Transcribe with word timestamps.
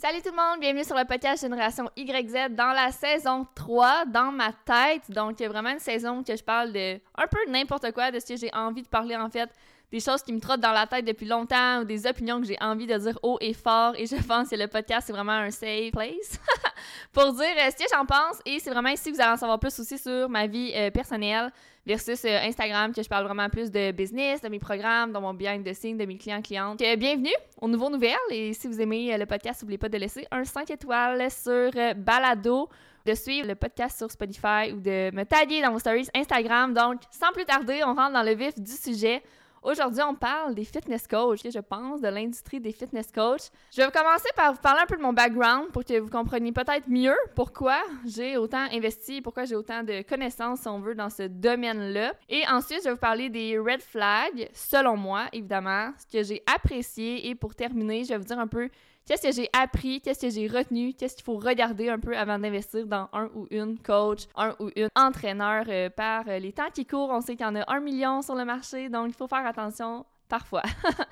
Salut 0.00 0.22
tout 0.22 0.30
le 0.30 0.36
monde, 0.36 0.60
bienvenue 0.60 0.82
sur 0.82 0.96
le 0.96 1.04
podcast 1.04 1.42
Génération 1.42 1.90
YZ 1.94 2.54
dans 2.56 2.72
la 2.72 2.90
saison 2.90 3.46
3, 3.54 4.06
dans 4.06 4.32
ma 4.32 4.50
tête. 4.50 5.10
Donc, 5.10 5.38
il 5.38 5.42
y 5.42 5.46
a 5.46 5.50
vraiment 5.50 5.68
une 5.68 5.78
saison 5.78 6.22
que 6.22 6.34
je 6.34 6.42
parle 6.42 6.72
de 6.72 6.94
un 6.94 7.26
peu 7.30 7.50
n'importe 7.50 7.92
quoi, 7.92 8.10
de 8.10 8.18
ce 8.18 8.24
que 8.24 8.36
j'ai 8.36 8.50
envie 8.54 8.80
de 8.80 8.88
parler 8.88 9.14
en 9.14 9.28
fait, 9.28 9.50
des 9.92 10.00
choses 10.00 10.22
qui 10.22 10.32
me 10.32 10.40
trottent 10.40 10.62
dans 10.62 10.72
la 10.72 10.86
tête 10.86 11.04
depuis 11.04 11.26
longtemps 11.26 11.82
ou 11.82 11.84
des 11.84 12.06
opinions 12.06 12.40
que 12.40 12.46
j'ai 12.46 12.56
envie 12.62 12.86
de 12.86 12.96
dire 12.96 13.18
haut 13.22 13.36
et 13.42 13.52
fort. 13.52 13.92
Et 13.98 14.06
je 14.06 14.16
pense 14.26 14.48
que 14.48 14.56
le 14.56 14.68
podcast, 14.68 15.06
c'est 15.06 15.12
vraiment 15.12 15.32
un 15.32 15.50
safe 15.50 15.90
place 15.92 16.40
pour 17.12 17.32
dire 17.32 17.44
euh, 17.58 17.70
ce 17.70 17.76
que 17.76 17.88
j'en 17.92 18.04
pense. 18.04 18.40
Et 18.46 18.58
c'est 18.58 18.70
vraiment 18.70 18.88
ici 18.88 19.10
que 19.10 19.16
vous 19.16 19.20
allez 19.20 19.32
en 19.32 19.36
savoir 19.36 19.58
plus 19.58 19.78
aussi 19.78 19.98
sur 19.98 20.28
ma 20.28 20.46
vie 20.46 20.72
euh, 20.74 20.90
personnelle 20.90 21.50
versus 21.86 22.24
euh, 22.24 22.38
Instagram, 22.42 22.92
que 22.92 23.02
je 23.02 23.08
parle 23.08 23.24
vraiment 23.24 23.48
plus 23.48 23.70
de 23.70 23.92
business, 23.92 24.40
de 24.40 24.48
mes 24.48 24.58
programmes, 24.58 25.12
de 25.12 25.18
mon 25.18 25.34
behind 25.34 25.64
the 25.64 25.72
scenes, 25.72 25.96
de 25.96 26.04
mes 26.04 26.18
clients, 26.18 26.42
clientes. 26.42 26.78
bienvenue 26.78 27.34
aux 27.60 27.68
Nouveaux 27.68 27.90
Nouvelles. 27.90 28.16
Et 28.30 28.52
si 28.52 28.66
vous 28.66 28.80
aimez 28.80 29.16
le 29.16 29.26
podcast, 29.26 29.62
n'oubliez 29.62 29.78
pas 29.78 29.88
de 29.88 29.98
laisser 29.98 30.26
un 30.30 30.44
5 30.44 30.70
étoiles 30.70 31.30
sur 31.30 31.70
Balado 31.96 32.68
de 33.06 33.14
suivre 33.14 33.48
le 33.48 33.54
podcast 33.54 33.98
sur 33.98 34.10
Spotify 34.10 34.72
ou 34.72 34.80
de 34.80 35.10
me 35.14 35.24
taguer 35.24 35.62
dans 35.62 35.72
vos 35.72 35.78
stories 35.78 36.08
Instagram. 36.14 36.74
Donc, 36.74 37.00
sans 37.10 37.32
plus 37.32 37.44
tarder, 37.44 37.80
on 37.84 37.94
rentre 37.94 38.12
dans 38.12 38.22
le 38.22 38.34
vif 38.34 38.54
du 38.58 38.72
sujet. 38.72 39.22
Aujourd'hui, 39.62 40.02
on 40.02 40.14
parle 40.14 40.54
des 40.54 40.64
fitness 40.64 41.06
coachs, 41.06 41.42
je 41.44 41.58
pense, 41.58 42.00
de 42.00 42.08
l'industrie 42.08 42.60
des 42.60 42.72
fitness 42.72 43.12
coachs. 43.12 43.50
Je 43.70 43.82
vais 43.82 43.90
commencer 43.90 44.30
par 44.34 44.54
vous 44.54 44.60
parler 44.60 44.80
un 44.82 44.86
peu 44.86 44.96
de 44.96 45.02
mon 45.02 45.12
background 45.12 45.70
pour 45.70 45.84
que 45.84 45.98
vous 45.98 46.08
compreniez 46.08 46.50
peut-être 46.50 46.88
mieux 46.88 47.16
pourquoi 47.36 47.76
j'ai 48.06 48.38
autant 48.38 48.66
investi, 48.72 49.20
pourquoi 49.20 49.44
j'ai 49.44 49.56
autant 49.56 49.82
de 49.82 50.00
connaissances, 50.00 50.60
si 50.60 50.68
on 50.68 50.80
veut, 50.80 50.94
dans 50.94 51.10
ce 51.10 51.24
domaine-là. 51.24 52.14
Et 52.30 52.42
ensuite, 52.50 52.78
je 52.78 52.84
vais 52.84 52.92
vous 52.92 52.96
parler 52.96 53.28
des 53.28 53.58
red 53.58 53.82
flags, 53.82 54.48
selon 54.54 54.96
moi, 54.96 55.26
évidemment, 55.34 55.92
ce 55.98 56.06
que 56.10 56.24
j'ai 56.24 56.42
apprécié. 56.46 57.28
Et 57.28 57.34
pour 57.34 57.54
terminer, 57.54 58.04
je 58.04 58.08
vais 58.10 58.18
vous 58.18 58.24
dire 58.24 58.38
un 58.38 58.48
peu 58.48 58.70
Qu'est-ce 59.06 59.22
que 59.22 59.32
j'ai 59.32 59.50
appris? 59.52 60.00
Qu'est-ce 60.00 60.20
que 60.20 60.30
j'ai 60.30 60.46
retenu? 60.46 60.94
Qu'est-ce 60.94 61.16
qu'il 61.16 61.24
faut 61.24 61.38
regarder 61.38 61.88
un 61.88 61.98
peu 61.98 62.16
avant 62.16 62.38
d'investir 62.38 62.86
dans 62.86 63.08
un 63.12 63.28
ou 63.34 63.46
une 63.50 63.78
coach, 63.78 64.26
un 64.36 64.54
ou 64.60 64.70
une 64.76 64.88
entraîneur 64.94 65.64
euh, 65.68 65.90
par 65.90 66.28
euh, 66.28 66.38
les 66.38 66.52
temps 66.52 66.70
qui 66.72 66.86
courent? 66.86 67.10
On 67.10 67.20
sait 67.20 67.36
qu'il 67.36 67.46
y 67.46 67.48
en 67.48 67.56
a 67.56 67.64
un 67.72 67.80
million 67.80 68.22
sur 68.22 68.34
le 68.34 68.44
marché, 68.44 68.88
donc 68.88 69.08
il 69.08 69.14
faut 69.14 69.26
faire 69.26 69.46
attention 69.46 70.06
parfois. 70.28 70.62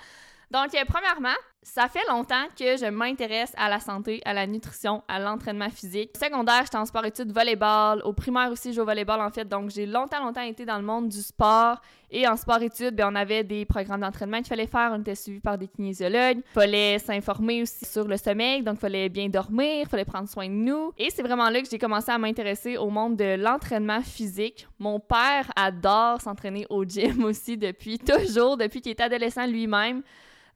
Donc, 0.50 0.74
euh, 0.74 0.84
premièrement, 0.88 1.36
ça 1.62 1.88
fait 1.88 2.06
longtemps 2.08 2.44
que 2.58 2.76
je 2.76 2.86
m'intéresse 2.86 3.52
à 3.56 3.68
la 3.68 3.80
santé, 3.80 4.22
à 4.24 4.32
la 4.32 4.46
nutrition, 4.46 5.02
à 5.08 5.18
l'entraînement 5.18 5.68
physique. 5.70 6.10
Au 6.16 6.24
secondaire, 6.24 6.62
j'étais 6.62 6.76
en 6.76 6.86
sport-études 6.86 7.32
volleyball. 7.32 8.00
Au 8.04 8.12
primaire 8.12 8.50
aussi, 8.50 8.70
je 8.70 8.76
joue 8.76 8.82
au 8.82 8.86
volleyball, 8.86 9.20
en 9.20 9.30
fait. 9.30 9.44
Donc, 9.44 9.70
j'ai 9.70 9.84
longtemps, 9.84 10.24
longtemps 10.24 10.42
été 10.42 10.64
dans 10.64 10.78
le 10.78 10.84
monde 10.84 11.08
du 11.08 11.20
sport. 11.20 11.80
Et 12.10 12.26
en 12.26 12.36
sport-études, 12.36 12.94
ben, 12.94 13.10
on 13.12 13.14
avait 13.14 13.44
des 13.44 13.64
programmes 13.64 14.00
d'entraînement 14.00 14.38
qu'il 14.38 14.46
fallait 14.46 14.66
faire. 14.66 14.92
On 14.94 15.00
était 15.00 15.14
suivi 15.14 15.40
par 15.40 15.58
des 15.58 15.66
kinésiologues. 15.66 16.38
Il 16.38 16.52
fallait 16.54 16.98
s'informer 17.00 17.62
aussi 17.62 17.84
sur 17.84 18.06
le 18.06 18.16
sommeil. 18.16 18.62
Donc, 18.62 18.76
il 18.76 18.80
fallait 18.80 19.08
bien 19.08 19.28
dormir. 19.28 19.82
Il 19.82 19.88
fallait 19.88 20.04
prendre 20.04 20.28
soin 20.28 20.46
de 20.46 20.52
nous. 20.52 20.92
Et 20.96 21.10
c'est 21.10 21.22
vraiment 21.22 21.50
là 21.50 21.60
que 21.60 21.68
j'ai 21.68 21.78
commencé 21.78 22.10
à 22.10 22.18
m'intéresser 22.18 22.78
au 22.78 22.88
monde 22.88 23.16
de 23.16 23.34
l'entraînement 23.36 24.00
physique. 24.00 24.66
Mon 24.78 25.00
père 25.00 25.50
adore 25.56 26.20
s'entraîner 26.20 26.66
au 26.70 26.84
gym 26.84 27.24
aussi 27.24 27.56
depuis 27.58 27.98
toujours, 27.98 28.56
depuis 28.56 28.80
qu'il 28.80 28.90
est 28.90 29.00
adolescent 29.00 29.46
lui-même. 29.46 30.02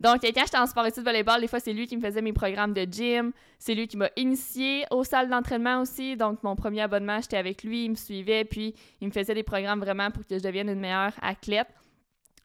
Donc, 0.03 0.20
quand 0.20 0.42
j'étais 0.45 0.58
en 0.58 0.67
sport 0.67 0.84
études 0.84 1.05
volleyball, 1.05 1.41
des 1.41 1.47
fois, 1.47 1.61
c'est 1.61 1.72
lui 1.72 1.86
qui 1.86 1.97
me 1.97 2.03
faisait 2.03 2.22
mes 2.22 2.33
programmes 2.33 2.75
de 2.75 2.83
gym. 2.91 3.31
C'est 3.61 3.72
lui 3.72 3.86
qui 3.86 3.97
m'a 3.97 4.11
initié 4.17 4.84
aux 4.91 5.05
salles 5.05 5.31
d'entraînement 5.31 5.81
aussi. 5.81 6.17
Donc, 6.17 6.42
mon 6.42 6.56
premier 6.56 6.81
abonnement, 6.81 7.20
j'étais 7.20 7.36
avec 7.36 7.62
lui, 7.62 7.84
il 7.84 7.91
me 7.91 7.94
suivait, 7.94 8.44
puis 8.44 8.75
il 9.00 9.06
me 9.06 9.12
faisait 9.12 9.34
des 9.34 9.44
programmes 9.44 9.78
vraiment 9.78 10.11
pour 10.11 10.27
que 10.27 10.36
je 10.36 10.42
devienne 10.42 10.69
une 10.69 10.81
meilleure 10.81 11.12
athlète. 11.22 11.69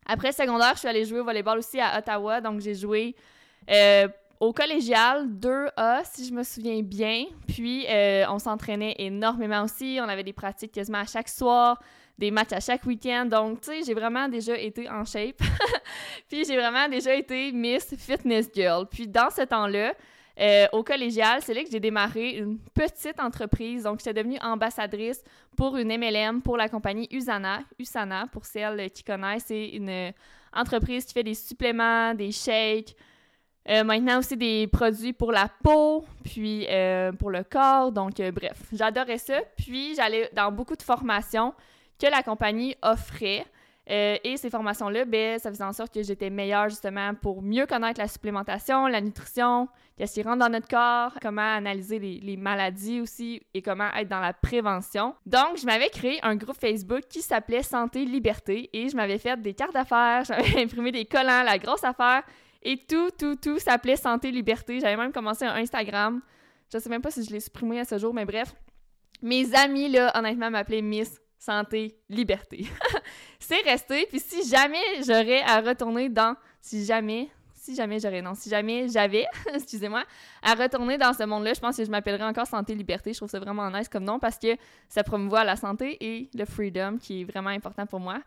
Après 0.05 0.31
secondaire, 0.33 0.73
je 0.73 0.80
suis 0.80 0.88
allée 0.88 1.03
jouer 1.03 1.22
au 1.22 1.25
volleyball 1.25 1.58
aussi 1.58 1.80
à 1.81 1.97
Ottawa. 1.97 2.41
Donc, 2.41 2.61
j'ai 2.61 2.75
joué 2.75 3.16
euh, 3.71 4.08
au 4.39 4.53
collégial 4.53 5.27
2A, 5.27 6.02
si 6.03 6.27
je 6.27 6.33
me 6.33 6.44
souviens 6.44 6.83
bien. 6.83 7.25
Puis, 7.47 7.88
euh, 7.89 8.25
on 8.30 8.38
s'entraînait 8.38 8.94
énormément 8.99 9.64
aussi. 9.64 9.97
On 9.99 10.08
avait 10.08 10.23
des 10.23 10.31
pratiques 10.31 10.73
quasiment 10.73 10.99
à 10.99 11.05
chaque 11.08 11.27
soir 11.27 11.80
des 12.18 12.32
matchs 12.32 12.54
à 12.54 12.60
chaque 12.60 12.86
week-end. 12.86 13.26
Donc, 13.26 13.61
tu 13.61 13.72
sais, 13.72 13.83
j'ai 13.86 13.94
vraiment 13.94 14.28
déjà 14.28 14.58
été 14.58 14.89
en 14.89 15.05
shape. 15.05 15.42
puis 16.30 16.44
j'ai 16.45 16.58
vraiment 16.58 16.89
déjà 16.89 17.14
été 17.14 17.52
Miss 17.52 17.95
Fitness 17.98 18.50
Girl. 18.54 18.88
Puis 18.89 19.08
dans 19.08 19.30
ce 19.30 19.44
temps-là, 19.44 19.94
euh, 20.39 20.67
au 20.72 20.83
collégial, 20.83 21.42
c'est 21.42 21.54
là 21.54 21.64
que 21.64 21.70
j'ai 21.72 21.80
démarré 21.80 22.32
une 22.38 22.60
petite 22.60 23.20
entreprise. 23.20 23.83
Donc, 23.83 24.00
j'étais 24.00 24.14
devenue 24.14 24.38
ambassadrice 24.42 25.23
pour 25.56 25.77
une 25.77 25.95
MLM 25.95 26.42
pour 26.42 26.58
la 26.58 26.70
compagnie 26.70 27.08
Usana. 27.11 27.61
Usana, 27.80 28.27
pour 28.32 28.45
celles 28.45 28.89
qui 28.92 29.04
connaissent, 29.04 29.45
c'est 29.48 29.70
une 29.70 30.14
entreprise 30.54 31.06
qui 31.06 31.14
fait 31.14 31.23
des 31.23 31.33
suppléments, 31.33 32.14
des 32.14 32.32
shakes. 32.32 32.95
Euh, 33.70 33.83
maintenant 33.83 34.20
aussi 34.20 34.38
des 34.38 34.66
produits 34.67 35.11
pour 35.11 35.33
la 35.33 35.50
peau, 35.61 36.06
puis 36.23 36.66
euh, 36.70 37.11
pour 37.11 37.32
le 37.32 37.44
corps. 37.44 37.92
Donc, 37.92 38.22
bref, 38.32 38.61
j'adorais 38.72 39.17
ça. 39.17 39.42
Puis, 39.58 39.94
j'allais 39.95 40.30
dans 40.33 40.52
beaucoup 40.52 40.76
de 40.76 40.83
formations 40.83 41.54
que 41.99 42.08
la 42.08 42.23
compagnie 42.23 42.75
offrait. 42.81 43.45
Euh, 43.89 44.17
et 44.23 44.35
ces 44.35 44.49
formations-là, 44.49 45.05
ben, 45.05 45.39
ça 45.39 45.49
faisait 45.49 45.63
en 45.63 45.71
sorte 45.71 45.93
que 45.93 46.03
j'étais 46.03 46.30
meilleure 46.30 46.67
justement 46.67 47.13
pour 47.13 47.41
mieux 47.41 47.65
connaître 47.65 48.02
la 48.02 48.09
supplémentation, 48.09 48.87
la 48.87 48.99
nutrition, 48.99 49.69
qu'est-ce 49.97 50.15
qui 50.15 50.23
rentre 50.23 50.39
dans 50.39 50.49
notre 50.49 50.67
corps, 50.67 51.13
comment 51.21 51.55
analyser 51.55 51.97
les, 51.97 52.35
maladies 52.35 52.99
aussi 52.99 53.41
et 53.53 53.61
comment 53.61 53.89
être 53.93 54.09
dans 54.09 54.19
la 54.19 54.33
prévention. 54.33 55.15
Donc, 55.25 55.58
je 55.58 55.65
m'avais 55.65 55.89
créé 55.89 56.19
un 56.21 56.35
groupe 56.35 56.59
Facebook 56.59 57.03
qui 57.09 57.21
s'appelait 57.21 57.63
Santé 57.63 58.03
Liberté 58.03 58.69
et 58.73 58.89
je 58.89 58.95
m'avais 58.97 59.19
fait 59.19 59.41
des 59.41 59.53
cartes 59.53 59.73
d'affaires, 59.73 60.23
j'avais 60.27 60.61
imprimé 60.61 60.91
des 60.91 61.05
collants, 61.05 61.43
la 61.43 61.58
grosse 61.58 61.85
affaire 61.85 62.23
et 62.64 62.75
tout, 62.75 63.11
tout, 63.17 63.35
tout 63.35 63.59
s'appelait 63.59 63.95
Santé 63.95 64.31
Liberté. 64.31 64.81
J'avais 64.81 64.97
même 64.97 65.14
commencé 65.14 65.45
un 65.45 65.55
Instagram. 65.55 66.21
Je 66.73 66.77
sais 66.77 66.89
même 66.89 67.02
pas 67.02 67.11
si 67.11 67.23
je 67.23 67.31
l'ai 67.31 67.39
supprimé 67.39 67.79
à 67.79 67.85
ce 67.85 67.97
jour, 67.97 68.14
mais 68.14 68.25
bref. 68.25 68.53
Mes 69.21 69.55
amis, 69.55 69.87
là, 69.87 70.11
honnêtement, 70.17 70.52
m'appelaient 70.52 70.81
Miss 70.81 71.17
santé, 71.37 71.98
liberté. 72.09 72.67
c'est 73.39 73.61
resté. 73.61 74.05
Puis 74.08 74.20
si 74.20 74.48
jamais 74.48 75.03
j'aurais 75.05 75.42
à 75.42 75.61
retourner 75.61 76.09
dans, 76.09 76.36
si 76.61 76.86
jamais, 76.86 77.30
si 77.53 77.75
jamais 77.75 77.99
j'aurais, 77.99 78.21
non, 78.21 78.33
si 78.36 78.49
jamais 78.49 78.87
j'avais, 78.89 79.25
excusez-moi, 79.53 80.03
à 80.42 80.53
retourner 80.53 80.97
dans 80.97 81.14
ce 81.14 81.23
monde-là, 81.23 81.53
je 81.53 81.59
pense 81.59 81.77
que 81.77 81.86
je 81.86 81.92
m'appellerais 81.92 82.26
encore 82.26 82.47
santé, 82.47 82.76
liberté. 82.76 83.14
Je 83.14 83.20
trouve 83.20 83.30
ça 83.30 83.39
vraiment 83.39 83.70
nice 83.71 83.89
comme 83.89 84.03
nom 84.03 84.20
parce 84.20 84.37
que 84.37 84.55
ça 84.89 85.03
promouvoit 85.03 85.43
la 85.43 85.55
santé 85.55 85.97
et 86.02 86.30
le 86.33 86.45
freedom 86.45 86.97
qui 86.97 87.21
est 87.21 87.23
vraiment 87.23 87.49
important 87.49 87.86
pour 87.86 87.99
moi. 87.99 88.20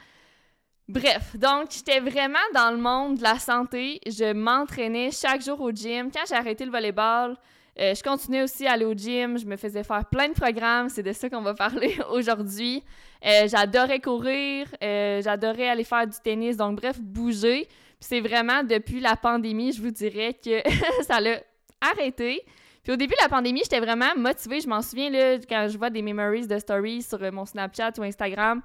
Bref, 0.88 1.36
donc 1.36 1.70
j'étais 1.70 2.00
vraiment 2.00 2.38
dans 2.52 2.72
le 2.72 2.76
monde 2.76 3.18
de 3.18 3.22
la 3.22 3.38
santé. 3.38 4.00
Je 4.06 4.32
m'entraînais 4.32 5.12
chaque 5.12 5.40
jour 5.40 5.60
au 5.60 5.70
gym. 5.70 6.10
Quand 6.10 6.24
j'ai 6.28 6.34
arrêté 6.34 6.64
le 6.64 6.72
volleyball, 6.72 7.36
euh, 7.80 7.94
je 7.94 8.02
continuais 8.02 8.42
aussi 8.42 8.66
à 8.66 8.72
aller 8.72 8.84
au 8.84 8.92
gym, 8.92 9.38
je 9.38 9.46
me 9.46 9.56
faisais 9.56 9.82
faire 9.82 10.04
plein 10.04 10.28
de 10.28 10.34
programmes, 10.34 10.90
c'est 10.90 11.02
de 11.02 11.12
ça 11.12 11.30
qu'on 11.30 11.40
va 11.40 11.54
parler 11.54 11.96
aujourd'hui. 12.10 12.84
Euh, 13.24 13.48
j'adorais 13.48 14.00
courir, 14.00 14.66
euh, 14.82 15.22
j'adorais 15.22 15.68
aller 15.68 15.84
faire 15.84 16.06
du 16.06 16.18
tennis, 16.22 16.58
donc 16.58 16.78
bref, 16.78 17.00
bouger. 17.00 17.66
c'est 17.98 18.20
vraiment 18.20 18.62
depuis 18.62 19.00
la 19.00 19.16
pandémie, 19.16 19.72
je 19.72 19.80
vous 19.80 19.90
dirais 19.90 20.34
que 20.34 20.60
ça 21.06 21.20
l'a 21.20 21.40
arrêté. 21.80 22.42
Puis 22.82 22.92
au 22.92 22.96
début 22.96 23.14
de 23.14 23.22
la 23.22 23.30
pandémie, 23.30 23.60
j'étais 23.62 23.80
vraiment 23.80 24.14
motivée. 24.14 24.60
Je 24.60 24.68
m'en 24.68 24.82
souviens, 24.82 25.08
là, 25.08 25.38
quand 25.48 25.68
je 25.70 25.78
vois 25.78 25.90
des 25.90 26.02
memories 26.02 26.46
de 26.46 26.58
stories 26.58 27.02
sur 27.02 27.20
mon 27.32 27.46
Snapchat 27.46 27.92
ou 27.98 28.02
Instagram, 28.02 28.62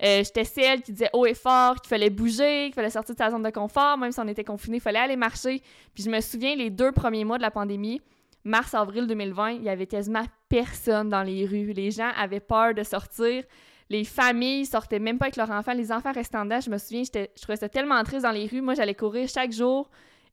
j'étais 0.00 0.44
celle 0.44 0.82
qui 0.82 0.92
disait 0.92 1.08
haut 1.14 1.24
et 1.24 1.32
fort 1.32 1.76
qu'il 1.76 1.88
fallait 1.88 2.10
bouger, 2.10 2.66
qu'il 2.66 2.74
fallait 2.74 2.90
sortir 2.90 3.14
de 3.14 3.18
sa 3.18 3.30
zone 3.30 3.42
de 3.42 3.48
confort, 3.48 3.96
même 3.96 4.12
si 4.12 4.20
on 4.20 4.28
était 4.28 4.44
confiné, 4.44 4.78
il 4.78 4.80
fallait 4.80 4.98
aller 4.98 5.16
marcher. 5.16 5.62
Puis 5.94 6.04
je 6.04 6.10
me 6.10 6.20
souviens, 6.20 6.54
les 6.56 6.68
deux 6.68 6.92
premiers 6.92 7.24
mois 7.24 7.38
de 7.38 7.42
la 7.42 7.50
pandémie, 7.50 8.02
mars-avril 8.44 9.06
2020, 9.06 9.50
il 9.52 9.62
y 9.62 9.68
avait 9.68 9.86
quasiment 9.86 10.24
personne 10.48 11.08
dans 11.08 11.22
les 11.22 11.46
rues. 11.46 11.72
Les 11.72 11.90
gens 11.90 12.10
avaient 12.16 12.40
peur 12.40 12.74
de 12.74 12.82
sortir. 12.82 13.44
Les 13.90 14.04
familles 14.04 14.66
sortaient 14.66 14.98
même 14.98 15.18
pas 15.18 15.26
avec 15.26 15.36
leurs 15.36 15.50
enfants. 15.50 15.72
Les 15.72 15.92
enfants 15.92 16.12
restaient 16.12 16.36
en 16.36 16.44
dedans. 16.44 16.60
Je 16.60 16.70
me 16.70 16.78
souviens, 16.78 17.02
je 17.04 17.42
trouvais 17.42 17.56
ça 17.56 17.68
tellement 17.68 18.02
triste 18.02 18.22
dans 18.22 18.30
les 18.30 18.46
rues. 18.46 18.60
Moi, 18.60 18.74
j'allais 18.74 18.94
courir 18.94 19.28
chaque 19.28 19.52
jour 19.52 19.90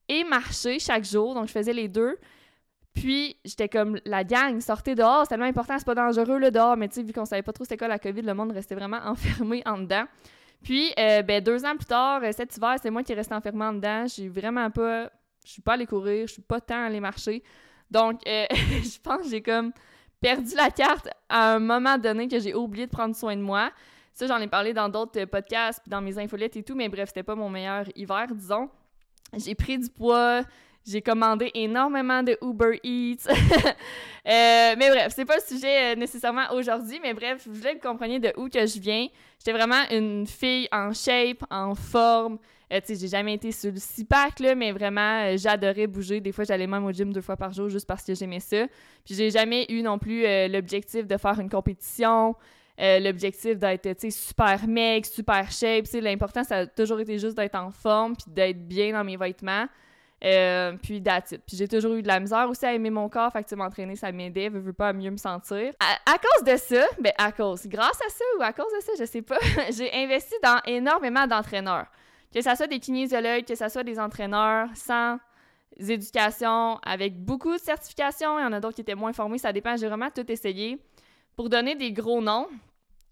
et 0.08 0.24
marcher 0.24 0.78
chaque 0.78 1.04
jour. 1.04 1.34
Donc, 1.34 1.48
je 1.48 1.52
faisais 1.52 1.72
les 1.72 1.88
deux. 1.88 2.18
Puis, 2.94 3.36
j'étais 3.44 3.68
comme, 3.68 3.98
la 4.04 4.22
gang, 4.24 4.60
sortez 4.60 4.94
dehors, 4.94 5.22
c'est 5.22 5.30
tellement 5.30 5.46
important, 5.46 5.78
c'est 5.78 5.86
pas 5.86 5.94
dangereux 5.94 6.38
le 6.38 6.50
dehors. 6.50 6.76
Mais 6.76 6.88
tu 6.88 6.96
sais, 6.96 7.02
vu 7.02 7.12
qu'on 7.12 7.24
savait 7.24 7.42
pas 7.42 7.52
trop 7.52 7.64
c'était 7.64 7.78
quoi 7.78 7.88
la 7.88 7.98
COVID, 7.98 8.22
le 8.22 8.34
monde 8.34 8.52
restait 8.52 8.74
vraiment 8.74 9.00
enfermé 9.04 9.62
en 9.64 9.78
dedans. 9.78 10.04
Puis, 10.62 10.92
euh, 10.98 11.22
ben, 11.22 11.42
deux 11.42 11.64
ans 11.64 11.74
plus 11.76 11.86
tard, 11.86 12.22
euh, 12.22 12.32
cet 12.32 12.56
hiver, 12.56 12.76
c'est 12.80 12.90
moi 12.90 13.02
qui 13.02 13.14
restais 13.14 13.34
enfermé 13.34 13.64
en 13.64 13.72
dedans. 13.72 14.06
J'ai 14.06 14.28
vraiment 14.28 14.70
pas. 14.70 15.10
Je 15.44 15.50
suis 15.50 15.62
pas 15.62 15.72
allée 15.72 15.86
courir, 15.86 16.28
je 16.28 16.34
suis 16.34 16.42
pas 16.42 16.60
tant 16.60 16.84
allée 16.84 17.00
marcher. 17.00 17.42
Donc, 17.92 18.26
euh, 18.26 18.46
je 18.50 18.98
pense 19.00 19.24
que 19.24 19.28
j'ai 19.28 19.42
comme 19.42 19.70
perdu 20.20 20.54
la 20.56 20.70
carte 20.70 21.08
à 21.28 21.54
un 21.54 21.58
moment 21.58 21.98
donné 21.98 22.26
que 22.26 22.40
j'ai 22.40 22.54
oublié 22.54 22.86
de 22.86 22.90
prendre 22.90 23.14
soin 23.14 23.36
de 23.36 23.42
moi. 23.42 23.70
Ça, 24.14 24.26
j'en 24.26 24.38
ai 24.38 24.46
parlé 24.46 24.72
dans 24.72 24.88
d'autres 24.88 25.24
podcasts, 25.26 25.80
puis 25.82 25.90
dans 25.90 26.00
mes 26.00 26.18
infolettes 26.18 26.56
et 26.56 26.62
tout, 26.62 26.74
mais 26.74 26.88
bref, 26.88 27.08
c'était 27.08 27.22
pas 27.22 27.34
mon 27.34 27.50
meilleur 27.50 27.84
hiver, 27.94 28.26
disons. 28.32 28.70
J'ai 29.36 29.54
pris 29.54 29.78
du 29.78 29.88
poids, 29.90 30.42
j'ai 30.86 31.02
commandé 31.02 31.50
énormément 31.54 32.22
de 32.22 32.36
Uber 32.42 32.80
Eats. 32.82 33.28
Euh, 34.24 34.76
mais 34.78 34.88
bref, 34.88 35.12
c'est 35.16 35.24
pas 35.24 35.34
le 35.34 35.42
sujet 35.42 35.94
euh, 35.94 35.96
nécessairement 35.96 36.44
aujourd'hui, 36.52 37.00
mais 37.02 37.12
bref, 37.12 37.42
je 37.44 37.50
voulais 37.50 37.74
que 37.74 37.82
vous 37.82 37.92
compreniez 37.92 38.20
de 38.20 38.32
où 38.36 38.48
que 38.48 38.64
je 38.64 38.78
viens. 38.78 39.08
J'étais 39.36 39.50
vraiment 39.50 39.82
une 39.90 40.28
fille 40.28 40.68
en 40.70 40.92
shape, 40.92 41.42
en 41.50 41.74
forme, 41.74 42.38
Euh, 42.72 42.80
tu 42.84 42.96
j'ai 42.96 43.08
jamais 43.08 43.34
été 43.34 43.52
sur 43.52 43.70
le 43.70 43.78
six-pack, 43.78 44.40
là, 44.40 44.54
mais 44.54 44.72
vraiment, 44.72 45.24
euh, 45.24 45.36
j'adorais 45.36 45.86
bouger. 45.86 46.20
Des 46.20 46.32
fois, 46.32 46.44
j'allais 46.44 46.66
même 46.66 46.84
au 46.84 46.92
gym 46.92 47.12
deux 47.12 47.20
fois 47.20 47.36
par 47.36 47.52
jour 47.52 47.68
juste 47.68 47.86
parce 47.86 48.02
que 48.02 48.14
j'aimais 48.14 48.40
ça. 48.40 48.66
Puis 49.04 49.14
j'ai 49.14 49.30
jamais 49.30 49.66
eu 49.68 49.82
non 49.82 49.98
plus 49.98 50.24
euh, 50.24 50.48
l'objectif 50.48 51.06
de 51.06 51.16
faire 51.18 51.38
une 51.38 51.50
compétition, 51.50 52.34
l'objectif 52.78 53.58
d'être, 53.58 53.96
tu 53.96 54.10
super 54.10 54.66
mec, 54.66 55.06
super 55.06 55.52
shape. 55.52 55.84
Tu 55.84 56.00
l'important, 56.00 56.42
ça 56.42 56.58
a 56.58 56.66
toujours 56.66 56.98
été 56.98 57.18
juste 57.18 57.36
d'être 57.36 57.54
en 57.54 57.70
forme 57.70 58.16
puis 58.16 58.24
d'être 58.26 58.66
bien 58.66 58.92
dans 58.92 59.04
mes 59.04 59.16
vêtements. 59.16 59.66
puis 60.82 61.00
that's 61.00 61.34
Puis 61.46 61.56
j'ai 61.58 61.68
toujours 61.68 61.94
eu 61.94 62.02
de 62.02 62.08
la 62.08 62.18
misère 62.18 62.48
aussi 62.48 62.66
à 62.66 62.72
aimer 62.72 62.90
mon 62.90 63.08
corps, 63.08 63.30
fait 63.30 63.44
que 63.44 63.54
m'entraîner, 63.54 63.94
ça 63.94 64.10
m'aidait, 64.10 64.50
je 64.52 64.58
veux 64.58 64.72
pas 64.72 64.92
mieux 64.92 65.10
me 65.10 65.16
sentir. 65.16 65.72
À, 65.78 66.18
cause 66.18 66.44
de 66.44 66.56
ça, 66.56 66.84
ben 66.98 67.12
à 67.18 67.30
cause, 67.30 67.66
grâce 67.66 68.00
à 68.04 68.08
ça 68.08 68.24
ou 68.38 68.42
à 68.42 68.52
cause 68.52 68.72
de 68.74 68.80
ça, 68.80 68.92
je 68.98 69.04
sais 69.04 69.22
pas, 69.22 69.38
j'ai 69.76 69.92
investi 69.92 70.34
dans 70.42 70.58
énormément 70.66 71.26
d'entraîneurs. 71.28 71.86
Que 72.32 72.40
ça 72.40 72.56
soit 72.56 72.66
des 72.66 72.78
kinésiologues, 72.78 73.44
que 73.44 73.54
ça 73.54 73.68
soit 73.68 73.84
des 73.84 73.98
entraîneurs 73.98 74.68
sans 74.74 75.18
éducation, 75.78 76.78
avec 76.82 77.18
beaucoup 77.18 77.52
de 77.52 77.60
certifications. 77.60 78.38
Il 78.38 78.42
y 78.42 78.44
en 78.44 78.52
a 78.52 78.60
d'autres 78.60 78.76
qui 78.76 78.80
étaient 78.82 78.94
moins 78.94 79.12
formés. 79.12 79.38
Ça 79.38 79.52
dépend. 79.52 79.76
J'ai 79.76 79.88
vraiment 79.88 80.10
tout 80.10 80.30
essayé. 80.30 80.78
Pour 81.36 81.48
donner 81.48 81.74
des 81.74 81.92
gros 81.92 82.20
noms, 82.20 82.48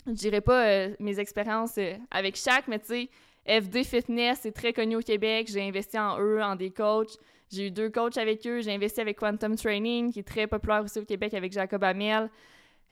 je 0.07 0.13
dirais 0.13 0.41
pas 0.41 0.67
euh, 0.67 0.95
mes 0.99 1.19
expériences 1.19 1.79
euh, 1.79 1.95
avec 2.11 2.37
chaque, 2.37 2.69
mais 2.69 2.79
tu 2.79 2.87
sais, 2.87 3.09
FD 3.47 3.85
Fitness, 3.85 4.41
c'est 4.43 4.53
très 4.53 4.73
connu 4.73 4.97
au 4.97 5.01
Québec. 5.01 5.49
J'ai 5.51 5.67
investi 5.67 5.99
en 5.99 6.19
eux, 6.21 6.43
en 6.43 6.57
des 6.57 6.71
coachs. 6.71 7.17
J'ai 7.51 7.67
eu 7.67 7.71
deux 7.71 7.91
coachs 7.91 8.17
avec 8.19 8.47
eux. 8.47 8.61
J'ai 8.61 8.73
investi 8.73 9.01
avec 9.01 9.19
Quantum 9.19 9.57
Training, 9.57 10.13
qui 10.13 10.21
est 10.21 10.29
très 10.29 10.47
populaire 10.47 10.83
aussi 10.85 10.99
au 10.99 11.05
Québec 11.05 11.35
avec 11.35 11.53
Jacob 11.53 11.83
Amel. 11.83 12.31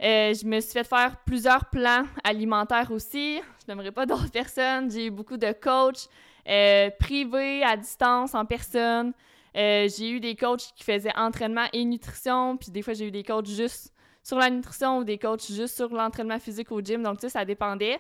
Euh, 0.01 0.33
je 0.33 0.47
me 0.47 0.61
suis 0.61 0.73
fait 0.73 0.85
faire 0.85 1.17
plusieurs 1.25 1.65
plans 1.67 2.05
alimentaires 2.23 2.91
aussi. 2.93 3.41
Je 3.61 3.65
n'aimerais 3.67 3.91
pas 3.91 4.07
d'autres 4.07 4.31
personnes. 4.33 4.91
J'ai 4.91 5.07
eu 5.07 5.11
beaucoup 5.11 5.37
de 5.37 5.53
coachs 5.53 6.09
euh, 6.49 6.91
privés, 6.99 7.63
à 7.65 7.77
distance, 7.77 8.35
en 8.35 8.45
personne. 8.45 9.13
Euh, 9.57 9.89
j'ai 9.89 10.11
eu 10.11 10.21
des 10.21 10.37
coachs 10.37 10.73
qui 10.77 10.85
faisaient 10.85 11.17
entraînement 11.17 11.67
et 11.73 11.85
nutrition. 11.85 12.57
Puis 12.57 12.71
des 12.71 12.83
fois, 12.83 12.95
j'ai 12.95 13.07
eu 13.07 13.11
des 13.11 13.25
coachs 13.25 13.47
juste 13.47 13.93
sur 14.23 14.39
la 14.39 14.51
nutrition 14.51 14.99
ou 14.99 15.05
des 15.05 15.19
coachs 15.19 15.51
juste 15.51 15.75
sur 15.75 15.89
l'entraînement 15.93 16.39
physique 16.39 16.71
au 16.71 16.81
gym. 16.81 17.03
Donc, 17.03 17.17
tu 17.17 17.23
sais, 17.23 17.31
ça 17.31 17.45
dépendait. 17.45 17.99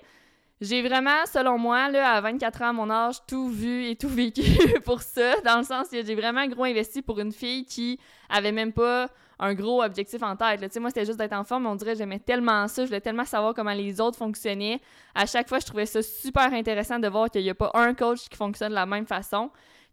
J'ai 0.60 0.82
vraiment, 0.82 1.24
selon 1.26 1.56
moi, 1.56 1.88
là, 1.88 2.12
à 2.14 2.20
24 2.20 2.62
ans 2.62 2.68
à 2.68 2.72
mon 2.72 2.90
âge, 2.90 3.16
tout 3.26 3.48
vu 3.48 3.86
et 3.86 3.96
tout 3.96 4.08
vécu 4.08 4.42
pour 4.84 5.02
ça, 5.02 5.40
dans 5.42 5.58
le 5.58 5.64
sens 5.64 5.88
que 5.88 6.04
j'ai 6.04 6.14
vraiment 6.14 6.46
gros 6.46 6.64
investi 6.64 7.00
pour 7.00 7.18
une 7.20 7.32
fille 7.32 7.64
qui 7.64 7.98
avait 8.28 8.52
même 8.52 8.72
pas 8.72 9.08
un 9.38 9.54
gros 9.54 9.82
objectif 9.82 10.22
en 10.22 10.36
tête. 10.36 10.60
moi, 10.78 10.90
c'était 10.90 11.04
juste 11.04 11.18
d'être 11.18 11.32
en 11.32 11.44
forme, 11.44 11.64
mais 11.64 11.68
on 11.68 11.76
dirait 11.76 11.92
que 11.92 11.98
j'aimais 11.98 12.18
tellement 12.18 12.66
ça, 12.68 12.82
je 12.82 12.88
voulais 12.88 13.00
tellement 13.00 13.24
savoir 13.24 13.54
comment 13.54 13.72
les 13.72 14.00
autres 14.00 14.18
fonctionnaient. 14.18 14.80
À 15.14 15.26
chaque 15.26 15.48
fois, 15.48 15.58
je 15.60 15.66
trouvais 15.66 15.86
ça 15.86 16.02
super 16.02 16.52
intéressant 16.52 16.98
de 16.98 17.08
voir 17.08 17.30
qu'il 17.30 17.42
n'y 17.42 17.50
a 17.50 17.54
pas 17.54 17.70
un 17.74 17.94
coach 17.94 18.28
qui 18.28 18.36
fonctionne 18.36 18.70
de 18.70 18.74
la 18.74 18.86
même 18.86 19.06
façon 19.06 19.50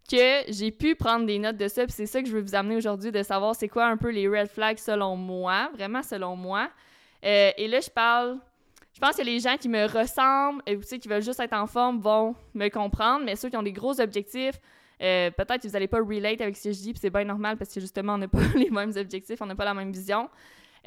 que 0.09 0.51
j'ai 0.51 0.71
pu 0.71 0.95
prendre 0.95 1.25
des 1.25 1.39
notes 1.39 1.57
de 1.57 1.67
ça, 1.67 1.83
c'est 1.87 2.05
ça 2.05 2.21
que 2.21 2.27
je 2.27 2.33
veux 2.33 2.41
vous 2.41 2.55
amener 2.55 2.75
aujourd'hui, 2.75 3.11
de 3.11 3.23
savoir 3.23 3.55
c'est 3.55 3.67
quoi 3.67 3.85
un 3.85 3.97
peu 3.97 4.09
les 4.11 4.27
red 4.27 4.47
flags 4.47 4.77
selon 4.77 5.15
moi, 5.15 5.69
vraiment 5.73 6.03
selon 6.03 6.35
moi. 6.35 6.69
Euh, 7.23 7.51
et 7.57 7.67
là, 7.67 7.79
je 7.79 7.89
parle, 7.89 8.37
je 8.93 8.99
pense 8.99 9.15
que 9.15 9.23
les 9.23 9.39
gens 9.39 9.57
qui 9.57 9.67
me 9.67 9.85
ressemblent 9.85 10.61
et 10.67 10.77
qui 10.77 11.07
veulent 11.07 11.23
juste 11.23 11.39
être 11.39 11.53
en 11.53 11.65
forme 11.65 11.99
vont 11.99 12.35
me 12.53 12.69
comprendre, 12.69 13.25
mais 13.25 13.35
ceux 13.35 13.49
qui 13.49 13.57
ont 13.57 13.63
des 13.63 13.73
gros 13.73 13.99
objectifs, 13.99 14.59
euh, 15.01 15.31
peut-être 15.31 15.61
que 15.61 15.67
vous 15.67 15.73
n'allez 15.73 15.87
pas 15.87 15.99
relate 15.99 16.41
avec 16.41 16.55
ce 16.55 16.69
que 16.69 16.71
je 16.71 16.79
dis, 16.79 16.91
puis 16.93 16.99
c'est 16.99 17.09
bien 17.09 17.23
normal 17.23 17.57
parce 17.57 17.73
que 17.73 17.79
justement, 17.79 18.13
on 18.13 18.17
n'a 18.17 18.27
pas 18.27 18.39
les 18.55 18.69
mêmes 18.69 18.93
objectifs, 18.95 19.41
on 19.41 19.45
n'a 19.45 19.55
pas 19.55 19.65
la 19.65 19.73
même 19.73 19.91
vision. 19.91 20.29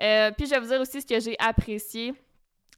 Euh, 0.01 0.31
puis 0.37 0.47
je 0.47 0.51
vais 0.51 0.61
vous 0.61 0.69
dire 0.69 0.81
aussi 0.81 1.01
ce 1.01 1.07
que 1.07 1.19
j'ai 1.21 1.37
apprécié 1.39 2.15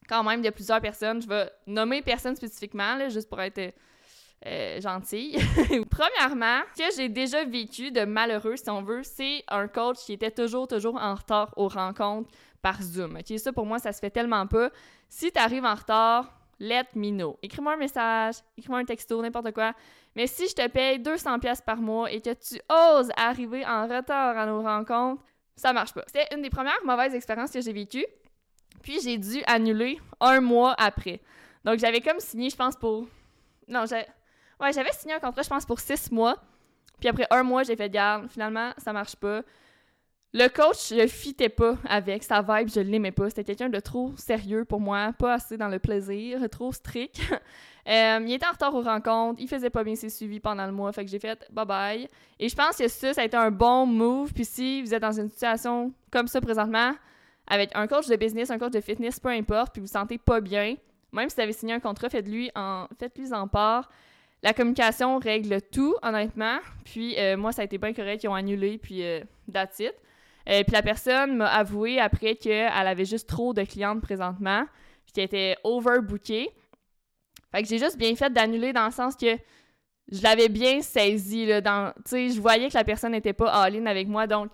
quand 0.09 0.25
même 0.25 0.43
de 0.43 0.51
plusieurs 0.51 0.81
personnes. 0.81 1.23
Je 1.23 1.29
vais 1.29 1.51
nommer 1.67 2.03
personne 2.03 2.35
spécifiquement, 2.35 2.97
là, 2.97 3.09
juste 3.09 3.29
pour 3.29 3.41
être 3.41 3.73
euh, 4.47 4.81
gentille. 4.81 5.39
Premièrement, 5.91 6.63
ce 6.75 6.89
que 6.89 6.97
j'ai 6.97 7.09
déjà 7.09 7.45
vécu 7.45 7.91
de 7.91 8.05
malheureux, 8.05 8.57
si 8.57 8.69
on 8.71 8.83
veut, 8.83 9.03
c'est 9.03 9.45
un 9.49 9.69
coach 9.69 9.99
qui 9.99 10.15
était 10.15 10.31
toujours, 10.31 10.67
toujours 10.67 10.97
en 10.97 11.15
retard 11.15 11.53
aux 11.57 11.69
rencontres 11.69 12.31
par 12.63 12.83
Zoom. 12.83 13.19
Ça 13.37 13.53
pour 13.53 13.67
moi, 13.67 13.79
ça 13.79 13.93
se 13.93 14.01
fait 14.01 14.11
tellement 14.11 14.47
pas. 14.47 14.71
Si 15.09 15.31
tu 15.31 15.39
arrives 15.39 15.65
en 15.65 15.75
retard, 15.75 16.40
let 16.61 16.87
me 16.95 17.11
know. 17.11 17.39
Écris-moi 17.43 17.73
un 17.73 17.77
message, 17.77 18.37
écris-moi 18.57 18.79
un 18.79 18.85
texto, 18.85 19.21
n'importe 19.21 19.53
quoi. 19.53 19.73
Mais 20.15 20.27
si 20.27 20.47
je 20.47 20.55
te 20.55 20.69
paye 20.69 20.99
200 20.99 21.39
pièces 21.39 21.61
par 21.61 21.79
mois 21.79 22.11
et 22.13 22.21
que 22.21 22.31
tu 22.35 22.61
oses 22.69 23.11
arriver 23.17 23.65
en 23.67 23.89
retard 23.89 24.37
à 24.37 24.47
nos 24.47 24.63
rencontres, 24.63 25.23
ça 25.57 25.73
marche 25.73 25.93
pas. 25.93 26.03
C'était 26.07 26.27
une 26.35 26.43
des 26.43 26.51
premières 26.51 26.85
mauvaises 26.85 27.15
expériences 27.15 27.51
que 27.51 27.61
j'ai 27.61 27.73
vécues. 27.73 28.07
Puis 28.83 29.01
j'ai 29.03 29.19
dû 29.19 29.43
annuler 29.47 29.99
un 30.21 30.41
mois 30.41 30.75
après. 30.79 31.21
Donc 31.65 31.79
j'avais 31.79 32.01
comme 32.01 32.21
signé, 32.21 32.51
je 32.51 32.57
pense, 32.57 32.77
pour. 32.77 33.07
Non, 33.69 33.85
j'ai. 33.87 34.05
Ouais, 34.61 34.73
j'avais 34.73 34.93
signé 34.93 35.15
un 35.15 35.21
contrat, 35.21 35.43
je 35.43 35.49
pense, 35.49 35.65
pour 35.65 35.81
six 35.81 36.11
mois. 36.11 36.37
Puis 36.99 37.09
après 37.09 37.27
un 37.31 37.43
mois, 37.43 37.63
j'ai 37.63 37.77
fait 37.77 37.89
garde. 37.89 38.29
Finalement, 38.29 38.73
ça 38.79 38.93
marche 38.93 39.17
pas. 39.17 39.43
Le 40.33 40.47
coach, 40.47 40.91
je 40.91 41.09
fitais 41.09 41.49
pas 41.49 41.77
avec 41.85 42.23
sa 42.23 42.41
vibe, 42.41 42.69
je 42.73 42.81
l'aimais 42.81 43.11
pas. 43.11 43.29
C'était 43.31 43.43
quelqu'un 43.43 43.69
de 43.69 43.81
trop 43.81 44.13
sérieux 44.17 44.65
pour 44.65 44.81
moi, 44.81 45.13
pas 45.19 45.35
assez 45.35 45.57
dans 45.57 45.67
le 45.67 45.81
plaisir, 45.81 46.49
trop 46.51 46.73
strict. 46.73 47.21
Euh, 47.89 48.21
il 48.23 48.35
était 48.35 48.47
en 48.47 48.53
retard 48.53 48.75
aux 48.75 48.83
rencontres, 48.83 49.41
il 49.41 49.49
faisait 49.49 49.71
pas 49.71 49.83
bien 49.83 49.97
ses 49.97 50.11
suivis 50.11 50.39
pendant 50.39 50.67
le 50.67 50.71
mois, 50.71 50.93
fait 50.93 51.03
que 51.03 51.11
j'ai 51.11 51.19
fait 51.19 51.49
bye 51.51 51.65
bye. 51.65 52.09
Et 52.39 52.51
je 52.51 52.55
pense 52.55 52.77
que 52.77 52.87
ça, 52.87 53.15
ça 53.15 53.23
a 53.23 53.25
été 53.25 53.39
un 53.39 53.51
bon 53.51 53.87
move. 53.87 54.35
Puis 54.35 54.45
si 54.45 54.83
vous 54.83 54.95
êtes 54.95 55.01
dans 55.01 55.19
une 55.19 55.31
situation 55.31 55.91
comme 56.11 56.29
ça 56.29 56.43
présentement, 56.43 56.93
avec 57.47 57.71
un 57.75 57.87
coach 57.87 58.07
de 58.07 58.17
business, 58.17 58.51
un 58.51 58.59
coach 58.59 58.73
de 58.73 58.83
fitness, 58.83 59.19
peu 59.19 59.31
importe, 59.31 59.73
puis 59.73 59.81
vous 59.81 59.87
vous 59.87 59.93
sentez 59.93 60.19
pas 60.19 60.43
bien, 60.43 60.77
même 61.11 61.31
si 61.31 61.37
vous 61.37 61.41
avez 61.41 61.55
signé 61.55 61.73
un 61.73 61.81
contrat, 61.81 62.11
faites-lui 62.11 62.51
en, 62.55 62.87
faites-lui 62.99 63.33
en 63.33 63.49
part. 63.49 63.91
La 64.43 64.53
communication 64.53 65.19
règle 65.19 65.61
tout, 65.63 65.97
honnêtement. 66.03 66.59
Puis 66.85 67.19
euh, 67.19 67.39
moi, 67.39 67.51
ça 67.51 67.63
a 67.63 67.65
été 67.65 67.79
bien 67.79 67.95
correct, 67.95 68.23
ils 68.23 68.29
ont 68.29 68.35
annulé, 68.35 68.77
puis 68.77 69.03
euh, 69.03 69.21
it. 69.49 69.95
Euh, 70.49 70.63
puis 70.65 70.73
la 70.73 70.83
personne 70.83 71.37
m'a 71.37 71.47
avoué 71.47 72.01
après 72.01 72.37
qu'elle 72.37 72.69
avait 72.69 73.05
juste 73.05 73.29
trop 73.29 73.53
de 73.53 73.63
clientes 73.63 74.01
présentement, 74.01 74.65
puis 75.05 75.13
qu'elle 75.13 75.25
était 75.25 75.57
overbookée. 75.65 76.51
Fait 77.53 77.63
que 77.63 77.69
j'ai 77.69 77.79
juste 77.79 77.99
bien 77.99 78.15
fait 78.15 78.33
d'annuler 78.33 78.73
dans 78.73 78.87
le 78.87 78.93
sens 78.93 79.17
que 79.17 79.37
je 80.11 80.23
l'avais 80.23 80.49
bien 80.49 80.83
saisi. 80.83 81.47
Là, 81.47 81.61
dans, 81.61 81.93
je 82.11 82.41
voyais 82.41 82.69
que 82.69 82.75
la 82.75 82.85
personne 82.85 83.13
n'était 83.13 83.33
pas 83.33 83.51
all-in 83.53 83.87
avec 83.87 84.09
moi. 84.09 84.27
Donc, 84.27 84.51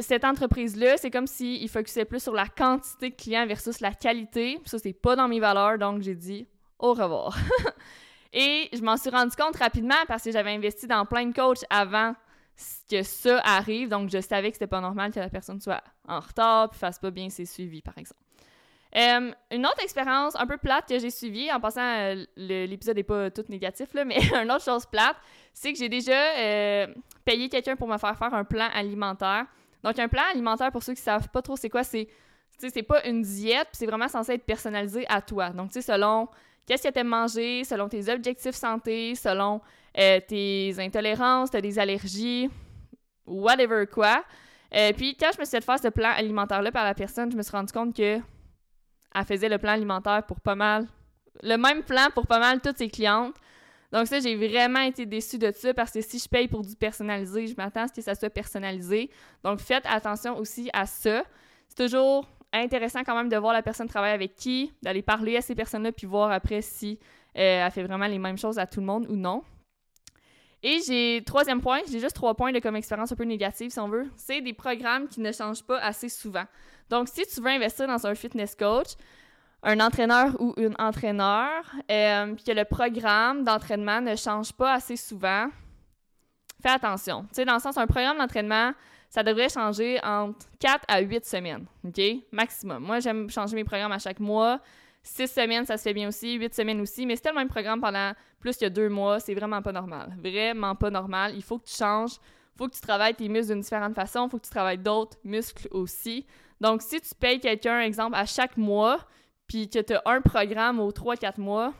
cette 0.00 0.24
entreprise-là, 0.24 0.96
c'est 0.96 1.10
comme 1.10 1.26
s'il 1.26 1.68
focusait 1.68 2.04
plus 2.04 2.22
sur 2.22 2.32
la 2.32 2.46
quantité 2.46 3.10
de 3.10 3.14
clients 3.14 3.46
versus 3.46 3.80
la 3.80 3.92
qualité. 3.92 4.58
Ça, 4.64 4.78
c'est 4.78 4.92
pas 4.92 5.16
dans 5.16 5.28
mes 5.28 5.40
valeurs. 5.40 5.78
Donc, 5.78 6.02
j'ai 6.02 6.14
dit 6.14 6.46
au 6.78 6.92
revoir. 6.92 7.36
Et 8.32 8.68
je 8.72 8.82
m'en 8.82 8.96
suis 8.96 9.10
rendu 9.10 9.36
compte 9.36 9.56
rapidement 9.56 9.94
parce 10.08 10.24
que 10.24 10.32
j'avais 10.32 10.50
investi 10.50 10.88
dans 10.88 11.06
plein 11.06 11.26
de 11.26 11.32
coachs 11.32 11.64
avant 11.70 12.14
que 12.90 13.02
ça 13.02 13.40
arrive. 13.40 13.88
Donc, 13.88 14.10
je 14.10 14.20
savais 14.20 14.50
que 14.50 14.56
c'était 14.56 14.66
pas 14.66 14.80
normal 14.80 15.12
que 15.12 15.20
la 15.20 15.30
personne 15.30 15.60
soit 15.60 15.82
en 16.06 16.20
retard 16.20 16.70
et 16.72 16.76
fasse 16.76 16.98
pas 16.98 17.10
bien 17.10 17.28
ses 17.30 17.46
suivis, 17.46 17.82
par 17.82 17.96
exemple. 17.98 18.20
Une 18.96 19.66
autre 19.66 19.82
expérience 19.82 20.36
un 20.36 20.46
peu 20.46 20.56
plate 20.56 20.88
que 20.88 20.98
j'ai 20.98 21.10
suivie, 21.10 21.50
en 21.52 21.58
passant, 21.58 21.82
euh, 21.82 22.24
l'épisode 22.36 22.96
n'est 22.96 23.02
pas 23.02 23.28
tout 23.30 23.44
négatif, 23.48 23.92
là, 23.92 24.04
mais 24.04 24.18
une 24.42 24.52
autre 24.52 24.64
chose 24.64 24.86
plate, 24.86 25.16
c'est 25.52 25.72
que 25.72 25.78
j'ai 25.78 25.88
déjà 25.88 26.36
euh, 26.38 26.86
payé 27.24 27.48
quelqu'un 27.48 27.74
pour 27.74 27.88
me 27.88 27.98
faire 27.98 28.16
faire 28.16 28.32
un 28.32 28.44
plan 28.44 28.68
alimentaire. 28.72 29.46
Donc, 29.82 29.98
un 29.98 30.08
plan 30.08 30.22
alimentaire, 30.30 30.70
pour 30.70 30.82
ceux 30.82 30.94
qui 30.94 31.00
ne 31.00 31.04
savent 31.04 31.28
pas 31.28 31.42
trop 31.42 31.56
c'est 31.56 31.70
quoi, 31.70 31.82
c'est 31.82 32.08
c'est 32.56 32.84
pas 32.84 33.04
une 33.04 33.22
diète, 33.22 33.68
c'est 33.72 33.86
vraiment 33.86 34.06
censé 34.06 34.34
être 34.34 34.44
personnalisé 34.44 35.04
à 35.08 35.20
toi. 35.20 35.50
Donc, 35.50 35.72
tu 35.72 35.74
sais, 35.74 35.92
selon 35.92 36.28
qu'est-ce 36.66 36.86
que 36.86 36.92
tu 36.92 37.00
aimes 37.00 37.08
manger, 37.08 37.64
selon 37.64 37.88
tes 37.88 38.08
objectifs 38.12 38.54
santé, 38.54 39.16
selon 39.16 39.60
tes 39.94 40.74
intolérances, 40.78 41.50
tu 41.50 41.56
as 41.56 41.60
des 41.60 41.78
allergies, 41.78 42.50
whatever 43.26 43.86
quoi. 43.86 44.24
puis, 44.96 45.16
quand 45.16 45.30
je 45.34 45.40
me 45.40 45.44
suis 45.44 45.56
fait 45.56 45.64
faire 45.64 45.78
ce 45.78 45.88
plan 45.88 46.10
alimentaire-là 46.10 46.72
par 46.72 46.84
la 46.84 46.94
personne, 46.94 47.30
je 47.30 47.36
me 47.36 47.42
suis 47.42 47.52
rendu 47.52 47.72
compte 47.72 47.96
que 47.96 48.20
elle 49.14 49.24
faisait 49.24 49.48
le 49.48 49.58
plan 49.58 49.72
alimentaire 49.72 50.24
pour 50.26 50.40
pas 50.40 50.56
mal, 50.56 50.86
le 51.42 51.56
même 51.56 51.82
plan 51.82 52.08
pour 52.12 52.26
pas 52.26 52.38
mal 52.38 52.60
toutes 52.60 52.78
ses 52.78 52.88
clientes. 52.88 53.36
Donc 53.92 54.08
ça, 54.08 54.18
j'ai 54.18 54.34
vraiment 54.34 54.80
été 54.80 55.06
déçue 55.06 55.38
de 55.38 55.52
ça 55.52 55.72
parce 55.72 55.92
que 55.92 56.00
si 56.00 56.18
je 56.18 56.28
paye 56.28 56.48
pour 56.48 56.62
du 56.62 56.74
personnalisé, 56.74 57.46
je 57.46 57.54
m'attends 57.56 57.82
à 57.82 57.88
ce 57.88 57.92
que 57.92 58.02
ça 58.02 58.16
soit 58.16 58.30
personnalisé. 58.30 59.08
Donc 59.44 59.60
faites 59.60 59.86
attention 59.86 60.36
aussi 60.36 60.68
à 60.72 60.84
ça. 60.84 61.22
C'est 61.68 61.84
toujours 61.84 62.28
intéressant 62.52 63.04
quand 63.04 63.14
même 63.14 63.28
de 63.28 63.36
voir 63.36 63.52
la 63.52 63.62
personne 63.62 63.86
travailler 63.86 64.14
avec 64.14 64.34
qui, 64.34 64.72
d'aller 64.82 65.02
parler 65.02 65.36
à 65.36 65.40
ces 65.40 65.54
personnes-là, 65.54 65.92
puis 65.92 66.08
voir 66.08 66.32
après 66.32 66.60
si 66.60 66.98
euh, 67.36 67.64
elle 67.64 67.70
fait 67.70 67.84
vraiment 67.84 68.06
les 68.06 68.18
mêmes 68.18 68.38
choses 68.38 68.58
à 68.58 68.66
tout 68.66 68.80
le 68.80 68.86
monde 68.86 69.06
ou 69.08 69.14
non. 69.14 69.42
Et 70.66 70.80
j'ai 70.80 71.22
troisième 71.26 71.60
point, 71.60 71.80
j'ai 71.92 72.00
juste 72.00 72.16
trois 72.16 72.34
points 72.34 72.50
de 72.50 72.58
comme 72.58 72.74
expérience 72.74 73.12
un 73.12 73.16
peu 73.16 73.24
négative 73.24 73.70
si 73.70 73.78
on 73.78 73.88
veut, 73.88 74.06
c'est 74.16 74.40
des 74.40 74.54
programmes 74.54 75.08
qui 75.08 75.20
ne 75.20 75.30
changent 75.30 75.62
pas 75.62 75.78
assez 75.78 76.08
souvent. 76.08 76.44
Donc 76.88 77.08
si 77.08 77.26
tu 77.26 77.42
veux 77.42 77.50
investir 77.50 77.86
dans 77.86 78.06
un 78.06 78.14
fitness 78.14 78.54
coach, 78.54 78.94
un 79.62 79.78
entraîneur 79.80 80.34
ou 80.40 80.54
une 80.56 80.74
entraîneur, 80.78 81.50
euh, 81.90 82.34
que 82.34 82.52
le 82.52 82.64
programme 82.64 83.44
d'entraînement 83.44 84.00
ne 84.00 84.16
change 84.16 84.54
pas 84.54 84.72
assez 84.72 84.96
souvent, 84.96 85.48
fais 86.62 86.70
attention. 86.70 87.24
Tu 87.24 87.34
sais, 87.34 87.44
dans 87.44 87.54
le 87.54 87.60
sens, 87.60 87.76
un 87.76 87.86
programme 87.86 88.16
d'entraînement, 88.16 88.72
ça 89.10 89.22
devrait 89.22 89.50
changer 89.50 90.00
entre 90.02 90.46
4 90.60 90.84
à 90.88 91.00
8 91.00 91.26
semaines, 91.26 91.66
OK? 91.84 92.00
Maximum. 92.32 92.82
Moi, 92.82 93.00
j'aime 93.00 93.28
changer 93.28 93.54
mes 93.54 93.64
programmes 93.64 93.92
à 93.92 93.98
chaque 93.98 94.18
mois. 94.18 94.60
Six 95.06 95.28
semaines, 95.28 95.66
ça 95.66 95.76
se 95.76 95.82
fait 95.82 95.92
bien 95.92 96.08
aussi, 96.08 96.38
huit 96.38 96.54
semaines 96.54 96.80
aussi, 96.80 97.04
mais 97.04 97.14
c'est 97.14 97.28
le 97.28 97.34
même 97.34 97.48
programme 97.48 97.78
pendant 97.78 98.12
plus 98.40 98.56
que 98.56 98.66
deux 98.66 98.88
mois, 98.88 99.20
c'est 99.20 99.34
vraiment 99.34 99.60
pas 99.60 99.70
normal. 99.70 100.16
Vraiment 100.18 100.74
pas 100.74 100.90
normal. 100.90 101.34
Il 101.36 101.42
faut 101.42 101.58
que 101.58 101.66
tu 101.66 101.76
changes, 101.76 102.12
il 102.14 102.58
faut 102.58 102.68
que 102.68 102.74
tu 102.74 102.80
travailles 102.80 103.14
tes 103.14 103.28
muscles 103.28 103.52
d'une 103.52 103.60
différente 103.60 103.94
façon, 103.94 104.26
il 104.26 104.30
faut 104.30 104.38
que 104.38 104.44
tu 104.44 104.50
travailles 104.50 104.78
d'autres 104.78 105.18
muscles 105.22 105.68
aussi. 105.72 106.24
Donc, 106.58 106.80
si 106.80 107.02
tu 107.02 107.14
payes 107.14 107.38
quelqu'un, 107.38 107.80
exemple, 107.80 108.16
à 108.16 108.24
chaque 108.24 108.56
mois, 108.56 108.98
puis 109.46 109.68
que 109.68 109.80
tu 109.80 109.92
as 109.92 110.02
un 110.06 110.22
programme 110.22 110.80
aux 110.80 110.90
3-4 110.90 111.38
mois, 111.38 111.74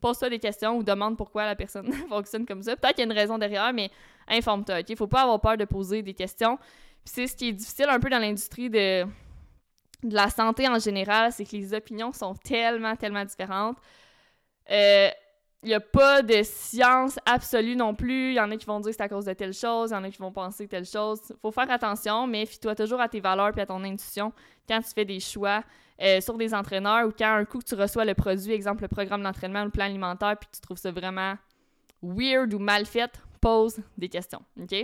pose-toi 0.00 0.30
des 0.30 0.38
questions 0.38 0.78
ou 0.78 0.82
demande 0.82 1.18
pourquoi 1.18 1.44
la 1.44 1.56
personne 1.56 1.92
fonctionne 2.08 2.46
comme 2.46 2.62
ça. 2.62 2.76
Peut-être 2.76 2.94
qu'il 2.94 3.04
y 3.04 3.08
a 3.08 3.12
une 3.12 3.18
raison 3.18 3.36
derrière, 3.36 3.74
mais 3.74 3.90
informe-toi, 4.26 4.80
OK? 4.80 4.96
Faut 4.96 5.06
pas 5.06 5.22
avoir 5.22 5.38
peur 5.38 5.58
de 5.58 5.66
poser 5.66 6.00
des 6.02 6.14
questions. 6.14 6.58
c'est 7.04 7.26
ce 7.26 7.36
qui 7.36 7.48
est 7.48 7.52
difficile 7.52 7.90
un 7.90 8.00
peu 8.00 8.08
dans 8.08 8.18
l'industrie 8.18 8.70
de, 8.70 9.04
de 10.02 10.14
la 10.14 10.30
santé 10.30 10.68
en 10.68 10.78
général, 10.78 11.32
c'est 11.32 11.44
que 11.44 11.56
les 11.56 11.74
opinions 11.74 12.12
sont 12.12 12.34
tellement, 12.34 12.96
tellement 12.96 13.24
différentes. 13.24 13.76
Il 14.68 14.74
euh, 14.74 15.08
n'y 15.64 15.74
a 15.74 15.80
pas 15.80 16.22
de 16.22 16.42
science 16.42 17.18
absolue 17.26 17.76
non 17.76 17.94
plus. 17.94 18.30
Il 18.30 18.34
y 18.34 18.40
en 18.40 18.50
a 18.50 18.56
qui 18.56 18.66
vont 18.66 18.80
dire 18.80 18.90
que 18.90 18.96
c'est 18.96 19.02
à 19.02 19.08
cause 19.08 19.26
de 19.26 19.32
telle 19.32 19.52
chose, 19.52 19.90
il 19.90 19.94
y 19.94 19.96
en 19.96 20.04
a 20.04 20.10
qui 20.10 20.18
vont 20.18 20.32
penser 20.32 20.66
telle 20.68 20.86
chose. 20.86 21.20
faut 21.42 21.50
faire 21.50 21.70
attention, 21.70 22.26
mais 22.26 22.46
fie-toi 22.46 22.74
toujours 22.74 23.00
à 23.00 23.08
tes 23.08 23.20
valeurs 23.20 23.56
et 23.56 23.60
à 23.60 23.66
ton 23.66 23.82
intuition 23.84 24.32
quand 24.66 24.80
tu 24.80 24.90
fais 24.94 25.04
des 25.04 25.20
choix 25.20 25.62
euh, 26.00 26.20
sur 26.20 26.38
des 26.38 26.54
entraîneurs 26.54 27.06
ou 27.06 27.12
quand 27.16 27.34
un 27.34 27.44
coup 27.44 27.58
que 27.58 27.64
tu 27.64 27.74
reçois 27.74 28.04
le 28.04 28.14
produit, 28.14 28.52
exemple 28.52 28.82
le 28.82 28.88
programme 28.88 29.22
d'entraînement 29.22 29.62
ou 29.62 29.66
le 29.66 29.70
plan 29.70 29.84
alimentaire, 29.84 30.36
puis 30.38 30.48
tu 30.52 30.60
trouves 30.60 30.78
ça 30.78 30.92
vraiment 30.92 31.34
weird 32.02 32.54
ou 32.54 32.58
mal 32.58 32.86
fait, 32.86 33.10
pose 33.40 33.80
des 33.98 34.08
questions. 34.08 34.42
OK? 34.58 34.74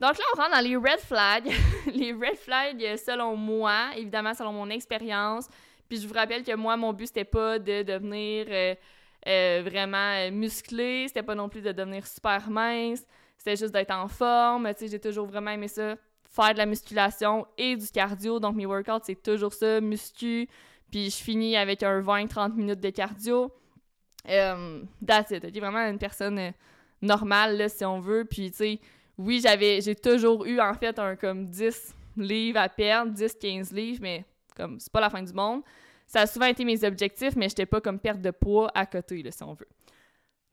Donc 0.00 0.18
là, 0.18 0.24
on 0.34 0.40
rentre 0.40 0.50
dans 0.52 0.60
les 0.60 0.76
red 0.76 1.00
flags. 1.00 1.50
les 1.94 2.12
red 2.12 2.36
flags, 2.36 2.82
euh, 2.82 2.96
selon 2.96 3.36
moi, 3.36 3.90
évidemment, 3.96 4.34
selon 4.34 4.52
mon 4.52 4.68
expérience. 4.70 5.48
Puis 5.88 6.00
je 6.00 6.08
vous 6.08 6.14
rappelle 6.14 6.42
que 6.42 6.54
moi, 6.54 6.76
mon 6.76 6.92
but, 6.92 7.06
c'était 7.06 7.24
pas 7.24 7.58
de 7.58 7.82
devenir 7.82 8.46
euh, 8.48 8.74
euh, 9.26 9.62
vraiment 9.64 10.30
musclé, 10.30 11.06
c'était 11.08 11.22
pas 11.22 11.34
non 11.34 11.48
plus 11.48 11.62
de 11.62 11.72
devenir 11.72 12.06
super 12.06 12.50
mince, 12.50 13.06
c'était 13.38 13.56
juste 13.56 13.72
d'être 13.72 13.92
en 13.92 14.08
forme. 14.08 14.68
Tu 14.74 14.80
sais, 14.80 14.88
j'ai 14.88 15.00
toujours 15.00 15.26
vraiment 15.26 15.52
aimé 15.52 15.68
ça, 15.68 15.94
faire 16.28 16.52
de 16.52 16.58
la 16.58 16.66
musculation 16.66 17.46
et 17.56 17.76
du 17.76 17.86
cardio. 17.88 18.40
Donc 18.40 18.56
mes 18.56 18.66
workouts, 18.66 19.04
c'est 19.04 19.22
toujours 19.22 19.52
ça, 19.52 19.80
muscu. 19.80 20.48
Puis 20.90 21.10
je 21.10 21.16
finis 21.16 21.56
avec 21.56 21.82
un 21.82 22.00
20-30 22.00 22.54
minutes 22.54 22.80
de 22.80 22.90
cardio. 22.90 23.52
that's 24.26 25.30
it. 25.30 25.56
Vraiment 25.58 25.88
une 25.88 25.98
personne 25.98 26.52
normale, 27.04 27.56
là, 27.56 27.68
si 27.68 27.84
on 27.84 28.00
veut. 28.00 28.24
Puis, 28.24 28.50
tu 28.50 28.56
sais, 28.56 28.80
oui, 29.18 29.40
j'avais 29.42 29.80
j'ai 29.80 29.94
toujours 29.94 30.44
eu 30.44 30.60
en 30.60 30.74
fait 30.74 30.98
un 30.98 31.16
comme 31.16 31.46
10 31.46 31.94
livres 32.16 32.58
à 32.58 32.68
perdre, 32.68 33.12
10 33.12 33.36
15 33.40 33.72
livres, 33.72 34.00
mais 34.02 34.24
comme 34.56 34.78
c'est 34.80 34.92
pas 34.92 35.00
la 35.00 35.10
fin 35.10 35.22
du 35.22 35.32
monde. 35.32 35.62
Ça 36.06 36.20
a 36.20 36.26
souvent 36.26 36.46
été 36.46 36.64
mes 36.64 36.84
objectifs, 36.84 37.34
mais 37.36 37.48
j'étais 37.48 37.66
pas 37.66 37.80
comme 37.80 37.98
perte 37.98 38.20
de 38.20 38.30
poids 38.30 38.70
à 38.74 38.86
côté 38.86 39.24
si 39.30 39.42
on 39.42 39.54
veut. 39.54 39.68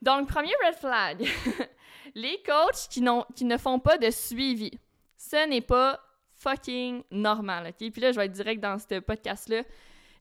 Donc 0.01 0.27
premier 0.27 0.53
red 0.65 0.75
flag. 0.75 1.27
les 2.15 2.41
coachs 2.43 2.87
qui, 2.89 3.03
qui 3.35 3.45
ne 3.45 3.57
font 3.57 3.79
pas 3.79 3.97
de 3.97 4.09
suivi. 4.09 4.71
Ce 5.17 5.47
n'est 5.47 5.61
pas 5.61 5.99
fucking 6.37 7.03
normal, 7.11 7.67
OK? 7.67 7.91
Puis 7.91 8.01
là, 8.01 8.11
je 8.11 8.17
vais 8.17 8.25
être 8.25 8.31
direct 8.31 8.61
dans 8.61 8.77
ce 8.79 8.99
podcast-là. 8.99 9.63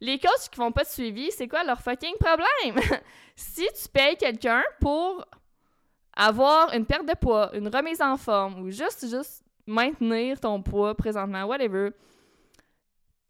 Les 0.00 0.18
coachs 0.18 0.50
qui 0.50 0.56
font 0.56 0.72
pas 0.72 0.84
de 0.84 0.88
suivi, 0.88 1.30
c'est 1.30 1.48
quoi 1.48 1.64
leur 1.64 1.80
fucking 1.80 2.16
problème? 2.18 3.00
si 3.36 3.66
tu 3.66 3.88
payes 3.88 4.16
quelqu'un 4.16 4.62
pour 4.80 5.24
avoir 6.20 6.74
une 6.74 6.84
perte 6.84 7.06
de 7.06 7.14
poids, 7.14 7.50
une 7.56 7.68
remise 7.68 8.02
en 8.02 8.16
forme 8.18 8.60
ou 8.60 8.70
juste, 8.70 9.08
juste 9.08 9.42
maintenir 9.66 10.38
ton 10.38 10.60
poids 10.60 10.94
présentement, 10.94 11.44
whatever, 11.44 11.90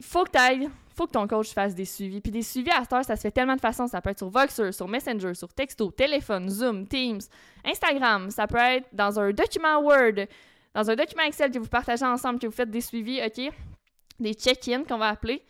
faut 0.02 0.24
que 0.24 0.30
tu 0.30 0.68
faut 0.96 1.06
que 1.06 1.12
ton 1.12 1.26
coach 1.28 1.52
fasse 1.52 1.74
des 1.74 1.84
suivis. 1.84 2.20
Puis 2.20 2.32
des 2.32 2.42
suivis 2.42 2.70
à 2.72 2.80
cette 2.80 2.92
heure, 2.92 3.04
ça 3.04 3.16
se 3.16 3.22
fait 3.22 3.30
tellement 3.30 3.54
de 3.54 3.60
façons. 3.60 3.86
Ça 3.86 4.02
peut 4.02 4.10
être 4.10 4.18
sur 4.18 4.28
Voxer, 4.28 4.72
sur 4.72 4.88
Messenger, 4.88 5.34
sur 5.34 5.48
Texto, 5.54 5.90
téléphone, 5.90 6.50
Zoom, 6.50 6.86
Teams, 6.86 7.20
Instagram. 7.64 8.30
Ça 8.30 8.46
peut 8.46 8.58
être 8.58 8.88
dans 8.92 9.18
un 9.18 9.30
document 9.30 9.78
Word, 9.80 10.26
dans 10.74 10.90
un 10.90 10.96
document 10.96 11.22
Excel 11.22 11.52
que 11.52 11.58
vous 11.58 11.68
partagez 11.68 12.04
ensemble, 12.04 12.38
que 12.38 12.46
vous 12.46 12.52
faites 12.52 12.70
des 12.70 12.80
suivis, 12.80 13.20
OK? 13.24 13.52
Des 14.18 14.34
check-ins 14.34 14.84
qu'on 14.84 14.98
va 14.98 15.08
appeler 15.08 15.42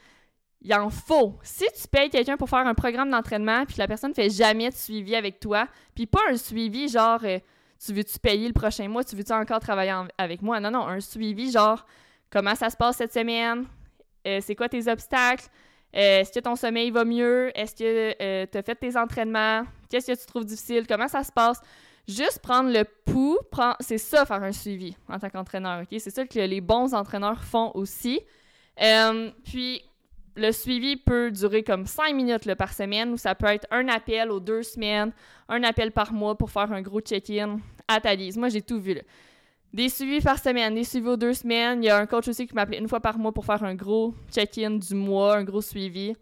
il 0.62 0.74
en 0.74 0.90
faut. 0.90 1.38
Si 1.42 1.64
tu 1.80 1.88
payes 1.88 2.10
quelqu'un 2.10 2.36
pour 2.36 2.48
faire 2.48 2.66
un 2.66 2.74
programme 2.74 3.10
d'entraînement, 3.10 3.64
puis 3.64 3.76
la 3.78 3.86
personne 3.86 4.10
ne 4.10 4.14
fait 4.14 4.30
jamais 4.30 4.68
de 4.68 4.74
suivi 4.74 5.16
avec 5.16 5.40
toi, 5.40 5.66
puis 5.94 6.06
pas 6.06 6.20
un 6.28 6.36
suivi 6.36 6.88
genre 6.88 7.20
euh, 7.24 7.38
tu 7.84 7.94
veux-tu 7.94 8.18
payer 8.18 8.46
le 8.46 8.52
prochain 8.52 8.86
mois, 8.88 9.02
tu 9.02 9.16
veux-tu 9.16 9.32
encore 9.32 9.60
travailler 9.60 9.94
avec 10.18 10.42
moi? 10.42 10.60
Non, 10.60 10.70
non, 10.70 10.86
un 10.86 11.00
suivi 11.00 11.50
genre 11.50 11.86
comment 12.28 12.54
ça 12.54 12.68
se 12.68 12.76
passe 12.76 12.98
cette 12.98 13.12
semaine, 13.12 13.66
euh, 14.26 14.40
c'est 14.42 14.54
quoi 14.54 14.68
tes 14.68 14.86
obstacles, 14.86 15.46
euh, 15.96 16.20
est-ce 16.20 16.30
que 16.30 16.40
ton 16.40 16.56
sommeil 16.56 16.90
va 16.90 17.04
mieux, 17.04 17.50
est-ce 17.58 17.74
que 17.74 18.44
tu 18.44 18.58
as 18.58 18.62
fait 18.62 18.74
tes 18.74 18.96
entraînements, 18.98 19.64
qu'est-ce 19.88 20.12
que 20.12 20.18
tu 20.18 20.26
trouves 20.26 20.44
difficile, 20.44 20.86
comment 20.86 21.08
ça 21.08 21.24
se 21.24 21.32
passe? 21.32 21.60
Juste 22.06 22.40
prendre 22.40 22.70
le 22.70 22.84
pouls, 22.84 23.38
c'est 23.80 23.98
ça 23.98 24.26
faire 24.26 24.42
un 24.42 24.52
suivi 24.52 24.96
en 25.08 25.18
tant 25.18 25.30
qu'entraîneur, 25.30 25.82
OK? 25.82 25.98
C'est 26.00 26.10
ça 26.10 26.26
que 26.26 26.40
les 26.40 26.60
bons 26.60 26.92
entraîneurs 26.92 27.42
font 27.44 27.70
aussi. 27.74 28.20
puis 29.44 29.82
le 30.40 30.52
suivi 30.52 30.96
peut 30.96 31.30
durer 31.30 31.62
comme 31.62 31.86
5 31.86 32.14
minutes 32.14 32.54
par 32.54 32.72
semaine 32.72 33.12
ou 33.12 33.16
ça 33.16 33.34
peut 33.34 33.46
être 33.46 33.66
un 33.70 33.88
appel 33.88 34.30
aux 34.30 34.40
deux 34.40 34.62
semaines, 34.62 35.12
un 35.48 35.62
appel 35.62 35.92
par 35.92 36.12
mois 36.12 36.36
pour 36.36 36.50
faire 36.50 36.72
un 36.72 36.80
gros 36.80 37.00
check-in 37.00 37.58
à 37.86 38.00
ta 38.00 38.14
liste. 38.14 38.38
Moi, 38.38 38.48
j'ai 38.48 38.62
tout 38.62 38.80
vu. 38.80 38.98
Des 39.72 39.88
suivis 39.88 40.20
par 40.20 40.38
semaine, 40.38 40.74
des 40.74 40.84
suivis 40.84 41.08
aux 41.08 41.16
deux 41.16 41.34
semaines. 41.34 41.82
Il 41.82 41.86
y 41.86 41.90
a 41.90 41.98
un 41.98 42.06
coach 42.06 42.26
aussi 42.28 42.46
qui 42.46 42.54
m'appelait 42.54 42.78
une 42.78 42.88
fois 42.88 43.00
par 43.00 43.18
mois 43.18 43.32
pour 43.32 43.44
faire 43.44 43.62
un 43.62 43.74
gros 43.74 44.14
check-in 44.32 44.70
du 44.72 44.94
mois, 44.94 45.36
un 45.36 45.44
gros 45.44 45.60
suivi. 45.60 46.14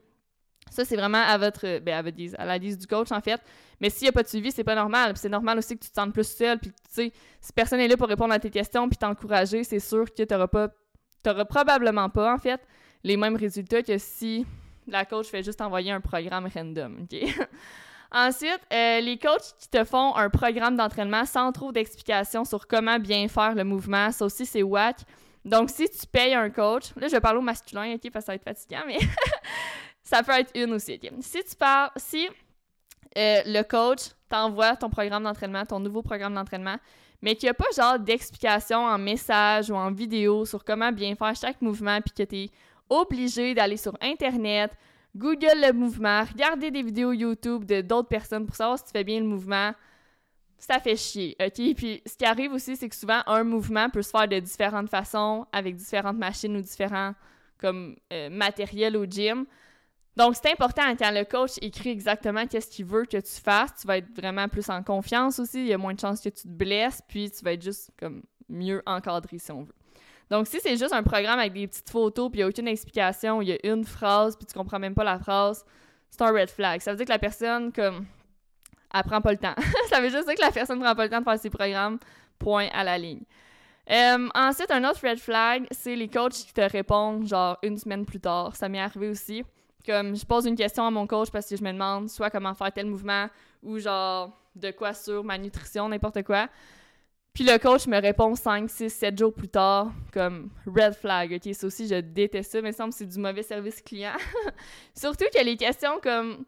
Ça, 0.71 0.85
c'est 0.85 0.97
vraiment 0.97 1.23
à 1.23 1.39
votre, 1.39 1.79
ben, 1.79 2.05
à, 2.39 2.45
la 2.45 2.59
liste 2.59 2.81
du 2.81 2.87
coach, 2.87 3.11
en 3.11 3.21
fait. 3.21 3.41
Mais 3.81 3.89
s'il 3.89 4.05
n'y 4.05 4.09
a 4.09 4.13
pas 4.13 4.23
de 4.23 4.29
suivi, 4.29 4.51
c'est 4.51 4.65
pas 4.65 4.75
normal. 4.75 5.13
c'est 5.17 5.29
normal 5.29 5.59
aussi 5.59 5.79
que 5.79 5.85
tu 5.85 5.91
te 5.91 5.95
sentes 5.95 6.13
plus 6.13 6.29
seul. 6.29 6.59
Puis, 6.59 6.71
tu 6.71 6.77
sais, 6.91 7.13
si 7.41 7.53
personne 7.53 7.79
n'est 7.79 7.89
là 7.89 7.97
pour 7.97 8.09
répondre 8.09 8.35
à 8.35 8.39
tes 8.39 8.51
questions 8.51 8.89
puis 8.89 8.99
t'encourager, 8.99 9.65
c'est 9.65 9.79
sûr 9.79 10.05
que 10.13 10.23
tu 10.23 10.35
n'auras 10.35 10.49
pas, 10.49 10.69
probablement 11.45 12.11
pas, 12.11 12.35
en 12.35 12.39
fait, 12.39 12.61
les 13.05 13.17
mêmes 13.17 13.37
résultats 13.37 13.83
que 13.83 13.99
si 13.99 14.47
la 14.87 15.05
coach 15.05 15.27
fait 15.27 15.43
juste 15.43 15.61
envoyer 15.61 15.93
un 15.93 16.01
programme 16.01 16.49
random. 16.53 17.07
Ensuite, 18.11 18.61
euh, 18.73 19.01
les 19.01 19.19
coachs 19.19 19.55
qui 19.59 19.69
te 19.69 19.85
font 19.85 20.17
un 20.17 20.31
programme 20.31 20.77
d'entraînement 20.77 21.27
sans 21.27 21.53
trop 21.53 21.73
d'explications 21.73 22.45
sur 22.45 22.67
comment 22.67 22.99
bien 22.99 23.29
faire 23.29 23.55
le 23.55 23.65
mouvement, 23.65 24.11
ça 24.11 24.25
aussi 24.25 24.47
c'est 24.47 24.63
whack. 24.63 24.97
Donc, 25.45 25.71
si 25.71 25.89
tu 25.89 26.07
payes 26.07 26.35
un 26.35 26.49
coach, 26.49 26.95
là 26.97 27.07
je 27.07 27.13
vais 27.13 27.21
parler 27.21 27.39
au 27.39 27.43
masculin, 27.43 27.95
ok, 27.95 28.11
parce 28.11 28.25
que 28.25 28.27
ça 28.27 28.33
va 28.33 28.37
être 28.37 28.45
fatigant, 28.45 28.83
mais 28.87 28.99
ça 30.03 30.23
peut 30.23 30.33
être 30.33 30.51
une 30.55 30.73
aussi. 30.73 30.99
Si 31.21 31.45
tu 31.45 31.57
parles, 31.57 31.91
si 31.97 32.29
euh, 33.17 33.43
le 33.45 33.63
coach 33.63 34.11
t'envoie 34.29 34.77
ton 34.77 34.89
programme 34.89 35.25
d'entraînement, 35.25 35.65
ton 35.67 35.81
nouveau 35.81 36.03
programme 36.03 36.35
d'entraînement, 36.35 36.77
mais 37.21 37.35
qu'il 37.35 37.47
n'y 37.47 37.51
a 37.51 37.55
pas 37.55 37.67
genre 37.77 37.99
d'explication 37.99 38.79
en 38.79 38.99
message 38.99 39.71
ou 39.71 39.75
en 39.75 39.91
vidéo 39.91 40.47
sur 40.47 40.65
comment 40.65 40.93
bien 40.93 41.15
faire 41.15 41.35
chaque 41.35 41.61
mouvement, 41.61 42.01
puis 42.01 42.13
que 42.15 42.23
tu 42.23 42.45
es 42.45 42.51
obligé 42.89 43.55
d'aller 43.55 43.77
sur 43.77 43.97
Internet, 44.01 44.73
Google 45.17 45.61
le 45.63 45.73
mouvement, 45.73 46.23
regarder 46.25 46.71
des 46.71 46.83
vidéos 46.83 47.13
YouTube 47.13 47.65
de 47.65 47.81
d'autres 47.81 48.09
personnes 48.09 48.47
pour 48.47 48.57
savoir 48.57 48.79
si 48.79 48.85
tu 48.85 48.91
fais 48.91 49.05
bien 49.05 49.21
le 49.21 49.27
mouvement. 49.27 49.73
Ça 50.59 50.81
fait 50.81 50.97
chier, 50.97 51.37
OK? 51.41 51.75
Puis 51.77 52.03
ce 52.05 52.17
qui 52.17 52.25
arrive 52.25 52.53
aussi, 52.53 52.77
c'est 52.77 52.89
que 52.89 52.97
souvent, 52.97 53.21
un 53.27 53.45
mouvement 53.45 53.89
peut 53.91 54.03
se 54.03 54.11
faire 54.11 54.27
de 54.27 54.39
différentes 54.41 54.91
façons, 54.91 55.47
avec 55.53 55.77
différentes 55.77 56.19
machines 56.19 56.57
ou 56.57 56.61
différents 56.61 57.15
comme 57.59 57.97
euh, 58.13 58.29
matériels 58.31 58.97
au 58.97 59.05
gym. 59.05 59.47
Donc, 60.17 60.35
c'est 60.35 60.51
important 60.51 60.97
quand 60.97 61.13
le 61.13 61.25
coach 61.25 61.53
écrit 61.63 61.91
exactement 61.91 62.45
qu'est-ce 62.47 62.69
qu'il 62.69 62.87
veut 62.87 63.05
que 63.05 63.19
tu 63.19 63.41
fasses. 63.41 63.73
Tu 63.81 63.87
vas 63.87 63.99
être 63.99 64.13
vraiment 64.17 64.49
plus 64.49 64.69
en 64.69 64.83
confiance 64.83 65.39
aussi. 65.39 65.61
Il 65.61 65.67
y 65.69 65.73
a 65.73 65.79
moins 65.79 65.95
de 65.95 66.01
chances 66.01 66.21
que 66.21 66.29
tu 66.29 66.43
te 66.43 66.49
blesses, 66.49 67.01
puis 67.07 67.31
tu 67.31 67.45
vas 67.45 67.53
être 67.53 67.63
juste 67.63 67.93
comme 67.97 68.23
mieux 68.49 68.83
encadré 68.85 69.39
si 69.39 69.53
on 69.53 69.63
veut. 69.63 69.78
Donc, 70.31 70.47
si 70.47 70.61
c'est 70.61 70.77
juste 70.77 70.93
un 70.93 71.03
programme 71.03 71.39
avec 71.39 71.53
des 71.53 71.67
petites 71.67 71.89
photos, 71.89 72.31
puis 72.31 72.41
il 72.41 72.43
n'y 72.43 72.45
a 72.45 72.49
aucune 72.49 72.69
explication, 72.69 73.41
il 73.41 73.49
y 73.49 73.53
a 73.53 73.73
une 73.73 73.85
phrase, 73.85 74.37
puis 74.37 74.47
tu 74.47 74.55
comprends 74.55 74.79
même 74.79 74.95
pas 74.95 75.05
la 75.05 75.19
phrase, 75.19 75.65
c'est 76.11 76.23
un 76.23 76.33
red 76.33 76.51
flag. 76.51 76.81
Ça 76.81 76.91
veut 76.93 76.97
dire 76.97 77.07
que 77.07 77.13
la 77.13 77.19
personne, 77.19 77.73
comme, 77.73 78.07
elle 78.95 79.03
prend 79.05 79.21
pas 79.21 79.33
le 79.33 79.39
temps. 79.39 79.55
ça 79.89 80.01
veut 80.01 80.11
juste 80.11 80.27
dire 80.27 80.35
que 80.35 80.41
la 80.41 80.53
personne 80.53 80.81
prend 80.81 80.95
pas 80.95 81.05
le 81.05 81.11
temps 81.11 81.21
de 81.21 81.25
faire 81.25 81.39
ses 81.39 81.51
programmes, 81.51 81.99
point 82.39 82.69
à 82.73 82.85
la 82.85 82.99
ligne. 82.99 83.23
Euh, 83.91 84.29
ensuite, 84.35 84.71
un 84.71 84.85
autre 84.85 85.01
red 85.03 85.19
flag, 85.19 85.67
c'est 85.71 85.97
les 85.97 86.09
coachs 86.09 86.33
qui 86.33 86.53
te 86.53 86.61
répondent 86.61 87.27
genre 87.27 87.59
une 87.63 87.79
semaine 87.79 88.05
plus 88.05 88.21
tard. 88.21 88.55
Ça 88.55 88.69
m'est 88.69 88.81
arrivé 88.81 89.09
aussi. 89.09 89.45
Comme 89.87 90.15
je 90.15 90.27
pose 90.27 90.45
une 90.45 90.57
question 90.57 90.87
à 90.87 90.91
mon 90.91 91.07
coach 91.07 91.31
parce 91.31 91.49
que 91.49 91.57
je 91.57 91.63
me 91.63 91.73
demande 91.73 92.11
soit 92.11 92.29
comment 92.29 92.53
faire 92.53 92.71
tel 92.73 92.87
mouvement 92.87 93.29
ou 93.63 93.79
genre 93.79 94.39
de 94.55 94.71
quoi 94.73 94.93
sur 94.93 95.25
ma 95.25 95.39
nutrition, 95.39 95.89
n'importe 95.89 96.23
quoi. 96.23 96.49
Puis 97.39 97.47
le 97.47 97.57
coach 97.59 97.87
me 97.87 98.01
répond 98.01 98.35
5, 98.35 98.69
6, 98.69 98.91
7 98.91 99.17
jours 99.17 99.33
plus 99.33 99.47
tard, 99.47 99.93
comme 100.13 100.51
red 100.67 100.93
flag. 100.93 101.33
OK, 101.35 101.55
ça 101.55 101.69
aussi, 101.69 101.87
je 101.87 102.01
déteste 102.01 102.51
ça, 102.51 102.61
mais 102.61 102.73
ça 102.73 102.85
me 102.85 102.91
semble 102.91 102.93
que 102.93 102.99
c'est 102.99 103.07
du 103.07 103.21
mauvais 103.21 103.45
service 103.45 103.81
client. 103.81 104.17
Surtout 104.93 105.27
que 105.33 105.45
les 105.45 105.57
questions 105.57 106.01
comme. 106.03 106.45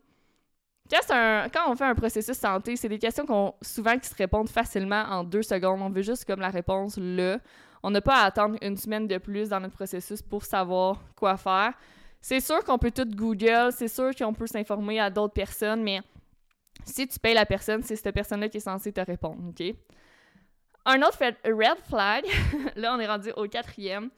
Quand, 0.91 1.71
on 1.71 1.77
fait 1.77 1.85
un 1.85 1.95
processus 1.95 2.37
santé, 2.37 2.75
c'est 2.75 2.89
des 2.89 2.99
questions 2.99 3.25
qu'on 3.25 3.55
souvent 3.63 3.97
qui 4.01 4.09
se 4.09 4.17
répondent 4.17 4.49
facilement 4.49 5.05
en 5.09 5.23
deux 5.23 5.45
secondes. 5.45 5.81
On 5.81 5.91
veut 5.91 6.03
juste 6.03 6.25
comme 6.25 6.41
la 6.41 6.51
réponse 6.51 6.99
là. 6.99 7.39
On 7.85 7.93
n'a 7.93 8.01
pas 8.01 8.23
à 8.23 8.25
attendre 8.25 8.57
une 8.61 8.77
semaine 8.77 9.07
de 9.07 9.19
plus 9.19 9.49
dans 9.49 9.61
notre 9.61 9.75
processus 9.75 10.21
pour 10.21 10.45
savoir 10.45 11.05
quoi 11.15 11.37
faire. 11.37 11.73
c'est 12.21 12.41
sûr 12.41 12.65
qu'on 12.65 12.79
peut 12.79 12.91
tout 12.91 13.07
Google, 13.07 13.71
c'est 13.71 13.87
sûr 13.87 14.13
qu'on 14.17 14.35
peut 14.35 14.49
s'informer 14.49 14.99
à 14.99 15.09
d'autres 15.09 15.35
personnes, 15.35 15.85
mais 15.85 16.01
si 16.85 17.07
tu 17.07 17.21
payes 17.21 17.35
la 17.35 17.47
personne, 17.47 17.85
c'est 17.85 17.95
cette 17.95 18.13
personne-là 18.13 18.49
qui 18.49 18.57
est 18.57 18.61
censée 18.61 18.93
te 18.93 19.01
répondre, 19.01 19.41
OK? 19.51 19.77
Un 20.87 21.03
autre 21.03 21.19
red 21.45 21.79
flag, 21.89 22.25
là 22.77 22.95
on 22.95 23.01
est 23.01 23.07
rendu 23.07 23.31
au 23.37 23.47
quatrième, 23.47 24.11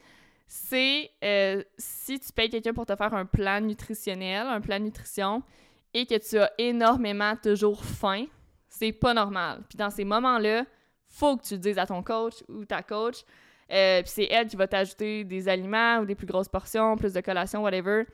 c'est 0.46 1.10
euh, 1.24 1.62
si 1.78 2.20
tu 2.20 2.32
payes 2.32 2.50
quelqu'un 2.50 2.72
pour 2.72 2.86
te 2.86 2.94
faire 2.94 3.14
un 3.14 3.24
plan 3.24 3.60
nutritionnel, 3.60 4.46
un 4.46 4.60
plan 4.60 4.78
nutrition, 4.78 5.42
et 5.94 6.06
que 6.06 6.16
tu 6.18 6.38
as 6.38 6.52
énormément 6.58 7.34
toujours 7.36 7.84
faim, 7.84 8.26
c'est 8.68 8.92
pas 8.92 9.14
normal. 9.14 9.62
Puis 9.68 9.76
dans 9.76 9.90
ces 9.90 10.04
moments-là, 10.04 10.64
faut 11.08 11.36
que 11.36 11.44
tu 11.44 11.58
dises 11.58 11.78
à 11.78 11.86
ton 11.86 12.02
coach 12.02 12.42
ou 12.48 12.64
ta 12.64 12.82
coach. 12.82 13.24
Euh, 13.70 14.02
puis 14.02 14.10
c'est 14.10 14.28
elle 14.30 14.46
qui 14.46 14.56
va 14.56 14.66
t'ajouter 14.66 15.24
des 15.24 15.48
aliments 15.48 15.98
ou 15.98 16.06
des 16.06 16.14
plus 16.14 16.26
grosses 16.26 16.48
portions, 16.48 16.96
plus 16.96 17.12
de 17.12 17.20
collations, 17.20 17.62
whatever. 17.62 18.04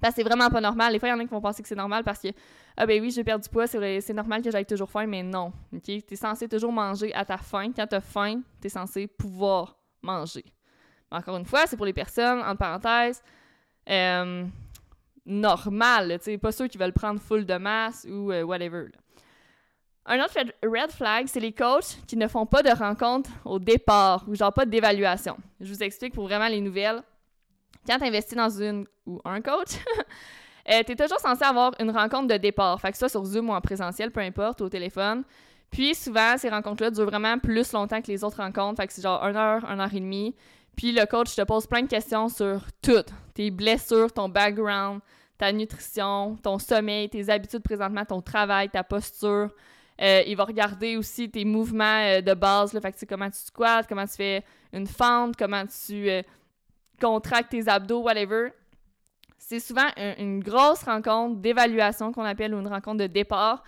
Parce 0.00 0.14
que 0.14 0.22
c'est 0.22 0.28
vraiment 0.28 0.48
pas 0.48 0.60
normal. 0.60 0.92
Des 0.92 0.98
fois, 0.98 1.08
il 1.08 1.12
y 1.12 1.14
en 1.14 1.18
a 1.18 1.24
qui 1.24 1.30
vont 1.30 1.40
penser 1.40 1.62
que 1.62 1.68
c'est 1.68 1.74
normal 1.74 2.04
parce 2.04 2.20
que, 2.20 2.28
ah 2.76 2.86
ben 2.86 3.00
oui, 3.02 3.10
je 3.10 3.20
perds 3.20 3.38
du 3.38 3.48
poids, 3.48 3.66
c'est 3.66 4.12
normal 4.14 4.42
que 4.42 4.50
j'aille 4.50 4.64
toujours 4.64 4.90
faim, 4.90 5.06
mais 5.06 5.22
non. 5.22 5.52
OK? 5.74 5.82
T'es 5.82 6.16
censé 6.16 6.48
toujours 6.48 6.72
manger 6.72 7.12
à 7.14 7.24
ta 7.24 7.36
faim. 7.36 7.72
Quand 7.76 7.86
t'as 7.86 8.00
faim, 8.00 8.40
t'es 8.60 8.70
censé 8.70 9.06
pouvoir 9.06 9.76
manger. 10.02 10.44
Encore 11.10 11.36
une 11.36 11.44
fois, 11.44 11.66
c'est 11.66 11.76
pour 11.76 11.86
les 11.86 11.92
personnes, 11.92 12.40
entre 12.40 12.58
parenthèses, 12.58 13.22
euh, 13.88 14.46
normales, 15.26 16.18
tu 16.18 16.24
sais, 16.24 16.38
pas 16.38 16.52
ceux 16.52 16.68
qui 16.68 16.78
veulent 16.78 16.92
prendre 16.92 17.20
full 17.20 17.44
de 17.44 17.56
masse 17.56 18.06
ou 18.08 18.32
euh, 18.32 18.42
whatever. 18.42 18.86
Un 20.06 20.18
autre 20.24 20.34
red 20.62 20.90
flag, 20.90 21.26
c'est 21.26 21.40
les 21.40 21.52
coachs 21.52 21.98
qui 22.06 22.16
ne 22.16 22.26
font 22.26 22.46
pas 22.46 22.62
de 22.62 22.70
rencontre 22.70 23.30
au 23.44 23.58
départ 23.58 24.24
ou 24.28 24.34
genre 24.34 24.52
pas 24.52 24.64
d'évaluation. 24.64 25.36
Je 25.60 25.72
vous 25.72 25.82
explique 25.82 26.14
pour 26.14 26.24
vraiment 26.24 26.48
les 26.48 26.60
nouvelles. 26.60 27.02
Quand 27.86 27.98
tu 27.98 28.04
investis 28.04 28.36
dans 28.36 28.50
une 28.50 28.86
ou 29.06 29.20
un 29.24 29.40
coach, 29.40 29.70
euh, 30.70 30.82
tu 30.84 30.92
es 30.92 30.96
toujours 30.96 31.20
censé 31.20 31.44
avoir 31.44 31.72
une 31.80 31.90
rencontre 31.90 32.28
de 32.28 32.36
départ. 32.36 32.80
Fait 32.80 32.92
que 32.92 32.98
soit 32.98 33.08
sur 33.08 33.24
Zoom 33.24 33.50
ou 33.50 33.52
en 33.52 33.60
présentiel, 33.60 34.10
peu 34.10 34.20
importe, 34.20 34.60
au 34.60 34.68
téléphone. 34.68 35.24
Puis 35.70 35.94
souvent, 35.94 36.36
ces 36.36 36.48
rencontres-là 36.48 36.90
durent 36.90 37.06
vraiment 37.06 37.38
plus 37.38 37.72
longtemps 37.72 38.02
que 38.02 38.08
les 38.08 38.24
autres 38.24 38.38
rencontres. 38.42 38.80
Fait 38.80 38.86
que 38.86 38.92
c'est 38.92 39.02
genre 39.02 39.22
une 39.22 39.36
heure, 39.36 39.64
une 39.64 39.80
heure 39.80 39.94
et 39.94 40.00
demie. 40.00 40.34
Puis 40.76 40.92
le 40.92 41.06
coach 41.06 41.34
te 41.34 41.42
pose 41.42 41.66
plein 41.66 41.82
de 41.82 41.88
questions 41.88 42.28
sur 42.28 42.62
tout. 42.82 43.04
Tes 43.34 43.50
blessures, 43.50 44.12
ton 44.12 44.28
background, 44.28 45.00
ta 45.38 45.52
nutrition, 45.52 46.36
ton 46.42 46.58
sommeil, 46.58 47.08
tes 47.08 47.30
habitudes 47.30 47.62
présentement, 47.62 48.04
ton 48.04 48.20
travail, 48.20 48.68
ta 48.68 48.82
posture. 48.84 49.50
Euh, 50.00 50.22
il 50.26 50.36
va 50.36 50.44
regarder 50.44 50.96
aussi 50.96 51.30
tes 51.30 51.44
mouvements 51.44 52.02
euh, 52.02 52.20
de 52.22 52.32
base, 52.32 52.72
là, 52.72 52.80
fait 52.80 52.92
que, 52.92 53.04
comment 53.04 53.28
tu 53.28 53.38
squats, 53.38 53.82
comment 53.86 54.06
tu 54.06 54.14
fais 54.14 54.42
une 54.72 54.86
fente, 54.86 55.36
comment 55.36 55.64
tu 55.66 56.08
contractes 57.00 57.50
tes 57.50 57.68
abdos, 57.68 58.02
whatever. 58.02 58.50
C'est 59.38 59.60
souvent 59.60 59.88
une 60.18 60.40
grosse 60.40 60.82
rencontre 60.84 61.40
d'évaluation 61.40 62.12
qu'on 62.12 62.24
appelle 62.24 62.54
ou 62.54 62.60
une 62.60 62.68
rencontre 62.68 62.98
de 62.98 63.06
départ. 63.06 63.64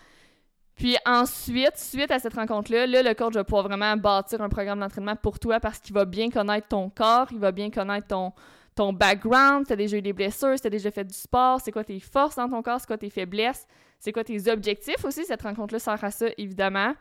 Puis 0.74 0.96
ensuite, 1.04 1.76
suite 1.76 2.10
à 2.10 2.18
cette 2.18 2.34
rencontre-là, 2.34 2.86
là, 2.86 3.02
le 3.02 3.14
coach 3.14 3.34
va 3.34 3.44
pouvoir 3.44 3.64
vraiment 3.64 3.96
bâtir 3.96 4.40
un 4.40 4.48
programme 4.48 4.80
d'entraînement 4.80 5.16
pour 5.16 5.38
toi 5.38 5.60
parce 5.60 5.78
qu'il 5.78 5.94
va 5.94 6.04
bien 6.04 6.30
connaître 6.30 6.68
ton 6.68 6.88
corps, 6.88 7.26
il 7.30 7.38
va 7.38 7.52
bien 7.52 7.70
connaître 7.70 8.06
ton, 8.06 8.32
ton 8.74 8.92
background, 8.92 9.66
tu 9.66 9.72
as 9.72 9.76
déjà 9.76 9.98
eu 9.98 10.02
des 10.02 10.12
blessures, 10.12 10.58
tu 10.60 10.66
as 10.66 10.70
déjà 10.70 10.90
fait 10.90 11.04
du 11.04 11.14
sport, 11.14 11.60
c'est 11.60 11.72
quoi 11.72 11.84
tes 11.84 12.00
forces 12.00 12.36
dans 12.36 12.48
ton 12.48 12.62
corps, 12.62 12.80
c'est 12.80 12.86
quoi 12.86 12.98
tes 12.98 13.10
faiblesses, 13.10 13.66
c'est 13.98 14.12
quoi 14.12 14.24
tes 14.24 14.50
objectifs 14.50 15.04
aussi. 15.04 15.24
Cette 15.24 15.42
rencontre-là 15.42 15.78
sert 15.78 16.02
à 16.02 16.10
ça, 16.10 16.26
évidemment. 16.38 16.94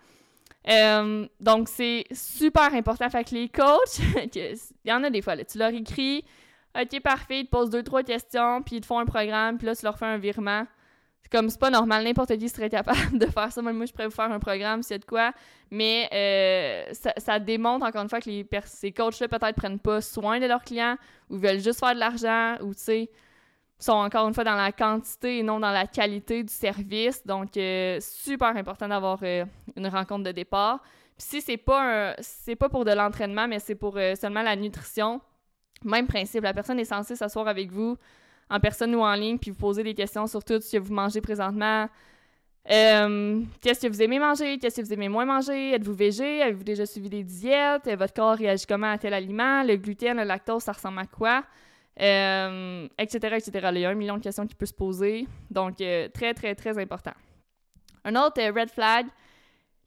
Euh, 0.69 1.27
donc, 1.39 1.67
c'est 1.69 2.05
super 2.11 2.73
important. 2.73 3.09
Fait 3.09 3.23
que 3.23 3.35
les 3.35 3.49
coachs, 3.49 3.99
il 4.35 4.57
y 4.85 4.93
en 4.93 5.03
a 5.03 5.09
des 5.09 5.21
fois, 5.21 5.35
là, 5.35 5.43
tu 5.43 5.57
leur 5.57 5.69
écris, 5.69 6.23
OK, 6.79 6.99
parfait, 7.01 7.41
ils 7.41 7.45
te 7.45 7.49
posent 7.49 7.69
deux, 7.69 7.83
trois 7.83 8.03
questions, 8.03 8.61
puis 8.61 8.77
ils 8.77 8.81
te 8.81 8.85
font 8.85 8.99
un 8.99 9.05
programme, 9.05 9.57
puis 9.57 9.67
là, 9.67 9.75
tu 9.75 9.83
leur 9.83 9.97
fais 9.97 10.05
un 10.05 10.17
virement. 10.17 10.65
C'est 11.23 11.31
comme, 11.31 11.49
c'est 11.49 11.59
pas 11.59 11.69
normal, 11.69 12.03
n'importe 12.03 12.37
qui 12.37 12.49
serait 12.49 12.69
capable 12.69 12.99
de 13.17 13.25
faire 13.25 13.51
ça. 13.51 13.61
Moi, 13.61 13.73
je 13.85 13.91
pourrais 13.91 14.07
vous 14.07 14.15
faire 14.15 14.31
un 14.31 14.39
programme 14.39 14.83
s'il 14.83 14.93
y 14.93 14.95
a 14.95 14.99
de 14.99 15.05
quoi. 15.05 15.33
Mais 15.69 16.09
euh, 16.13 16.93
ça, 17.17 17.39
démontre 17.39 17.85
encore 17.85 18.01
une 18.03 18.09
fois 18.09 18.19
que 18.19 18.29
les 18.29 18.47
ces 18.65 18.91
coachs-là 18.91 19.27
peut-être 19.27 19.55
prennent 19.55 19.79
pas 19.79 20.01
soin 20.01 20.39
de 20.39 20.45
leurs 20.45 20.63
clients 20.63 20.97
ou 21.29 21.37
veulent 21.37 21.59
juste 21.59 21.79
faire 21.79 21.93
de 21.93 21.99
l'argent 21.99 22.55
ou, 22.61 22.73
tu 22.73 22.81
sais, 22.81 23.09
sont 23.85 23.93
encore 23.93 24.27
une 24.27 24.33
fois 24.33 24.43
dans 24.43 24.55
la 24.55 24.71
quantité 24.71 25.39
et 25.39 25.43
non 25.43 25.59
dans 25.59 25.71
la 25.71 25.87
qualité 25.87 26.43
du 26.43 26.53
service. 26.53 27.25
Donc, 27.25 27.57
euh, 27.57 27.99
super 27.99 28.55
important 28.55 28.87
d'avoir 28.87 29.19
euh, 29.23 29.45
une 29.75 29.87
rencontre 29.87 30.23
de 30.23 30.31
départ. 30.31 30.79
Puis 31.17 31.27
si 31.27 31.41
c'est 31.41 31.57
pas 31.57 32.15
pas 32.59 32.69
pour 32.69 32.85
de 32.85 32.91
l'entraînement, 32.91 33.47
mais 33.47 33.59
c'est 33.59 33.75
pour 33.75 33.97
seulement 34.19 34.41
la 34.41 34.55
nutrition, 34.55 35.21
même 35.83 36.07
principe. 36.07 36.43
La 36.43 36.53
personne 36.53 36.79
est 36.79 36.85
censée 36.85 37.15
s'asseoir 37.15 37.47
avec 37.47 37.71
vous 37.71 37.97
en 38.51 38.59
personne 38.59 38.93
ou 38.95 39.01
en 39.01 39.13
ligne, 39.13 39.37
puis 39.37 39.51
vous 39.51 39.57
poser 39.57 39.81
des 39.81 39.93
questions 39.93 40.27
sur 40.27 40.43
tout 40.43 40.59
ce 40.59 40.77
que 40.77 40.81
vous 40.81 40.93
mangez 40.93 41.21
présentement. 41.21 41.87
Euh, 42.69 43.41
qu'est-ce 43.61 43.87
que 43.87 43.87
vous 43.87 44.01
aimez 44.01 44.19
manger? 44.19 44.59
Qu'est-ce 44.59 44.81
que 44.81 44.85
vous 44.85 44.93
aimez 44.93 45.09
moins 45.09 45.25
manger? 45.25 45.73
Êtes-vous 45.73 45.93
végé? 45.93 46.43
Avez-vous 46.43 46.63
déjà 46.63 46.85
suivi 46.85 47.09
des 47.09 47.23
diètes? 47.23 47.89
Votre 47.97 48.13
corps 48.13 48.35
réagit 48.35 48.65
comment 48.67 48.91
à 48.91 48.97
tel 48.97 49.13
aliment? 49.13 49.63
Le 49.63 49.77
gluten, 49.77 50.17
le 50.17 50.23
lactose, 50.23 50.63
ça 50.63 50.73
ressemble 50.73 50.99
à 50.99 51.05
quoi? 51.05 51.43
Euh, 51.99 52.87
etc., 52.97 53.35
etc. 53.35 53.69
Il 53.73 53.79
y 53.81 53.85
a 53.85 53.89
un 53.89 53.95
million 53.95 54.17
de 54.17 54.23
questions 54.23 54.47
qui 54.47 54.55
peuvent 54.55 54.69
se 54.69 54.73
poser. 54.73 55.27
Donc, 55.49 55.81
euh, 55.81 56.07
très, 56.09 56.33
très, 56.33 56.55
très 56.55 56.77
important. 56.79 57.13
Un 58.03 58.15
autre 58.15 58.41
red 58.41 58.69
flag, 58.69 59.07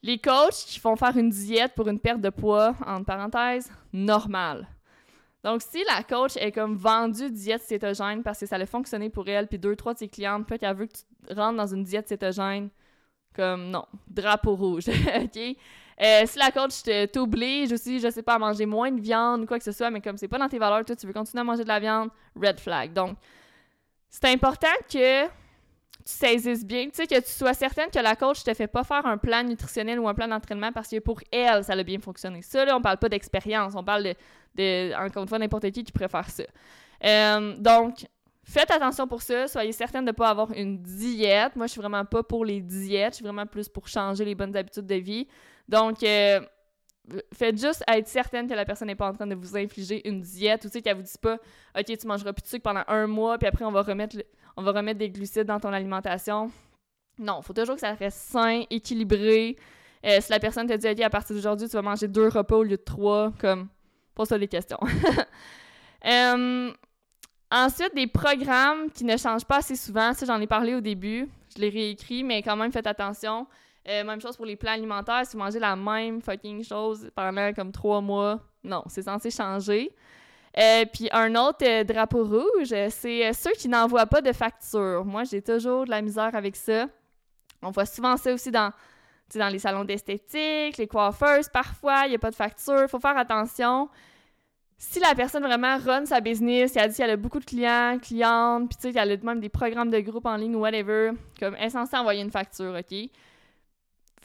les 0.03 0.19
coachs 0.19 0.65
qui 0.67 0.79
font 0.79 0.95
faire 0.95 1.17
une 1.17 1.29
diète 1.29 1.73
pour 1.75 1.87
une 1.87 1.99
perte 1.99 2.21
de 2.21 2.29
poids, 2.29 2.75
entre 2.85 3.05
parenthèses, 3.05 3.71
normale. 3.91 4.67
Donc, 5.43 5.61
si 5.61 5.83
la 5.83 6.03
coach 6.03 6.37
est 6.37 6.51
comme 6.51 6.75
vendue 6.75 7.29
diète 7.29 7.61
cétogène 7.61 8.23
parce 8.23 8.39
que 8.39 8.45
ça 8.45 8.55
a 8.55 8.65
fonctionné 8.65 9.09
pour 9.09 9.27
elle, 9.27 9.47
puis 9.47 9.59
deux, 9.59 9.75
trois 9.75 9.93
de 9.93 9.99
ses 9.99 10.07
clientes, 10.07 10.47
peut 10.47 10.57
qu'elle 10.57 10.75
veut 10.75 10.87
que 10.87 10.93
tu 10.93 11.33
rentres 11.35 11.57
dans 11.57 11.67
une 11.67 11.83
diète 11.83 12.07
cétogène, 12.07 12.69
comme 13.33 13.69
non, 13.69 13.85
drapeau 14.07 14.55
rouge, 14.55 14.85
OK? 14.89 15.57
Euh, 16.01 16.23
si 16.25 16.37
la 16.37 16.51
coach 16.51 16.83
t'oblige 17.13 17.71
aussi, 17.71 17.99
je 17.99 18.09
sais 18.09 18.23
pas, 18.23 18.35
à 18.35 18.39
manger 18.39 18.65
moins 18.65 18.91
de 18.91 18.99
viande 18.99 19.43
ou 19.43 19.45
quoi 19.45 19.57
que 19.57 19.63
ce 19.63 19.71
soit, 19.71 19.89
mais 19.89 20.01
comme 20.01 20.17
c'est 20.17 20.27
pas 20.27 20.37
dans 20.37 20.49
tes 20.49 20.59
valeurs, 20.59 20.83
toi, 20.83 20.95
tu 20.95 21.07
veux 21.07 21.13
continuer 21.13 21.41
à 21.41 21.43
manger 21.43 21.63
de 21.63 21.69
la 21.69 21.79
viande, 21.79 22.09
red 22.35 22.59
flag. 22.59 22.91
Donc, 22.91 23.17
c'est 24.09 24.25
important 24.25 24.67
que 24.91 25.25
tu 25.25 25.31
saisisses 26.03 26.65
bien, 26.65 26.85
tu 26.85 26.91
sais, 26.93 27.07
que 27.07 27.19
tu 27.19 27.31
sois 27.31 27.53
certaine 27.53 27.89
que 27.89 27.99
la 27.99 28.15
coach 28.15 28.43
te 28.43 28.53
fait 28.53 28.67
pas 28.67 28.83
faire 28.83 29.05
un 29.05 29.17
plan 29.17 29.43
nutritionnel 29.43 29.99
ou 29.99 30.07
un 30.07 30.13
plan 30.13 30.27
d'entraînement 30.27 30.71
parce 30.71 30.89
que 30.89 30.99
pour 30.99 31.19
elle, 31.31 31.63
ça 31.63 31.73
a 31.73 31.83
bien 31.83 31.99
fonctionné. 31.99 32.41
Ça, 32.41 32.63
là, 32.63 32.77
on 32.77 32.81
parle 32.81 32.97
pas 32.97 33.09
d'expérience, 33.09 33.73
on 33.75 33.83
parle 33.83 34.13
de 34.55 34.93
encore 34.93 35.23
une 35.23 35.29
fois, 35.29 35.39
n'importe 35.39 35.71
qui 35.71 35.83
qui 35.83 35.91
préfère 35.91 36.29
ça. 36.29 36.43
Euh, 37.03 37.55
donc, 37.57 38.05
faites 38.43 38.69
attention 38.69 39.07
pour 39.07 39.21
ça. 39.21 39.47
Soyez 39.47 39.71
certaine 39.71 40.05
de 40.05 40.11
ne 40.11 40.15
pas 40.15 40.29
avoir 40.29 40.51
une 40.51 40.81
diète. 40.81 41.55
Moi, 41.55 41.67
je 41.67 41.71
suis 41.71 41.81
vraiment 41.81 42.05
pas 42.05 42.23
pour 42.23 42.45
les 42.45 42.61
diètes. 42.61 43.13
Je 43.13 43.15
suis 43.15 43.25
vraiment 43.25 43.45
plus 43.45 43.67
pour 43.67 43.87
changer 43.87 44.23
les 44.25 44.35
bonnes 44.35 44.55
habitudes 44.55 44.85
de 44.85 44.95
vie. 44.95 45.27
Donc, 45.67 46.03
euh, 46.03 46.41
faites 47.33 47.59
juste 47.59 47.83
être 47.87 48.07
certaine 48.07 48.47
que 48.47 48.53
la 48.53 48.65
personne 48.65 48.87
n'est 48.87 48.95
pas 48.95 49.09
en 49.09 49.13
train 49.13 49.27
de 49.27 49.35
vous 49.35 49.55
infliger 49.57 50.07
une 50.07 50.21
diète 50.21 50.65
ou 50.65 50.67
tu 50.67 50.73
sais 50.73 50.81
qu'elle 50.81 50.97
vous 50.97 51.03
dit 51.03 51.11
pas 51.21 51.37
OK, 51.77 51.85
tu 51.85 52.07
mangeras 52.07 52.33
plus 52.33 52.43
de 52.43 52.47
sucre 52.47 52.63
pendant 52.63 52.83
un 52.87 53.07
mois 53.07 53.37
puis 53.37 53.47
après 53.47 53.63
on 53.63 53.71
va 53.71 53.83
remettre 53.83 54.17
on 54.57 54.63
va 54.63 54.71
remettre 54.71 54.99
des 54.99 55.09
glucides 55.09 55.43
dans 55.43 55.59
ton 55.59 55.73
alimentation. 55.73 56.49
Non, 57.19 57.39
il 57.41 57.45
faut 57.45 57.53
toujours 57.53 57.75
que 57.75 57.81
ça 57.81 57.93
reste 57.93 58.17
sain, 58.17 58.63
équilibré. 58.69 59.57
Euh, 60.05 60.19
si 60.21 60.31
la 60.31 60.39
personne 60.39 60.67
te 60.67 60.73
dit 60.73 60.87
OK, 60.87 60.99
à 61.01 61.09
partir 61.09 61.35
d'aujourd'hui, 61.35 61.67
tu 61.67 61.73
vas 61.73 61.81
manger 61.81 62.07
deux 62.07 62.27
repas 62.27 62.55
au 62.55 62.63
lieu 62.63 62.77
de 62.77 62.83
trois, 62.83 63.31
comme 63.39 63.67
Pose-toi 64.15 64.39
des 64.39 64.47
questions. 64.47 64.79
Euh, 66.05 66.71
ensuite, 67.49 67.95
des 67.95 68.05
programmes 68.05 68.91
qui 68.91 69.05
ne 69.05 69.17
changent 69.17 69.45
pas 69.45 69.57
assez 69.57 69.75
souvent. 69.75 70.13
Ça, 70.13 70.27
j'en 70.27 70.39
ai 70.39 70.45
parlé 70.45 70.75
au 70.75 70.79
début. 70.79 71.27
Je 71.55 71.59
l'ai 71.59 71.69
réécrit, 71.69 72.23
mais 72.23 72.43
quand 72.43 72.55
même, 72.55 72.71
faites 72.71 72.85
attention. 72.85 73.47
Euh, 73.87 74.03
même 74.03 74.19
chose 74.19 74.35
pour 74.35 74.45
les 74.45 74.55
plans 74.55 74.71
alimentaires. 74.71 75.25
Si 75.25 75.33
vous 75.37 75.43
mangez 75.43 75.59
la 75.59 75.75
même 75.75 76.21
fucking 76.21 76.63
chose 76.63 77.09
pendant 77.15 77.53
comme 77.53 77.71
trois 77.71 78.01
mois, 78.01 78.39
non, 78.63 78.83
c'est 78.87 79.03
censé 79.03 79.29
changer. 79.29 79.93
Euh, 80.57 80.85
puis 80.91 81.09
un 81.11 81.35
autre 81.35 81.83
drapeau 81.83 82.23
rouge, 82.23 82.73
c'est 82.89 83.33
ceux 83.33 83.51
qui 83.51 83.67
n'envoient 83.67 84.07
pas 84.07 84.21
de 84.21 84.31
facture. 84.31 85.03
Moi, 85.05 85.23
j'ai 85.25 85.41
toujours 85.41 85.85
de 85.85 85.91
la 85.91 86.01
misère 86.01 86.33
avec 86.33 86.55
ça. 86.55 86.87
On 87.61 87.71
voit 87.71 87.85
souvent 87.85 88.15
ça 88.17 88.33
aussi 88.33 88.51
dans, 88.51 88.71
dans 89.35 89.49
les 89.49 89.59
salons 89.59 89.83
d'esthétique, 89.83 90.77
les 90.77 90.87
coiffeuses, 90.87 91.49
parfois, 91.49 92.05
il 92.05 92.09
n'y 92.09 92.15
a 92.15 92.19
pas 92.19 92.31
de 92.31 92.35
facture. 92.35 92.83
Il 92.83 92.87
faut 92.87 92.99
faire 92.99 93.17
attention. 93.17 93.89
Si 94.77 94.99
la 94.99 95.13
personne 95.15 95.43
vraiment 95.43 95.77
run 95.77 96.05
sa 96.05 96.21
business, 96.21 96.75
elle 96.75 96.89
dit 96.89 96.97
qu'elle 96.97 97.11
a 97.11 97.17
beaucoup 97.17 97.39
de 97.39 97.45
clients, 97.45 97.97
clientes, 98.01 98.69
puis 98.69 98.77
tu 98.77 98.81
sais, 98.81 98.93
qu'elle 98.93 99.11
a 99.11 99.17
même 99.17 99.39
des 99.39 99.49
programmes 99.49 99.89
de 99.89 99.99
groupe 99.99 100.25
en 100.25 100.35
ligne 100.35 100.55
ou 100.55 100.59
whatever, 100.59 101.11
comme 101.39 101.55
elle 101.55 101.67
est 101.67 101.69
censée 101.69 101.95
envoyer 101.97 102.21
une 102.21 102.31
facture, 102.31 102.75
OK? 102.77 103.09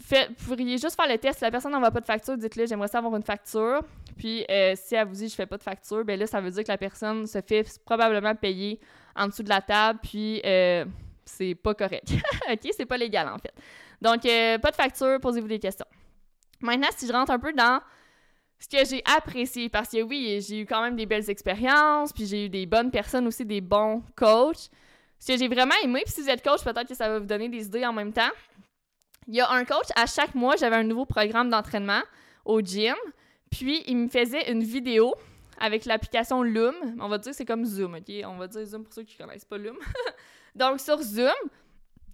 Vous 0.00 0.46
pourriez 0.46 0.78
juste 0.78 0.96
faire 0.96 1.08
le 1.08 1.18
test. 1.18 1.38
Si 1.38 1.44
la 1.44 1.50
personne 1.50 1.72
n'envoie 1.72 1.90
pas 1.90 2.00
de 2.00 2.06
facture, 2.06 2.36
dites-le, 2.36 2.66
j'aimerais 2.66 2.88
savoir 2.88 3.14
une 3.16 3.22
facture. 3.22 3.82
Puis 4.16 4.44
euh, 4.50 4.74
si 4.76 4.94
elle 4.94 5.06
vous 5.06 5.14
dit 5.14 5.28
je 5.28 5.34
fais 5.34 5.46
pas 5.46 5.56
de 5.56 5.62
facture, 5.62 6.04
ben 6.04 6.18
là, 6.18 6.26
ça 6.26 6.40
veut 6.40 6.50
dire 6.50 6.64
que 6.64 6.72
la 6.72 6.78
personne 6.78 7.26
se 7.26 7.40
fait 7.40 7.66
probablement 7.84 8.34
payer 8.34 8.80
en 9.16 9.26
dessous 9.26 9.42
de 9.42 9.48
la 9.48 9.60
table, 9.60 9.98
puis 10.02 10.40
euh, 10.44 10.84
c'est 11.24 11.54
pas 11.54 11.74
correct. 11.74 12.12
OK? 12.50 12.70
C'est 12.76 12.86
pas 12.86 12.96
légal, 12.96 13.28
en 13.28 13.38
fait. 13.38 13.52
Donc, 14.00 14.24
euh, 14.24 14.58
pas 14.58 14.70
de 14.70 14.76
facture, 14.76 15.20
posez-vous 15.20 15.48
des 15.48 15.58
questions. 15.58 15.86
Maintenant, 16.60 16.88
si 16.96 17.06
je 17.06 17.12
rentre 17.12 17.30
un 17.30 17.38
peu 17.38 17.52
dans 17.52 17.80
ce 18.58 18.68
que 18.68 18.84
j'ai 18.84 19.02
apprécié, 19.16 19.68
parce 19.68 19.88
que 19.88 20.02
oui, 20.02 20.44
j'ai 20.46 20.60
eu 20.60 20.66
quand 20.66 20.82
même 20.82 20.96
des 20.96 21.06
belles 21.06 21.28
expériences, 21.30 22.12
puis 22.12 22.26
j'ai 22.26 22.46
eu 22.46 22.48
des 22.48 22.66
bonnes 22.66 22.90
personnes 22.90 23.26
aussi, 23.26 23.44
des 23.44 23.60
bons 23.60 24.02
coachs. 24.16 24.70
Ce 25.18 25.32
que 25.32 25.38
j'ai 25.38 25.48
vraiment 25.48 25.74
aimé, 25.82 26.02
puis 26.04 26.14
si 26.14 26.22
vous 26.22 26.30
êtes 26.30 26.42
coach, 26.42 26.62
peut-être 26.62 26.88
que 26.88 26.94
ça 26.94 27.08
va 27.08 27.18
vous 27.18 27.26
donner 27.26 27.48
des 27.48 27.66
idées 27.66 27.84
en 27.84 27.92
même 27.92 28.12
temps. 28.12 28.30
Il 29.26 29.34
y 29.34 29.40
a 29.40 29.50
un 29.50 29.64
coach, 29.64 29.88
à 29.96 30.06
chaque 30.06 30.34
mois, 30.34 30.56
j'avais 30.56 30.76
un 30.76 30.84
nouveau 30.84 31.04
programme 31.04 31.50
d'entraînement 31.50 32.02
au 32.44 32.60
gym, 32.60 32.96
puis 33.50 33.82
il 33.86 33.96
me 33.96 34.08
faisait 34.08 34.50
une 34.50 34.62
vidéo 34.62 35.14
avec 35.58 35.84
l'application 35.84 36.42
Loom. 36.42 36.74
On 37.00 37.08
va 37.08 37.18
dire 37.18 37.34
c'est 37.34 37.44
comme 37.44 37.64
Zoom, 37.64 37.94
OK? 37.94 38.12
On 38.24 38.36
va 38.36 38.48
dire 38.48 38.64
Zoom 38.64 38.84
pour 38.84 38.92
ceux 38.92 39.02
qui 39.02 39.16
connaissent 39.16 39.44
pas 39.44 39.58
Loom. 39.58 39.76
donc, 40.54 40.80
sur 40.80 41.00
Zoom, 41.02 41.30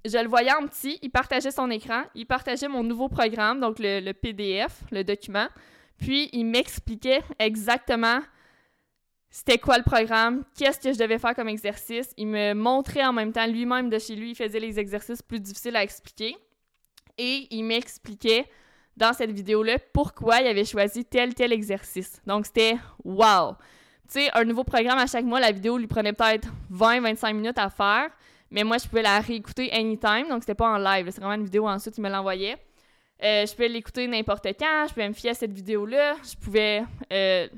je 0.05 0.19
le 0.19 0.29
voyais 0.29 0.53
en 0.53 0.67
petit, 0.67 0.99
il 1.03 1.11
partageait 1.11 1.51
son 1.51 1.71
écran, 1.71 2.03
il 2.15 2.27
partageait 2.27 2.69
mon 2.69 2.83
nouveau 2.83 3.09
programme, 3.09 3.61
donc 3.61 3.77
le, 3.79 4.13
PDF, 4.13 4.83
le 4.91 5.05
document, 5.05 5.49
puis 5.99 6.29
il 6.33 6.45
m'expliquait 6.45 7.23
exactement 7.39 8.21
c'était 9.29 9.59
quoi 9.59 9.77
le 9.77 9.85
programme, 9.85 10.45
qu'est-ce 10.57 10.81
que 10.81 10.93
je 10.93 10.99
devais 10.99 11.19
faire 11.19 11.35
comme 11.35 11.49
exercice. 11.49 12.11
Il 12.17 12.29
me 12.29 12.55
montrait 12.55 13.05
en 13.05 13.13
même 13.13 13.33
temps 13.33 13.47
lui-même 13.47 13.91
de 13.91 13.99
chez 13.99 14.17
lui, 14.17 14.31
il 14.31 14.35
faisait 14.35 14.61
les 14.61 14.79
exercices 14.79 15.21
plus 15.21 15.41
difficiles 15.41 15.77
à 15.77 15.83
expliquer. 15.83 16.37
Et 17.19 17.47
il 17.51 17.65
m'expliquait 17.65 18.47
dans 18.97 19.13
cette 19.13 19.31
vidéo-là 19.31 19.79
pourquoi 19.93 20.41
il 20.41 20.47
avait 20.47 20.65
choisi 20.65 21.05
tel 21.05 21.35
tel 21.35 21.53
exercice. 21.53 22.21
Donc 22.27 22.47
c'était 22.47 22.77
wow. 23.05 23.53
Tu 24.09 24.21
sais, 24.21 24.31
un 24.35 24.45
nouveau 24.45 24.65
programme 24.65 24.99
à 24.99 25.07
chaque 25.07 25.25
mois, 25.25 25.41
la 25.41 25.53
vidéo 25.53 25.79
lui 25.79 25.87
prenait 25.87 26.13
peut-être 26.13 26.49
20-25 26.73 27.35
minutes 27.35 27.59
à 27.59 27.69
faire, 27.69 28.09
mais 28.51 28.63
moi 28.63 28.79
je 28.79 28.87
pouvais 28.87 29.03
la 29.03 29.19
réécouter 29.21 29.73
anytime, 29.73 30.27
donc 30.29 30.43
c'était 30.43 30.55
pas 30.55 30.71
en 30.71 30.79
live, 30.79 31.07
c'est 31.11 31.21
vraiment 31.21 31.35
une 31.35 31.45
vidéo 31.45 31.67
ensuite 31.67 31.99
il 31.99 32.03
me 32.03 32.09
l'envoyait. 32.09 32.57
Euh, 33.23 33.47
je 33.47 33.53
pouvais 33.53 33.69
l'écouter 33.69 34.07
n'importe 34.07 34.47
quand, 34.59 34.85
je 34.89 34.95
pouvais 34.95 35.09
me 35.09 35.15
fier 35.15 35.31
à 35.31 35.35
cette 35.35 35.53
vidéo-là, 35.53 36.17
je 36.23 36.37
pouvais, 36.37 36.85
euh, 37.13 37.49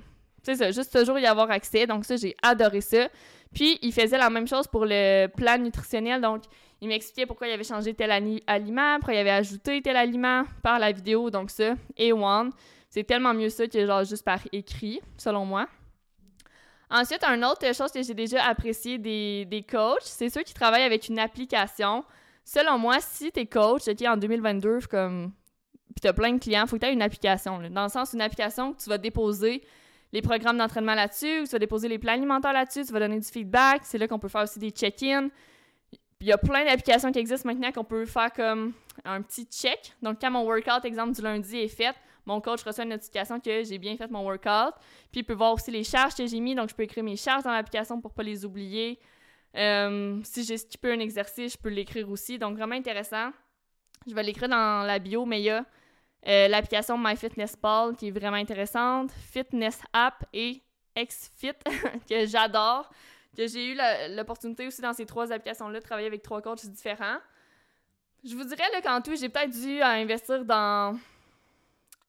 c'est 0.42 0.55
ça, 0.55 0.71
juste 0.71 0.97
toujours 0.97 1.18
y 1.18 1.27
avoir 1.27 1.51
accès, 1.51 1.87
donc 1.87 2.05
ça 2.05 2.16
j'ai 2.16 2.35
adoré 2.42 2.81
ça. 2.81 3.09
Puis 3.55 3.79
il 3.83 3.93
faisait 3.93 4.19
la 4.19 4.31
même 4.31 4.47
chose 4.47 4.67
pour 4.67 4.85
le 4.85 5.27
plan 5.29 5.59
nutritionnel, 5.59 6.21
donc 6.21 6.43
il 6.81 6.89
m'expliquait 6.89 7.27
pourquoi 7.27 7.49
il 7.49 7.53
avait 7.53 7.65
changé 7.65 7.95
tel 7.95 8.11
aliment, 8.11 8.97
pourquoi 8.97 9.15
il 9.15 9.19
avait 9.19 9.31
ajouté 9.31 9.83
tel 9.83 9.97
aliment 9.97 10.45
par 10.63 10.79
la 10.79 10.93
vidéo, 10.93 11.31
donc 11.31 11.51
ça, 11.51 11.75
et 11.97 12.13
one. 12.13 12.51
C'est 12.91 13.05
tellement 13.05 13.35
mieux 13.35 13.51
ça 13.51 13.67
que 13.67 13.87
genre 13.87 14.05
juste 14.05 14.25
par 14.25 14.41
écrit, 14.53 15.01
selon 15.17 15.45
moi. 15.45 15.67
Ensuite, 16.91 17.23
une 17.25 17.45
autre 17.45 17.75
chose 17.75 17.93
que 17.93 18.03
j'ai 18.03 18.15
déjà 18.15 18.45
apprécié 18.45 18.97
des, 18.97 19.45
des 19.45 19.63
coachs, 19.63 20.03
c'est 20.03 20.31
ceux 20.31 20.43
qui 20.43 20.55
travaillent 20.55 20.85
avec 20.85 21.09
une 21.09 21.19
application. 21.19 22.05
Selon 22.45 22.79
moi, 22.79 22.97
si 23.01 23.31
t'es 23.31 23.45
coach, 23.45 23.89
ok, 23.89 24.03
en 24.07 24.17
2022, 24.17 24.81
comme, 24.91 25.33
puis 25.95 26.01
t'as 26.01 26.15
plein 26.15 26.33
de 26.33 26.39
clients, 26.39 26.67
faut 26.67 26.77
que 26.77 26.81
t'aies 26.81 26.93
une 26.95 27.03
application. 27.03 27.61
Dans 27.71 27.83
le 27.83 27.89
sens, 27.91 28.15
une 28.15 28.23
application 28.23 28.73
que 28.73 28.83
tu 28.83 28.89
vas 28.89 28.97
déposer 28.97 29.63
les 30.12 30.23
programmes 30.23 30.59
d'entraînement 30.59 30.94
là-dessus, 30.94 31.44
tu 31.44 31.51
vas 31.51 31.59
déposer 31.59 31.88
les 31.88 31.99
plans 31.99 32.14
alimentaires 32.14 32.53
là-dessus, 32.53 32.85
tu 32.85 32.92
vas 32.92 33.01
donner 33.01 33.21
du 33.21 33.29
feedback. 33.29 33.83
C'est 33.85 33.99
là 33.99 34.09
qu'on 34.09 34.18
peut 34.18 34.29
faire 34.29 34.42
aussi 34.42 34.59
des 34.59 34.71
check-ins 34.71 35.29
il 36.21 36.27
y 36.27 36.33
a 36.33 36.38
plein 36.38 36.64
d'applications 36.64 37.12
qui 37.12 37.18
existent 37.18 37.49
maintenant 37.49 37.71
qu'on 37.71 37.85
peut 37.85 38.05
faire 38.05 38.33
comme 38.33 38.73
un 39.05 39.23
petit 39.23 39.44
check. 39.44 39.94
Donc, 40.03 40.21
quand 40.21 40.31
mon 40.31 40.44
workout, 40.44 40.85
exemple, 40.85 41.12
du 41.12 41.23
lundi 41.23 41.57
est 41.57 41.68
fait, 41.68 41.94
mon 42.27 42.40
coach 42.40 42.62
reçoit 42.64 42.85
une 42.85 42.90
notification 42.90 43.40
que 43.40 43.62
j'ai 43.62 43.79
bien 43.79 43.97
fait 43.97 44.11
mon 44.11 44.25
workout. 44.25 44.75
Puis, 45.12 45.21
il 45.21 45.25
peut 45.25 45.35
voir 45.35 45.53
aussi 45.53 45.71
les 45.71 45.85
charges 45.85 46.14
que 46.14 46.27
j'ai 46.27 46.40
mis. 46.40 46.55
Donc, 46.55 46.71
je 46.71 46.75
peux 46.75 46.83
écrire 46.83 47.05
mes 47.05 47.16
charges 47.16 47.44
dans 47.44 47.53
l'application 47.53 48.01
pour 48.01 48.12
pas 48.12 48.25
les 48.25 48.44
oublier. 48.44 48.99
Euh, 49.57 50.21
si 50.25 50.44
j'ai 50.44 50.59
skippé 50.59 50.92
un 50.92 50.99
exercice, 50.99 51.53
je 51.53 51.59
peux 51.59 51.71
l'écrire 51.71 52.11
aussi. 52.11 52.38
Donc, 52.38 52.57
vraiment 52.57 52.75
intéressant. 52.75 53.31
Je 54.07 54.14
vais 54.14 54.23
l'écrire 54.23 54.49
dans 54.49 54.85
la 54.85 54.99
bio, 54.99 55.25
mais 55.25 55.40
il 55.40 55.44
y 55.44 55.51
a 55.51 55.64
euh, 56.27 56.49
l'application 56.49 56.99
MyFitnessPal 56.99 57.97
qui 57.97 58.09
est 58.09 58.11
vraiment 58.11 58.37
intéressante, 58.37 59.11
Fitness 59.13 59.81
App 59.93 60.25
et 60.33 60.63
XFit 60.97 61.53
que 62.09 62.27
j'adore 62.27 62.91
que 63.37 63.47
j'ai 63.47 63.73
eu 63.73 63.79
l'opportunité 64.17 64.67
aussi 64.67 64.81
dans 64.81 64.93
ces 64.93 65.07
trois 65.07 65.33
applications-là 65.33 65.79
de 65.79 65.85
travailler 65.85 66.09
avec 66.09 66.23
trois 66.23 66.43
coachs 66.43 66.67
différents. 66.67 67.19
Je 68.25 68.35
vous 68.35 68.43
dirais 68.43 68.65
qu'en 68.83 69.01
tout, 69.01 69.15
j'ai 69.15 69.29
peut-être 69.29 69.53
dû 69.53 69.81
investir 69.81 70.45
dans 70.45 70.99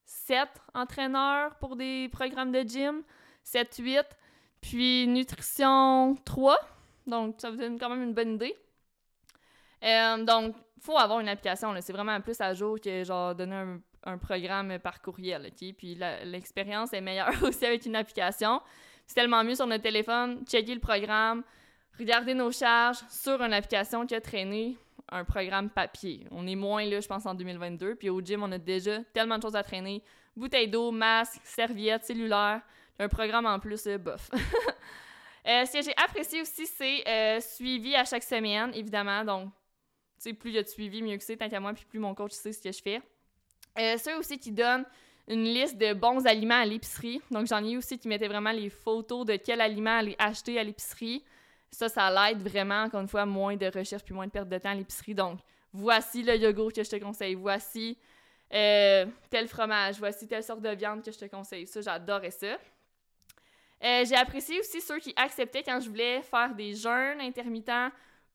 sept 0.05 0.49
entraîneurs 0.73 1.53
pour 1.55 1.75
des 1.75 2.09
programmes 2.11 2.51
de 2.51 2.61
gym, 2.61 3.03
7, 3.43 3.75
8, 3.77 4.03
puis 4.59 5.07
nutrition 5.07 6.15
3. 6.25 6.57
Donc, 7.05 7.35
ça 7.37 7.51
vous 7.51 7.57
donne 7.57 7.77
quand 7.77 7.89
même 7.89 8.03
une 8.03 8.13
bonne 8.13 8.35
idée. 8.35 8.55
Euh, 9.83 10.23
donc, 10.23 10.55
faut 10.81 10.97
avoir 10.97 11.19
une 11.19 11.29
application. 11.29 11.75
C'est 11.81 11.93
vraiment 11.93 12.19
plus 12.21 12.39
à 12.41 12.53
jour 12.55 12.79
que 12.81 13.03
genre 13.03 13.35
donner 13.35 13.55
un, 13.55 13.79
un 14.03 14.17
programme 14.17 14.79
par 14.79 15.01
courriel. 15.01 15.51
Puis 15.77 15.95
l'expérience 16.23 16.93
est 16.93 17.01
meilleure 17.01 17.33
aussi 17.43 17.65
avec 17.65 17.85
une 17.85 17.95
application. 17.95 18.61
C'est 19.05 19.15
tellement 19.15 19.43
mieux 19.43 19.55
sur 19.55 19.67
notre 19.67 19.83
téléphone, 19.83 20.43
checker 20.45 20.73
le 20.73 20.79
programme, 20.79 21.43
regarder 21.97 22.33
nos 22.33 22.51
charges 22.51 22.99
sur 23.09 23.41
une 23.41 23.53
application 23.53 24.05
qui 24.05 24.15
a 24.15 24.21
traîné 24.21 24.77
un 25.11 25.23
programme 25.23 25.69
papier. 25.69 26.27
On 26.31 26.45
est 26.47 26.55
moins 26.55 26.85
là, 26.85 26.99
je 26.99 27.07
pense, 27.07 27.25
en 27.25 27.33
2022. 27.33 27.95
Puis 27.95 28.09
au 28.09 28.21
gym, 28.21 28.43
on 28.43 28.51
a 28.51 28.57
déjà 28.57 29.03
tellement 29.13 29.37
de 29.37 29.41
choses 29.41 29.55
à 29.55 29.63
traîner. 29.63 30.03
Bouteille 30.35 30.67
d'eau, 30.67 30.91
masque, 30.91 31.41
serviette, 31.43 32.05
cellulaire. 32.05 32.61
Un 32.99 33.07
programme 33.07 33.45
en 33.45 33.59
plus, 33.59 33.87
euh, 33.87 33.97
bof. 33.97 34.29
euh, 35.47 35.65
ce 35.65 35.73
que 35.73 35.81
j'ai 35.81 35.97
apprécié 35.97 36.41
aussi, 36.41 36.65
c'est 36.65 37.07
euh, 37.07 37.39
suivi 37.39 37.95
à 37.95 38.03
chaque 38.03 38.23
semaine, 38.23 38.71
évidemment. 38.73 39.23
Donc, 39.23 39.45
tu 39.45 40.29
sais, 40.29 40.33
plus 40.33 40.51
il 40.51 40.55
y 40.55 40.59
a 40.59 40.63
de 40.63 40.67
suivi, 40.67 41.01
mieux 41.01 41.17
que 41.17 41.23
c'est, 41.23 41.37
tant 41.37 41.49
qu'à 41.49 41.59
moi, 41.59 41.73
puis 41.73 41.85
plus 41.85 41.99
mon 41.99 42.13
coach 42.13 42.31
sait 42.31 42.51
ce 42.51 42.61
que 42.61 42.71
je 42.71 42.81
fais. 42.81 43.01
Ceux 43.97 44.17
aussi 44.17 44.37
qui 44.39 44.51
donnent 44.51 44.85
une 45.29 45.43
liste 45.43 45.77
de 45.77 45.93
bons 45.93 46.25
aliments 46.25 46.59
à 46.59 46.65
l'épicerie. 46.65 47.21
Donc, 47.29 47.45
j'en 47.45 47.63
ai 47.63 47.77
aussi 47.77 47.99
qui 47.99 48.07
mettaient 48.07 48.27
vraiment 48.27 48.51
les 48.51 48.69
photos 48.69 49.25
de 49.25 49.35
quel 49.35 49.61
aliment 49.61 49.99
aller 49.99 50.15
acheter 50.17 50.59
à 50.59 50.63
l'épicerie. 50.63 51.23
Ça, 51.71 51.87
ça 51.87 52.09
l'aide 52.09 52.41
vraiment, 52.41 52.83
encore 52.83 53.01
une 53.01 53.07
fois, 53.07 53.27
moins 53.27 53.55
de 53.55 53.67
recherche 53.67 54.03
puis 54.03 54.13
moins 54.13 54.25
de 54.25 54.31
perte 54.31 54.49
de 54.49 54.57
temps 54.57 54.71
à 54.71 54.75
l'épicerie. 54.75 55.13
Donc, 55.13 55.39
voici 55.71 56.23
le 56.23 56.35
yogourt 56.35 56.73
que 56.73 56.83
je 56.83 56.89
te 56.89 56.95
conseille. 56.95 57.35
Voici 57.35 57.95
euh, 58.51 59.05
tel 59.29 59.47
fromage. 59.47 59.99
Voici 59.99 60.27
telle 60.27 60.43
sorte 60.43 60.61
de 60.61 60.69
viande 60.69 61.03
que 61.03 61.11
je 61.11 61.19
te 61.19 61.25
conseille. 61.25 61.67
Ça, 61.67 61.81
j'adorais 61.81 62.31
ça. 62.31 62.57
Euh, 63.81 64.03
j'ai 64.03 64.15
apprécié 64.15 64.59
aussi 64.59 64.81
ceux 64.81 64.97
qui 64.97 65.13
acceptaient 65.15 65.63
quand 65.63 65.79
je 65.79 65.89
voulais 65.89 66.23
faire 66.23 66.55
des 66.55 66.73
jeûnes 66.73 67.21
intermittents 67.21 67.89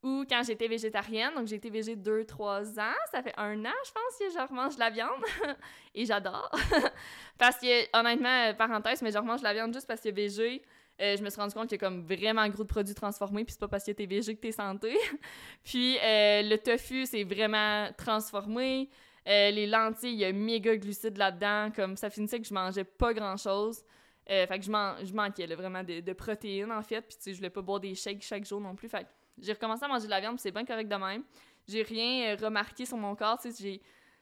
ou 0.04 0.24
quand 0.28 0.42
j'étais 0.46 0.68
végétarienne. 0.68 1.32
Donc, 1.34 1.46
j'ai 1.46 1.56
été 1.56 1.70
végé 1.70 1.96
2-3 1.96 2.78
ans. 2.78 2.94
Ça 3.10 3.22
fait 3.22 3.32
un 3.38 3.58
an, 3.64 3.72
je 3.86 3.90
pense, 3.90 4.18
que 4.20 4.30
je 4.30 4.48
remange 4.48 4.76
la 4.76 4.90
viande. 4.90 5.24
Et 5.94 6.04
j'adore. 6.04 6.54
parce 7.38 7.56
que, 7.56 7.98
honnêtement, 7.98 8.52
parenthèse, 8.54 9.00
mais 9.00 9.10
je 9.10 9.18
remange 9.18 9.40
la 9.40 9.54
viande 9.54 9.72
juste 9.72 9.88
parce 9.88 10.02
que 10.02 10.10
végé, 10.10 10.62
euh, 11.00 11.16
je 11.16 11.22
me 11.22 11.30
suis 11.30 11.40
rendu 11.40 11.54
compte 11.54 11.68
qu'il 11.68 11.80
y 11.80 11.84
a 11.84 11.88
comme 11.88 12.02
vraiment 12.02 12.46
gros 12.48 12.64
de 12.64 12.68
produits 12.68 12.94
transformés, 12.94 13.44
puis 13.44 13.52
c'est 13.52 13.60
pas 13.60 13.66
parce 13.66 13.84
que 13.84 13.92
t'es 13.92 14.06
végé 14.06 14.36
que 14.36 14.40
t'es 14.40 14.52
santé. 14.52 14.96
puis 15.64 15.96
euh, 15.98 16.42
le 16.42 16.56
tofu, 16.56 17.06
c'est 17.06 17.24
vraiment 17.24 17.88
transformé. 17.96 18.90
Euh, 19.26 19.50
les 19.50 19.66
lentilles, 19.66 20.12
il 20.12 20.18
y 20.18 20.24
a 20.26 20.32
méga 20.32 20.76
glucides 20.76 21.16
là-dedans. 21.16 21.70
Comme 21.74 21.96
ça 21.96 22.10
finissait 22.10 22.40
que 22.40 22.46
je 22.46 22.52
mangeais 22.52 22.84
pas 22.84 23.14
grand-chose. 23.14 23.82
fait 24.26 24.46
que 24.46 24.62
je, 24.62 25.06
je 25.06 25.14
manquais 25.14 25.46
vraiment 25.46 25.82
de, 25.82 26.00
de, 26.00 26.12
protéines, 26.12 26.70
en 26.70 26.82
fait. 26.82 27.00
Puis 27.00 27.16
tu 27.16 27.22
sais, 27.22 27.32
je 27.32 27.38
voulais 27.38 27.50
pas 27.50 27.62
boire 27.62 27.80
des 27.80 27.94
shakes 27.94 28.22
chaque 28.22 28.44
jour 28.44 28.60
non 28.60 28.74
plus. 28.76 28.90
Fait 28.90 29.06
j'ai 29.38 29.52
recommencé 29.52 29.84
à 29.84 29.88
manger 29.88 30.06
de 30.06 30.10
la 30.10 30.20
viande, 30.20 30.38
c'est 30.38 30.50
bien 30.50 30.64
correct 30.64 30.88
de 30.88 30.96
même. 30.96 31.22
J'ai 31.66 31.82
rien 31.82 32.34
euh, 32.34 32.36
remarqué 32.44 32.84
sur 32.84 32.96
mon 32.96 33.14
corps, 33.14 33.38
tu 33.40 33.50
sais, 33.50 33.80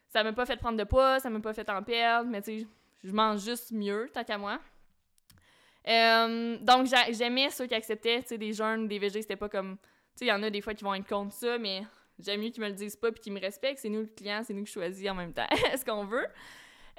ça 0.09 0.23
m'a 0.23 0.33
pas 0.33 0.47
fait 0.47 0.57
prendre 0.57 0.79
de 0.79 0.85
poids, 0.85 1.21
ça 1.21 1.31
m'a 1.31 1.41
pas 1.41 1.53
fait 1.53 1.69
en 1.71 1.83
perdre, 1.83 2.31
mais 2.31 2.43
tu 2.43 2.61
sais, 2.61 2.67
je 3.03 3.13
mange 3.13 3.41
juste 3.41 3.73
mieux, 3.73 4.11
tant 4.13 4.25
qu'à 4.25 4.39
moi. 4.39 4.61
Euh, 5.89 6.57
donc, 6.59 6.87
j'aimais 7.11 7.51
ceux 7.51 7.67
qui 7.67 7.75
acceptaient, 7.75 8.23
des 8.31 8.53
jeunes, 8.53 8.87
des 8.87 8.99
végés, 8.99 9.23
c'était 9.23 9.37
pas 9.37 9.49
comme... 9.49 9.77
Tu 9.77 10.19
sais, 10.19 10.25
il 10.27 10.29
y 10.29 10.33
en 10.33 10.43
a 10.43 10.51
des 10.51 10.61
fois 10.61 10.75
qui 10.75 10.85
vont 10.85 10.95
être 10.95 11.09
contre 11.09 11.33
ça, 11.33 11.59
mais 11.59 11.83
j'aime 12.19 12.41
mieux 12.41 12.51
qu'ils 12.51 12.63
me 12.63 12.69
le 12.69 12.75
disent 12.75 12.97
pas 12.97 13.11
puis 13.11 13.21
qu'ils 13.21 13.33
me 13.33 13.41
respectent. 13.41 13.79
C'est 13.79 13.89
nous 13.89 14.01
le 14.01 14.07
client, 14.07 14.43
c'est 14.45 14.53
nous 14.53 14.65
qui 14.65 14.73
choisissons 14.73 15.11
en 15.11 15.15
même 15.15 15.33
temps 15.33 15.47
ce 15.77 15.85
qu'on 15.85 16.05
veut. 16.05 16.27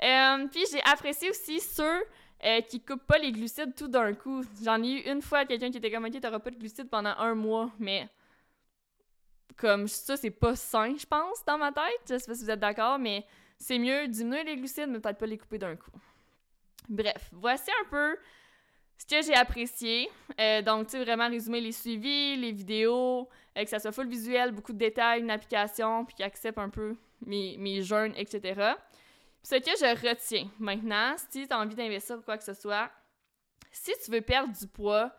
Euh, 0.01 0.47
puis 0.47 0.63
j'ai 0.71 0.81
apprécié 0.83 1.29
aussi 1.29 1.59
ceux 1.59 2.03
euh, 2.45 2.61
qui 2.61 2.81
coupent 2.81 3.05
pas 3.05 3.17
les 3.17 3.31
glucides 3.31 3.75
tout 3.75 3.87
d'un 3.87 4.13
coup. 4.13 4.43
J'en 4.63 4.81
ai 4.83 4.89
eu 4.89 5.11
une 5.11 5.21
fois 5.21 5.45
quelqu'un 5.45 5.71
qui 5.71 5.77
était 5.77 5.91
comme 5.91 6.05
ok, 6.05 6.19
t'auras 6.19 6.39
pas 6.39 6.51
de 6.51 6.57
glucides 6.57 6.89
pendant 6.89 7.13
un 7.17 7.35
mois, 7.35 7.71
mais 7.79 8.07
comme 9.57 9.87
ça, 9.87 10.17
c'est 10.17 10.31
pas 10.31 10.55
sain, 10.55 10.95
je 10.97 11.05
pense, 11.05 11.43
dans 11.45 11.57
ma 11.57 11.71
tête. 11.71 11.83
Je 12.09 12.17
sais 12.17 12.25
pas 12.25 12.35
si 12.35 12.43
vous 12.43 12.49
êtes 12.49 12.59
d'accord, 12.59 12.99
mais 12.99 13.25
c'est 13.57 13.79
mieux 13.79 14.07
diminuer 14.07 14.43
les 14.43 14.57
glucides, 14.57 14.89
mais 14.89 14.99
peut-être 14.99 15.17
pas 15.17 15.25
les 15.25 15.37
couper 15.37 15.57
d'un 15.57 15.75
coup. 15.75 15.91
Bref, 16.89 17.29
voici 17.31 17.71
un 17.81 17.89
peu 17.89 18.17
ce 18.97 19.05
que 19.05 19.21
j'ai 19.21 19.35
apprécié. 19.35 20.09
Euh, 20.39 20.61
donc, 20.61 20.87
tu 20.87 20.91
sais, 20.91 21.03
vraiment 21.03 21.29
résumer 21.29 21.61
les 21.61 21.71
suivis, 21.71 22.35
les 22.35 22.51
vidéos, 22.51 23.29
euh, 23.57 23.63
que 23.63 23.69
ça 23.69 23.79
soit 23.79 23.91
full 23.91 24.07
visuel, 24.07 24.51
beaucoup 24.51 24.73
de 24.73 24.77
détails, 24.77 25.21
une 25.21 25.31
application, 25.31 26.05
puis 26.05 26.15
qui 26.15 26.23
accepte 26.23 26.57
un 26.57 26.69
peu 26.69 26.95
mes, 27.25 27.55
mes 27.57 27.79
etc. 28.17 28.73
Ce 29.43 29.55
que 29.55 29.71
je 29.71 30.07
retiens 30.07 30.49
maintenant, 30.57 31.15
si 31.17 31.47
tu 31.47 31.53
as 31.53 31.59
envie 31.59 31.75
d'investir 31.75 32.17
ou 32.17 32.21
quoi 32.21 32.37
que 32.37 32.43
ce 32.43 32.53
soit, 32.53 32.89
si 33.71 33.91
tu 34.03 34.11
veux 34.11 34.21
perdre 34.21 34.57
du 34.57 34.67
poids, 34.67 35.13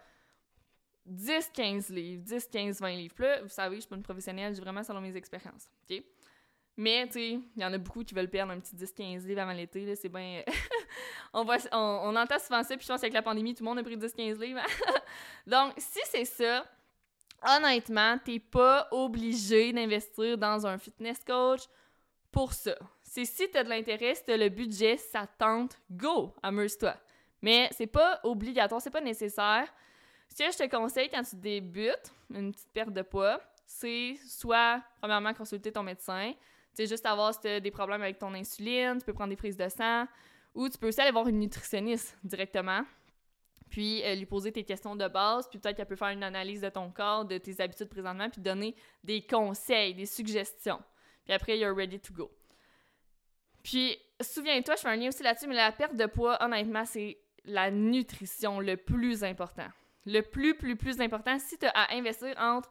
10-15 1.10 1.92
livres, 1.92 2.24
10-15-20 2.24 2.96
livres. 2.96 3.14
Là, 3.18 3.42
vous 3.42 3.48
savez, 3.48 3.76
je 3.76 3.80
suis 3.82 3.88
pas 3.88 3.96
une 3.96 4.02
professionnelle, 4.02 4.54
j'ai 4.54 4.62
vraiment 4.62 4.82
selon 4.82 5.00
mes 5.00 5.14
expériences. 5.14 5.68
Mais, 6.76 7.06
tu 7.06 7.12
sais, 7.12 7.28
il 7.56 7.62
y 7.62 7.64
en 7.64 7.72
a 7.72 7.78
beaucoup 7.78 8.02
qui 8.02 8.14
veulent 8.14 8.30
perdre 8.30 8.52
un 8.52 8.60
petit 8.60 8.74
10-15 8.74 9.26
livres 9.26 9.42
avant 9.42 9.52
l'été, 9.52 9.94
c'est 9.94 10.08
bien 10.08 10.42
on, 11.32 12.16
entend 12.16 12.38
souvent 12.38 12.62
ça, 12.62 12.76
puis 12.76 12.84
je 12.84 12.88
pense 12.88 13.00
qu'avec 13.00 13.12
la 13.12 13.22
pandémie, 13.22 13.54
tout 13.54 13.62
le 13.62 13.68
monde 13.68 13.78
a 13.78 13.82
pris 13.82 13.96
10-15 13.96 14.40
livres. 14.40 14.60
Donc, 15.46 15.74
si 15.76 16.00
c'est 16.06 16.24
ça, 16.24 16.64
honnêtement, 17.46 18.18
t'es 18.24 18.38
pas 18.38 18.88
obligé 18.90 19.72
d'investir 19.72 20.38
dans 20.38 20.66
un 20.66 20.78
fitness 20.78 21.22
coach 21.24 21.62
pour 22.32 22.52
ça. 22.52 22.74
C'est 23.14 23.26
si 23.26 23.48
t'as 23.48 23.62
de 23.62 23.68
l'intérêt, 23.68 24.12
si 24.16 24.24
t'as 24.24 24.36
le 24.36 24.48
budget, 24.48 24.96
ça 24.96 25.24
tente, 25.38 25.78
go, 25.88 26.34
amuse-toi. 26.42 26.96
Mais 27.40 27.68
c'est 27.70 27.86
pas 27.86 28.18
obligatoire, 28.24 28.82
c'est 28.82 28.90
pas 28.90 29.00
nécessaire. 29.00 29.72
Ce 30.28 30.42
que 30.42 30.50
je 30.50 30.58
te 30.58 30.68
conseille 30.68 31.08
quand 31.08 31.22
tu 31.22 31.36
débutes 31.36 32.12
une 32.34 32.50
petite 32.50 32.72
perte 32.72 32.92
de 32.92 33.02
poids, 33.02 33.40
c'est 33.64 34.16
soit, 34.26 34.82
premièrement, 35.00 35.32
consulter 35.32 35.70
ton 35.70 35.84
médecin. 35.84 36.32
C'est 36.72 36.88
juste 36.88 37.06
avoir 37.06 37.32
si 37.32 37.60
des 37.60 37.70
problèmes 37.70 38.02
avec 38.02 38.18
ton 38.18 38.34
insuline, 38.34 38.98
tu 38.98 39.04
peux 39.04 39.12
prendre 39.12 39.30
des 39.30 39.36
prises 39.36 39.56
de 39.56 39.68
sang, 39.68 40.08
ou 40.52 40.68
tu 40.68 40.76
peux 40.76 40.88
aussi 40.88 41.00
aller 41.00 41.12
voir 41.12 41.28
une 41.28 41.38
nutritionniste 41.38 42.18
directement 42.24 42.82
puis 43.70 44.02
euh, 44.04 44.16
lui 44.16 44.26
poser 44.26 44.50
tes 44.50 44.64
questions 44.64 44.96
de 44.96 45.06
base, 45.06 45.48
puis 45.48 45.60
peut-être 45.60 45.76
qu'elle 45.76 45.86
peut 45.86 45.94
faire 45.96 46.08
une 46.08 46.22
analyse 46.24 46.62
de 46.62 46.68
ton 46.68 46.90
corps, 46.90 47.24
de 47.24 47.38
tes 47.38 47.60
habitudes 47.60 47.88
présentement, 47.88 48.28
puis 48.28 48.40
donner 48.40 48.74
des 49.04 49.24
conseils, 49.24 49.94
des 49.94 50.06
suggestions. 50.06 50.80
Puis 51.24 51.32
après, 51.32 51.58
you're 51.58 51.74
ready 51.74 52.00
to 52.00 52.12
go. 52.12 52.30
Puis, 53.64 53.98
souviens-toi, 54.20 54.76
je 54.76 54.82
fais 54.82 54.88
un 54.88 54.96
lien 54.96 55.08
aussi 55.08 55.22
là-dessus, 55.22 55.48
mais 55.48 55.56
la 55.56 55.72
perte 55.72 55.96
de 55.96 56.06
poids, 56.06 56.40
honnêtement, 56.44 56.84
c'est 56.84 57.18
la 57.44 57.70
nutrition 57.70 58.60
le 58.60 58.76
plus 58.76 59.24
important. 59.24 59.66
Le 60.06 60.20
plus, 60.20 60.54
plus, 60.54 60.76
plus 60.76 61.00
important, 61.00 61.38
si 61.38 61.58
tu 61.58 61.66
as 61.66 61.70
à 61.70 61.94
investir 61.94 62.34
entre 62.38 62.70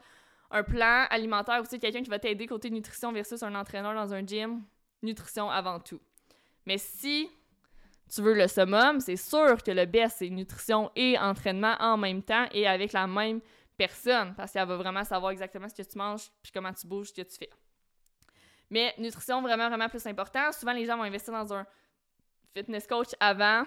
un 0.51 0.63
plan 0.63 1.07
alimentaire 1.09 1.61
ou 1.61 1.77
quelqu'un 1.77 2.03
qui 2.03 2.09
va 2.09 2.19
t'aider 2.19 2.45
côté 2.45 2.69
nutrition 2.69 3.11
versus 3.11 3.41
un 3.41 3.55
entraîneur 3.55 3.95
dans 3.95 4.13
un 4.13 4.25
gym, 4.25 4.63
nutrition 5.01 5.49
avant 5.49 5.79
tout. 5.79 5.99
Mais 6.67 6.77
si 6.77 7.27
tu 8.13 8.21
veux 8.21 8.35
le 8.35 8.47
summum, 8.47 8.99
c'est 8.99 9.15
sûr 9.15 9.61
que 9.63 9.71
le 9.71 9.85
best, 9.85 10.17
c'est 10.19 10.29
nutrition 10.29 10.91
et 10.95 11.17
entraînement 11.17 11.75
en 11.79 11.97
même 11.97 12.21
temps 12.21 12.45
et 12.51 12.67
avec 12.67 12.93
la 12.93 13.07
même 13.07 13.41
personne, 13.75 14.35
parce 14.35 14.51
qu'elle 14.51 14.67
va 14.67 14.77
vraiment 14.77 15.03
savoir 15.03 15.31
exactement 15.31 15.67
ce 15.67 15.73
que 15.73 15.81
tu 15.81 15.97
manges, 15.97 16.29
puis 16.43 16.51
comment 16.51 16.71
tu 16.71 16.85
bouges, 16.85 17.07
ce 17.07 17.13
que 17.13 17.21
tu 17.23 17.35
fais. 17.35 17.49
Mais 18.73 18.91
nutrition, 18.97 19.39
vraiment, 19.43 19.69
vraiment 19.69 19.87
plus 19.87 20.03
important. 20.07 20.51
Souvent, 20.51 20.73
les 20.73 20.85
gens 20.85 20.97
vont 20.97 21.03
investir 21.03 21.31
dans 21.31 21.53
un 21.53 21.63
fitness 22.55 22.87
coach 22.87 23.09
avant. 23.19 23.65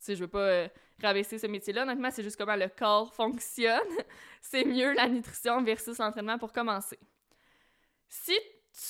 Sais, 0.00 0.16
je 0.16 0.22
veux 0.22 0.28
pas 0.28 0.40
euh, 0.40 0.68
rabaisser 1.00 1.38
ce 1.38 1.46
métier-là. 1.46 1.82
Honnêtement, 1.82 2.10
c'est 2.10 2.24
juste 2.24 2.36
comment 2.36 2.56
le 2.56 2.66
corps 2.66 3.14
fonctionne. 3.14 3.78
c'est 4.40 4.64
mieux 4.64 4.94
la 4.94 5.06
nutrition 5.06 5.62
versus 5.62 5.96
l'entraînement 5.98 6.38
pour 6.38 6.52
commencer. 6.52 6.98
Si 8.08 8.36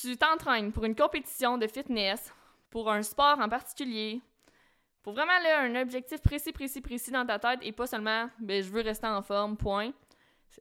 tu 0.01 0.17
t'entraînes 0.17 0.73
pour 0.73 0.87
une 0.87 0.97
compétition 0.97 1.59
de 1.59 1.67
fitness, 1.67 2.33
pour 2.71 2.91
un 2.91 3.03
sport 3.03 3.41
en 3.41 3.49
particulier, 3.51 4.23
faut 5.03 5.13
vraiment 5.13 5.39
là, 5.43 5.61
un 5.61 5.83
objectif 5.83 6.23
précis, 6.23 6.53
précis, 6.53 6.81
précis 6.81 7.11
dans 7.11 7.27
ta 7.27 7.39
tête 7.39 7.61
et 7.61 7.73
pas 7.73 7.87
seulement 7.87 8.31
ben, 8.39 8.63
je 8.63 8.71
veux 8.71 8.81
rester 8.81 9.07
en 9.07 9.21
forme, 9.21 9.59
point. 9.59 9.93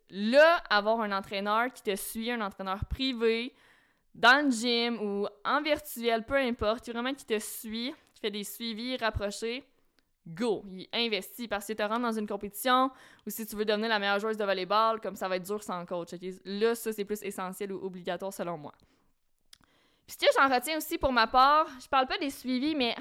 Là, 0.09 0.57
avoir 0.69 0.99
un 0.99 1.13
entraîneur 1.13 1.71
qui 1.71 1.81
te 1.81 1.95
suit, 1.95 2.29
un 2.29 2.41
entraîneur 2.41 2.83
privé, 2.89 3.53
dans 4.15 4.45
le 4.45 4.51
gym 4.51 4.99
ou 5.01 5.27
en 5.45 5.61
virtuel, 5.61 6.25
peu 6.25 6.35
importe, 6.35 6.89
vraiment 6.89 7.13
qui 7.13 7.25
te 7.25 7.39
suit, 7.39 7.93
qui 8.13 8.21
fait 8.21 8.31
des 8.31 8.43
suivis 8.43 8.97
rapprochés, 8.97 9.63
go, 10.27 10.63
il 10.71 10.87
investit 10.93 11.47
parce 11.47 11.67
que 11.67 11.73
tu 11.73 11.81
rentres 11.81 12.01
dans 12.01 12.17
une 12.17 12.27
compétition 12.27 12.91
ou 13.25 13.29
si 13.29 13.45
tu 13.45 13.55
veux 13.55 13.65
devenir 13.65 13.89
la 13.89 13.99
meilleure 13.99 14.19
joueuse 14.19 14.37
de 14.37 14.43
volleyball, 14.43 14.99
comme 15.01 15.15
ça 15.15 15.27
va 15.27 15.37
être 15.37 15.45
dur 15.45 15.63
sans 15.63 15.85
coach. 15.85 16.09
Là, 16.45 16.75
ça, 16.75 16.93
c'est 16.93 17.05
plus 17.05 17.21
essentiel 17.23 17.71
ou 17.71 17.83
obligatoire 17.85 18.33
selon 18.33 18.57
moi. 18.57 18.73
Puis 20.05 20.17
ce 20.19 20.25
que 20.25 20.31
j'en 20.39 20.53
retiens 20.53 20.77
aussi 20.77 20.97
pour 20.97 21.11
ma 21.11 21.27
part, 21.27 21.67
je 21.81 21.87
parle 21.87 22.07
pas 22.07 22.17
des 22.17 22.29
suivis, 22.29 22.75
mais 22.75 22.95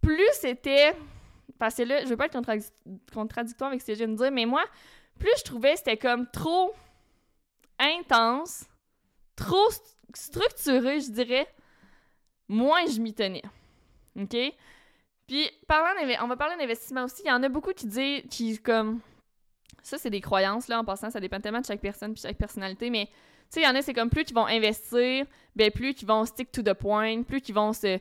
plus 0.00 0.30
c'était. 0.32 0.96
Parce 1.58 1.74
que 1.74 1.82
là, 1.82 2.04
je 2.04 2.08
veux 2.08 2.16
pas 2.16 2.26
être 2.26 2.40
contradictoire 3.12 3.70
avec 3.70 3.80
ce 3.80 3.86
que 3.86 3.94
je 3.94 3.98
viens 3.98 4.08
de 4.08 4.16
dire, 4.16 4.30
mais 4.30 4.46
moi, 4.46 4.64
plus 5.18 5.32
je 5.38 5.44
trouvais 5.44 5.76
c'était 5.76 5.96
comme 5.96 6.28
trop 6.30 6.72
intense, 7.78 8.64
trop 9.38 9.68
structuré, 10.14 11.00
je 11.00 11.10
dirais, 11.10 11.46
moins 12.48 12.86
je 12.86 13.00
m'y 13.00 13.14
tenais. 13.14 13.42
OK? 14.18 14.36
Puis, 15.26 15.50
parlant 15.66 16.00
on 16.22 16.28
va 16.28 16.36
parler 16.36 16.56
d'investissement 16.56 17.04
aussi. 17.04 17.22
Il 17.24 17.28
y 17.28 17.32
en 17.32 17.42
a 17.42 17.48
beaucoup 17.48 17.72
qui 17.72 17.86
disent, 17.86 18.22
qui 18.30 18.58
comme. 18.58 19.00
Ça, 19.82 19.96
c'est 19.96 20.10
des 20.10 20.20
croyances, 20.20 20.68
là, 20.68 20.80
en 20.80 20.84
passant. 20.84 21.10
Ça 21.10 21.20
dépend 21.20 21.40
tellement 21.40 21.60
de 21.60 21.66
chaque 21.66 21.80
personne 21.80 22.12
puis 22.12 22.22
chaque 22.22 22.36
personnalité. 22.36 22.90
Mais, 22.90 23.06
tu 23.06 23.12
sais, 23.50 23.60
il 23.60 23.64
y 23.64 23.68
en 23.68 23.74
a, 23.74 23.82
c'est 23.82 23.94
comme 23.94 24.10
plus 24.10 24.24
qu'ils 24.24 24.34
vont 24.34 24.46
investir, 24.46 25.24
ben 25.54 25.70
plus 25.70 25.94
qu'ils 25.94 26.08
vont 26.08 26.24
stick 26.24 26.50
to 26.50 26.62
the 26.62 26.74
point, 26.74 27.22
plus 27.22 27.40
qu'ils 27.40 27.54
vont 27.54 27.72
se 27.72 27.98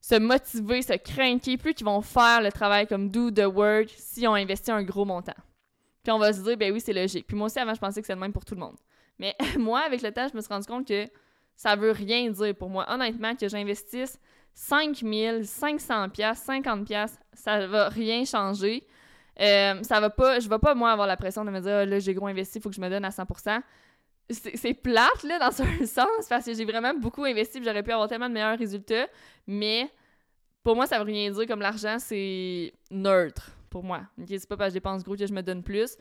se 0.00 0.14
motiver, 0.14 0.82
se 0.82 0.94
craquer, 0.94 1.56
plus 1.56 1.74
qu'ils 1.74 1.86
vont 1.86 2.00
faire 2.00 2.40
le 2.40 2.52
travail 2.52 2.86
comme 2.86 3.10
do 3.10 3.30
the 3.30 3.46
work 3.46 3.88
si 3.96 4.26
on 4.26 4.34
investit 4.34 4.70
un 4.70 4.82
gros 4.82 5.04
montant. 5.04 5.34
Puis 6.02 6.12
on 6.12 6.18
va 6.18 6.32
se 6.32 6.40
dire, 6.40 6.56
ben 6.56 6.72
oui, 6.72 6.80
c'est 6.80 6.92
logique. 6.92 7.26
Puis 7.26 7.36
moi 7.36 7.46
aussi, 7.46 7.58
avant, 7.58 7.74
je 7.74 7.80
pensais 7.80 8.00
que 8.00 8.06
c'était 8.06 8.14
le 8.14 8.20
même 8.20 8.32
pour 8.32 8.44
tout 8.44 8.54
le 8.54 8.60
monde. 8.60 8.76
Mais 9.18 9.36
moi, 9.58 9.80
avec 9.80 10.02
le 10.02 10.12
temps, 10.12 10.28
je 10.28 10.36
me 10.36 10.40
suis 10.40 10.52
rendu 10.52 10.66
compte 10.66 10.86
que 10.86 11.06
ça 11.56 11.76
veut 11.76 11.90
rien 11.90 12.30
dire 12.30 12.54
pour 12.54 12.70
moi. 12.70 12.86
Honnêtement, 12.88 13.34
que 13.34 13.48
j'investisse 13.48 14.18
5 14.54 14.96
000, 14.96 15.42
500 15.42 16.08
pièces, 16.10 16.38
50 16.42 16.86
pièces, 16.86 17.18
ça 17.32 17.66
va 17.66 17.88
rien 17.88 18.24
changer. 18.24 18.86
Euh, 19.40 19.82
ça 19.82 20.00
va 20.00 20.10
pas, 20.10 20.40
je 20.40 20.48
vais 20.48 20.58
pas 20.58 20.74
moi 20.74 20.90
avoir 20.90 21.06
la 21.06 21.16
pression 21.16 21.44
de 21.44 21.50
me 21.50 21.60
dire, 21.60 21.72
ah, 21.72 21.84
là, 21.84 21.98
j'ai 21.98 22.12
gros 22.14 22.26
investi, 22.26 22.58
il 22.58 22.62
faut 22.62 22.68
que 22.68 22.74
je 22.74 22.80
me 22.80 22.88
donne 22.88 23.04
à 23.04 23.10
100% 23.10 23.60
c'est 24.30 24.74
plate, 24.74 25.22
là, 25.24 25.38
dans 25.38 25.64
un 25.64 25.86
sens, 25.86 26.26
parce 26.28 26.44
que 26.44 26.54
j'ai 26.54 26.64
vraiment 26.64 26.94
beaucoup 26.94 27.24
investi, 27.24 27.60
j'aurais 27.64 27.82
pu 27.82 27.92
avoir 27.92 28.08
tellement 28.08 28.28
de 28.28 28.34
meilleurs 28.34 28.58
résultats, 28.58 29.06
mais 29.46 29.90
pour 30.62 30.76
moi, 30.76 30.86
ça 30.86 30.98
veut 30.98 31.04
rien 31.04 31.30
dire 31.30 31.46
comme 31.46 31.60
l'argent, 31.60 31.98
c'est 31.98 32.72
neutre 32.90 33.52
pour 33.70 33.84
moi. 33.84 34.02
Okay? 34.20 34.38
C'est 34.38 34.48
pas 34.48 34.56
parce 34.56 34.68
que 34.68 34.72
je 34.72 34.78
dépense 34.78 35.04
gros 35.04 35.16
que 35.16 35.26
je 35.26 35.32
me 35.32 35.42
donne 35.42 35.62
plus. 35.62 35.96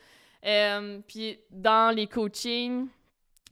Euh, 0.45 0.99
puis 1.07 1.39
dans 1.49 1.95
les 1.95 2.07
coachings, 2.07 2.87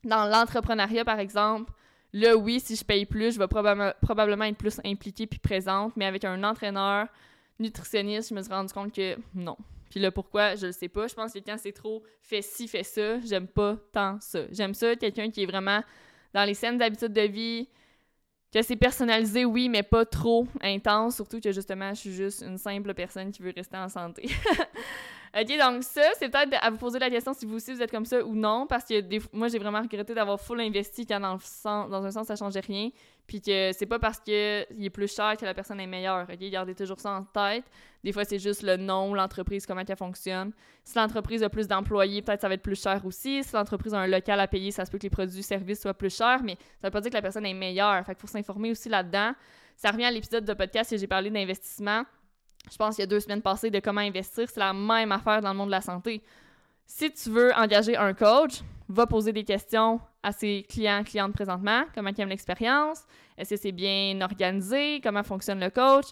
dans 0.06 0.26
l'entrepreneuriat, 0.26 1.04
par 1.04 1.20
exemple, 1.20 1.72
là, 2.14 2.36
oui, 2.38 2.60
si 2.60 2.76
je 2.76 2.84
paye 2.84 3.06
plus, 3.06 3.34
je 3.34 3.40
vais 3.40 3.48
probablement 3.48 4.46
être 4.46 4.58
plus 4.58 4.80
impliquée 4.86 5.28
puis 5.28 5.40
présente, 5.40 5.96
mais 5.98 6.06
avec 6.06 6.24
un 6.24 6.44
entraîneur, 6.44 7.08
nutritionniste, 7.60 8.30
je 8.30 8.36
me 8.36 8.42
suis 8.42 8.52
rendu 8.52 8.74
compte 8.74 8.94
que 8.94 9.18
non. 9.34 9.58
Puis 9.90 10.00
là, 10.00 10.12
pourquoi, 10.12 10.56
je 10.56 10.68
le 10.68 10.72
sais 10.72 10.90
pas. 10.90 11.08
Je 11.08 11.14
pense 11.14 11.34
que 11.34 11.40
quand 11.40 11.58
c'est 11.58 11.72
trop 11.72 12.04
fait 12.22 12.42
ci, 12.42 12.68
fait 12.68 12.84
ça, 12.84 13.20
j'aime 13.22 13.48
pas 13.48 13.78
tant 13.92 14.18
ça. 14.20 14.42
J'aime 14.52 14.74
ça, 14.74 14.96
quelqu'un 14.96 15.30
qui 15.30 15.44
est 15.44 15.46
vraiment 15.46 15.82
dans 16.34 16.44
les 16.44 16.54
scènes 16.54 16.78
d'habitude 16.78 17.14
de 17.14 17.22
vie, 17.22 17.70
que 18.54 18.62
c'est 18.62 18.76
personnalisé, 18.76 19.46
oui, 19.46 19.70
mais 19.70 19.84
pas 19.84 20.06
trop 20.06 20.48
intense, 20.62 21.16
surtout 21.16 21.40
que 21.40 21.52
justement, 21.52 21.94
je 21.94 22.00
suis 22.00 22.14
juste 22.14 22.42
une 22.42 22.58
simple 22.58 22.94
personne 22.94 23.32
qui 23.32 23.42
veut 23.42 23.54
rester 23.56 23.78
en 23.78 23.90
santé. 23.90 24.30
OK, 25.38 25.58
donc 25.60 25.84
ça, 25.84 26.02
c'est 26.18 26.30
peut-être 26.30 26.56
à 26.62 26.70
vous 26.70 26.78
poser 26.78 26.98
la 26.98 27.10
question 27.10 27.34
si 27.34 27.46
vous 27.46 27.56
aussi 27.56 27.74
vous 27.74 27.82
êtes 27.82 27.92
comme 27.92 28.06
ça 28.06 28.24
ou 28.24 28.36
non, 28.36 28.66
parce 28.68 28.86
que 28.86 29.36
moi, 29.36 29.50
j'ai 29.50 29.60
vraiment 29.60 29.82
regretté 29.82 30.14
d'avoir 30.14 30.40
full 30.40 30.62
investi 30.62 31.06
quand 31.06 31.20
dans, 31.20 31.34
un 32.06 32.12
sens, 32.12 32.28
ça 32.28 32.38
changeait 32.38 32.62
rien, 32.62 32.90
puis 33.28 33.42
que 33.42 33.72
c'est 33.74 33.86
pas 33.86 34.00
parce 34.00 34.18
qu'il 34.22 34.34
est 34.34 34.90
plus 34.90 35.14
cher 35.14 35.36
que 35.36 35.44
la 35.44 35.54
personne 35.54 35.82
est 35.82 35.88
meilleure. 35.88 36.26
OK, 36.32 36.40
gardez 36.50 36.74
toujours 36.74 37.02
ça 37.02 37.12
en 37.12 37.24
tête. 37.24 37.66
Des 38.02 38.14
fois, 38.14 38.24
c'est 38.24 38.40
juste 38.40 38.64
le 38.64 38.78
nom, 38.78 39.14
l'entreprise, 39.14 39.66
comment 39.66 39.82
elle 39.86 39.98
fonctionne. 39.98 40.54
Si 40.86 40.98
l'entreprise 40.98 41.44
a 41.44 41.50
plus 41.50 41.68
d'employés, 41.68 42.22
peut-être 42.22 42.40
ça 42.40 42.48
va 42.48 42.54
être 42.54 42.64
plus 42.64 42.82
cher 42.82 43.06
aussi. 43.06 43.44
Si 43.44 43.54
l'entreprise 43.54 43.94
a 43.94 44.00
un 44.00 44.08
local 44.08 44.40
à 44.40 44.48
payer, 44.48 44.72
ça 44.72 44.86
se 44.86 44.92
peut 44.92 44.98
que 44.98 45.04
les 45.04 45.10
produits 45.10 45.44
services 45.44 45.82
soient 45.82 45.94
plus 45.94 46.16
chers, 46.16 46.44
mais 46.44 46.56
ça 46.80 46.88
veut 46.88 46.92
pas 46.92 47.02
dire 47.02 47.12
que 47.12 47.18
la 47.18 47.22
personne 47.22 47.46
est 47.46 47.54
meilleure. 47.54 48.06
Fait 48.06 48.14
qu'il 48.14 48.22
faut 48.22 48.28
s'informer 48.28 48.72
aussi 48.72 48.88
là-dedans. 48.88 49.34
Ça 49.76 49.92
revient 49.92 50.06
à 50.06 50.12
l'épisode 50.12 50.46
de 50.46 50.54
podcast 50.54 50.92
que 50.92 50.98
j'ai 50.98 51.08
parlé 51.08 51.30
d'investissement 51.30 52.06
je 52.70 52.78
pense 52.78 52.96
qu'il 52.96 53.04
y 53.04 53.04
a 53.04 53.08
deux 53.08 53.20
semaines 53.20 53.42
passées, 53.42 53.70
de 53.70 53.80
comment 53.80 54.02
investir. 54.02 54.50
C'est 54.50 54.60
la 54.60 54.74
même 54.74 55.12
affaire 55.12 55.42
dans 55.42 55.52
le 55.52 55.58
monde 55.58 55.68
de 55.68 55.72
la 55.72 55.82
santé. 55.82 56.22
Si 56.86 57.12
tu 57.12 57.30
veux 57.30 57.54
engager 57.54 57.96
un 57.98 58.14
coach, 58.14 58.62
va 58.88 59.08
poser 59.08 59.32
des 59.34 59.44
questions 59.44 60.00
à 60.22 60.32
ses 60.32 60.66
clients, 60.70 61.04
clientes 61.04 61.34
présentement. 61.34 61.84
Comment 61.94 62.10
ils 62.10 62.22
aiment 62.22 62.30
l'expérience? 62.30 63.04
Est-ce 63.38 63.52
que 63.52 63.56
c'est 63.56 63.72
bien 63.72 64.20
organisé? 64.22 65.02
Comment 65.02 65.24
fonctionne 65.24 65.60
le 65.60 65.70
coach? 65.70 66.06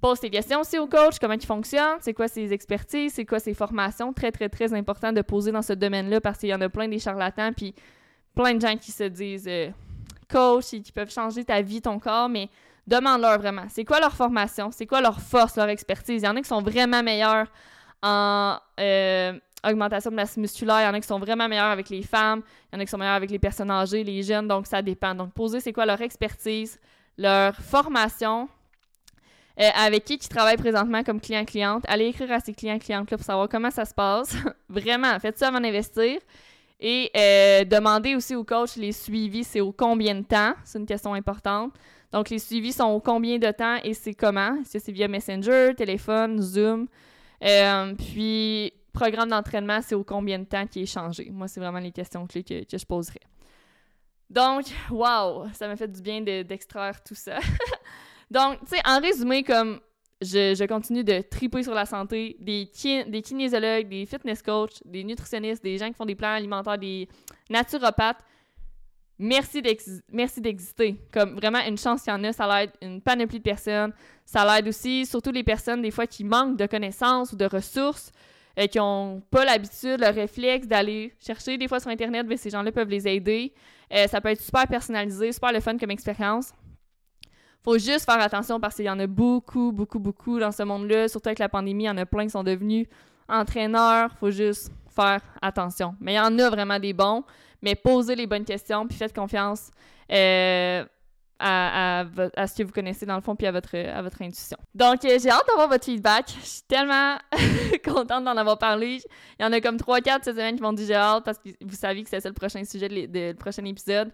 Pose 0.00 0.20
tes 0.20 0.30
questions 0.30 0.60
aussi 0.60 0.78
au 0.78 0.86
coach, 0.86 1.18
comment 1.18 1.34
il 1.34 1.46
fonctionne, 1.46 1.96
c'est 2.00 2.12
quoi 2.12 2.28
ses 2.28 2.52
expertises, 2.52 3.14
c'est 3.14 3.24
quoi 3.24 3.38
ses 3.38 3.54
formations? 3.54 4.12
Très, 4.12 4.30
très, 4.30 4.50
très 4.50 4.74
important 4.74 5.12
de 5.12 5.22
poser 5.22 5.50
dans 5.50 5.62
ce 5.62 5.72
domaine-là 5.72 6.20
parce 6.20 6.40
qu'il 6.40 6.50
y 6.50 6.54
en 6.54 6.60
a 6.60 6.68
plein 6.68 6.88
des 6.88 6.98
charlatans, 6.98 7.52
puis 7.56 7.74
plein 8.34 8.52
de 8.54 8.60
gens 8.60 8.76
qui 8.76 8.92
se 8.92 9.04
disent 9.04 9.48
euh, 9.48 9.70
coach 10.28 10.74
et 10.74 10.82
qui 10.82 10.92
peuvent 10.92 11.10
changer 11.10 11.42
ta 11.44 11.62
vie, 11.62 11.80
ton 11.80 11.98
corps, 11.98 12.28
mais 12.28 12.50
Demande-leur 12.86 13.38
vraiment. 13.38 13.64
C'est 13.68 13.84
quoi 13.84 14.00
leur 14.00 14.14
formation? 14.14 14.70
C'est 14.70 14.86
quoi 14.86 15.00
leur 15.00 15.20
force, 15.20 15.56
leur 15.56 15.68
expertise? 15.68 16.22
Il 16.22 16.26
y 16.26 16.28
en 16.28 16.36
a 16.36 16.40
qui 16.40 16.48
sont 16.48 16.62
vraiment 16.62 17.02
meilleurs 17.02 17.46
en 18.02 18.58
euh, 18.78 19.32
augmentation 19.66 20.10
de 20.10 20.16
masse 20.16 20.36
musculaire. 20.36 20.80
Il 20.80 20.84
y 20.84 20.88
en 20.88 20.94
a 20.94 21.00
qui 21.00 21.06
sont 21.06 21.18
vraiment 21.18 21.48
meilleurs 21.48 21.70
avec 21.70 21.88
les 21.88 22.02
femmes. 22.02 22.42
Il 22.70 22.76
y 22.76 22.78
en 22.78 22.80
a 22.80 22.84
qui 22.84 22.90
sont 22.90 22.98
meilleurs 22.98 23.14
avec 23.14 23.30
les 23.30 23.38
personnes 23.38 23.70
âgées, 23.70 24.04
les 24.04 24.22
jeunes. 24.22 24.48
Donc, 24.48 24.66
ça 24.66 24.82
dépend. 24.82 25.14
Donc, 25.14 25.32
poser 25.32 25.60
c'est 25.60 25.72
quoi 25.72 25.86
leur 25.86 26.00
expertise, 26.02 26.78
leur 27.16 27.54
formation, 27.56 28.48
euh, 29.60 29.70
avec 29.74 30.04
qui 30.04 30.14
ils 30.14 30.28
travaillent 30.28 30.56
présentement 30.56 31.02
comme 31.04 31.20
client-cliente. 31.20 31.84
Allez 31.86 32.06
écrire 32.06 32.32
à 32.32 32.40
ces 32.40 32.52
clients-clientes 32.52 33.08
pour 33.08 33.20
savoir 33.20 33.48
comment 33.48 33.70
ça 33.70 33.84
se 33.84 33.94
passe. 33.94 34.36
Vraiment, 34.68 35.18
faites 35.20 35.38
ça 35.38 35.48
avant 35.48 35.60
d'investir. 35.60 36.20
Et 36.80 37.10
euh, 37.16 37.64
demandez 37.64 38.16
aussi 38.16 38.34
au 38.34 38.44
coach 38.44 38.76
les 38.76 38.92
suivis, 38.92 39.44
c'est 39.44 39.60
au 39.60 39.72
combien 39.72 40.14
de 40.16 40.24
temps? 40.24 40.54
C'est 40.64 40.78
une 40.78 40.86
question 40.86 41.14
importante. 41.14 41.72
Donc, 42.14 42.30
les 42.30 42.38
suivis 42.38 42.72
sont 42.72 43.00
combien 43.00 43.38
de 43.38 43.50
temps 43.50 43.74
et 43.82 43.92
c'est 43.92 44.14
comment? 44.14 44.54
Est-ce 44.60 44.74
que 44.74 44.78
c'est 44.78 44.92
via 44.92 45.08
Messenger, 45.08 45.72
téléphone, 45.76 46.40
Zoom? 46.40 46.86
Euh, 47.42 47.92
puis, 47.96 48.72
programme 48.92 49.30
d'entraînement, 49.30 49.80
c'est 49.82 49.96
au 49.96 50.04
combien 50.04 50.38
de 50.38 50.44
temps 50.44 50.64
qui 50.64 50.82
est 50.82 50.86
changé? 50.86 51.28
Moi, 51.32 51.48
c'est 51.48 51.58
vraiment 51.58 51.80
les 51.80 51.90
questions 51.90 52.24
clés 52.28 52.44
que, 52.44 52.62
je 52.72 52.84
poserais. 52.84 53.18
Donc, 54.30 54.66
wow, 54.92 55.48
ça 55.54 55.66
m'a 55.66 55.74
fait 55.74 55.88
du 55.88 56.00
bien 56.00 56.20
d'extraire 56.20 57.02
tout 57.02 57.16
ça. 57.16 57.40
Donc, 58.30 58.60
tu 58.60 58.76
sais, 58.76 58.82
en 58.86 59.00
résumé, 59.00 59.42
comme 59.42 59.80
je, 60.20 60.66
continue 60.66 61.02
de 61.02 61.20
triper 61.20 61.64
sur 61.64 61.74
la 61.74 61.84
santé, 61.84 62.36
des, 62.38 62.70
des 63.08 63.22
kinésiologues, 63.22 63.88
des 63.88 64.06
fitness 64.06 64.40
coachs, 64.40 64.80
des 64.84 65.02
nutritionnistes, 65.02 65.64
des 65.64 65.78
gens 65.78 65.88
qui 65.88 65.94
font 65.94 66.06
des 66.06 66.14
plans 66.14 66.34
alimentaires, 66.34 66.78
des 66.78 67.08
naturopathes. 67.50 68.24
Merci 69.18 69.62
d'exister. 69.62 71.00
Comme 71.12 71.36
vraiment 71.36 71.60
une 71.60 71.78
chance 71.78 72.02
qu'il 72.02 72.12
y 72.12 72.16
en 72.16 72.24
a, 72.24 72.32
ça 72.32 72.46
l'aide 72.48 72.72
une 72.82 73.00
panoplie 73.00 73.38
de 73.38 73.44
personnes. 73.44 73.92
Ça 74.24 74.44
l'aide 74.44 74.68
aussi, 74.68 75.06
surtout 75.06 75.30
les 75.30 75.44
personnes 75.44 75.82
des 75.82 75.90
fois 75.90 76.06
qui 76.06 76.24
manquent 76.24 76.56
de 76.56 76.66
connaissances 76.66 77.32
ou 77.32 77.36
de 77.36 77.44
ressources, 77.44 78.10
et 78.56 78.62
euh, 78.62 78.66
qui 78.66 78.78
n'ont 78.78 79.20
pas 79.30 79.44
l'habitude, 79.44 80.00
le 80.00 80.10
réflexe 80.10 80.66
d'aller 80.66 81.12
chercher 81.18 81.58
des 81.58 81.68
fois 81.68 81.80
sur 81.80 81.90
Internet, 81.90 82.26
mais 82.28 82.36
ces 82.36 82.50
gens-là 82.50 82.72
peuvent 82.72 82.88
les 82.88 83.06
aider. 83.08 83.52
Euh, 83.92 84.06
ça 84.06 84.20
peut 84.20 84.28
être 84.28 84.40
super 84.40 84.66
personnalisé, 84.66 85.32
super 85.32 85.52
le 85.52 85.60
fun 85.60 85.76
comme 85.76 85.90
expérience. 85.90 86.52
Faut 87.62 87.78
juste 87.78 88.04
faire 88.04 88.20
attention 88.20 88.60
parce 88.60 88.76
qu'il 88.76 88.84
y 88.84 88.90
en 88.90 88.98
a 88.98 89.06
beaucoup, 89.06 89.72
beaucoup, 89.72 89.98
beaucoup 89.98 90.38
dans 90.38 90.52
ce 90.52 90.62
monde-là. 90.62 91.08
Surtout 91.08 91.28
avec 91.28 91.38
la 91.38 91.48
pandémie, 91.48 91.84
il 91.84 91.86
y 91.86 91.90
en 91.90 91.96
a 91.96 92.06
plein 92.06 92.24
qui 92.24 92.30
sont 92.30 92.44
devenus 92.44 92.86
entraîneurs. 93.28 94.10
Faut 94.18 94.30
juste 94.30 94.70
faire 94.94 95.20
attention. 95.40 95.94
Mais 96.00 96.12
il 96.12 96.16
y 96.16 96.20
en 96.20 96.38
a 96.38 96.50
vraiment 96.50 96.78
des 96.78 96.92
bons. 96.92 97.24
Mais 97.64 97.74
posez 97.74 98.14
les 98.14 98.26
bonnes 98.26 98.44
questions, 98.44 98.86
puis 98.86 98.96
faites 98.96 99.14
confiance 99.14 99.70
euh, 100.12 100.84
à, 101.38 102.04
ce 102.46 102.54
que 102.56 102.62
vous 102.62 102.72
connaissez 102.72 103.06
dans 103.06 103.16
le 103.16 103.22
fond, 103.22 103.34
puis 103.34 103.46
à 103.46 103.52
votre, 103.52 103.76
à 103.76 104.02
votre 104.02 104.22
intuition. 104.22 104.56
Donc, 104.74 105.04
euh, 105.04 105.18
j'ai 105.20 105.30
hâte 105.30 105.46
d'avoir 105.48 105.68
votre 105.68 105.84
feedback. 105.84 106.26
Je 106.40 106.46
suis 106.46 106.62
tellement 106.68 107.16
contente 107.84 108.24
d'en 108.24 108.36
avoir 108.36 108.58
parlé. 108.58 109.00
Il 109.38 109.42
y 109.42 109.46
en 109.46 109.52
a 109.52 109.60
comme 109.60 109.76
3-4 109.76 110.22
cette 110.22 110.36
semaine 110.36 110.56
qui 110.56 110.62
m'ont 110.62 110.72
dit 110.72 110.86
j'ai 110.86 110.94
hâte 110.94 111.24
parce 111.24 111.38
que 111.38 111.48
vous 111.62 111.74
savez 111.74 112.02
que 112.04 112.08
c'est 112.10 112.20
ça 112.20 112.28
le 112.28 112.34
prochain 112.34 112.62
sujet 112.64 112.88
du 112.88 113.34
prochain 113.34 113.64
épisode 113.64 114.12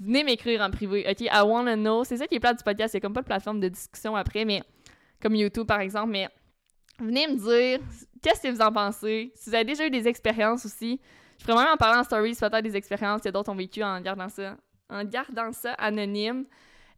venez 0.00 0.24
m'écrire 0.24 0.60
en 0.60 0.70
privé. 0.70 1.06
OK, 1.08 1.20
I 1.20 1.42
wanna 1.44 1.76
know. 1.76 2.04
C'est 2.04 2.16
ça 2.16 2.26
qui 2.26 2.36
est 2.36 2.40
plat 2.40 2.54
du 2.54 2.62
podcast. 2.62 2.92
C'est 2.92 3.00
comme 3.00 3.12
pas 3.12 3.22
de 3.22 3.26
plateforme 3.26 3.60
de 3.60 3.68
discussion 3.68 4.16
après, 4.16 4.44
mais 4.44 4.62
comme 5.20 5.34
YouTube 5.34 5.66
par 5.66 5.80
exemple. 5.80 6.10
Mais 6.10 6.28
venez 6.98 7.26
me 7.26 7.36
dire 7.36 7.80
qu'est-ce 8.22 8.42
que 8.42 8.48
vous 8.48 8.60
en 8.60 8.72
pensez. 8.72 9.32
Si 9.34 9.50
vous 9.50 9.54
avez 9.54 9.64
déjà 9.64 9.86
eu 9.86 9.90
des 9.90 10.06
expériences 10.08 10.64
aussi. 10.64 11.00
Je 11.38 11.44
pourrais 11.44 11.64
même 11.64 11.72
en 11.74 11.76
parler 11.76 11.98
en 11.98 12.04
stories, 12.04 12.34
peut-être 12.34 12.62
des 12.62 12.76
expériences 12.76 13.22
que 13.22 13.28
d'autres 13.28 13.50
ont 13.50 13.54
vécues 13.54 13.82
en 13.82 14.00
gardant 14.00 14.28
ça, 14.28 14.56
en 14.90 15.52
ça 15.52 15.72
anonyme. 15.74 16.44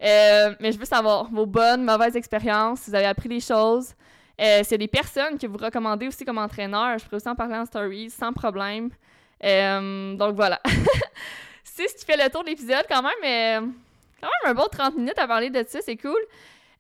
Euh, 0.03 0.55
mais 0.61 0.73
je 0.73 0.79
veux 0.79 0.87
savoir 0.87 1.31
vos 1.31 1.47
bonnes, 1.47 1.85
mauvaises 1.85 2.17
expériences, 2.17 2.81
si 2.81 2.91
vous 2.91 2.97
avez 2.97 3.07
appris 3.07 3.29
des 3.29 3.41
choses. 3.41 3.95
Euh, 4.41 4.63
s'il 4.63 4.73
y 4.73 4.75
a 4.75 4.79
des 4.79 4.89
personnes 4.89 5.39
que 5.39 5.47
vous 5.47 5.59
recommandez 5.59 6.09
aussi 6.09 6.25
comme 6.25 6.39
entraîneur, 6.39 6.99
je 6.99 7.05
pourrais 7.05 7.17
aussi 7.17 7.29
en 7.29 7.35
parler 7.35 7.57
en 7.57 7.67
stories 7.67 8.09
sans 8.09 8.33
problème. 8.33 8.91
Euh, 9.45 10.15
donc 10.17 10.35
voilà. 10.35 10.61
c'est 11.65 11.89
ce 11.89 11.95
qui 11.97 12.07
fait 12.07 12.17
le 12.17 12.31
tour 12.31 12.43
de 12.43 12.49
l'épisode, 12.49 12.85
quand 12.89 13.03
même, 13.03 13.13
euh, 13.25 13.67
quand 14.21 14.29
même 14.45 14.53
un 14.53 14.55
bon 14.55 14.67
30 14.71 14.97
minutes 14.97 15.19
à 15.19 15.27
parler 15.27 15.51
de 15.51 15.63
ça, 15.69 15.81
c'est 15.83 15.97
cool. 15.97 16.21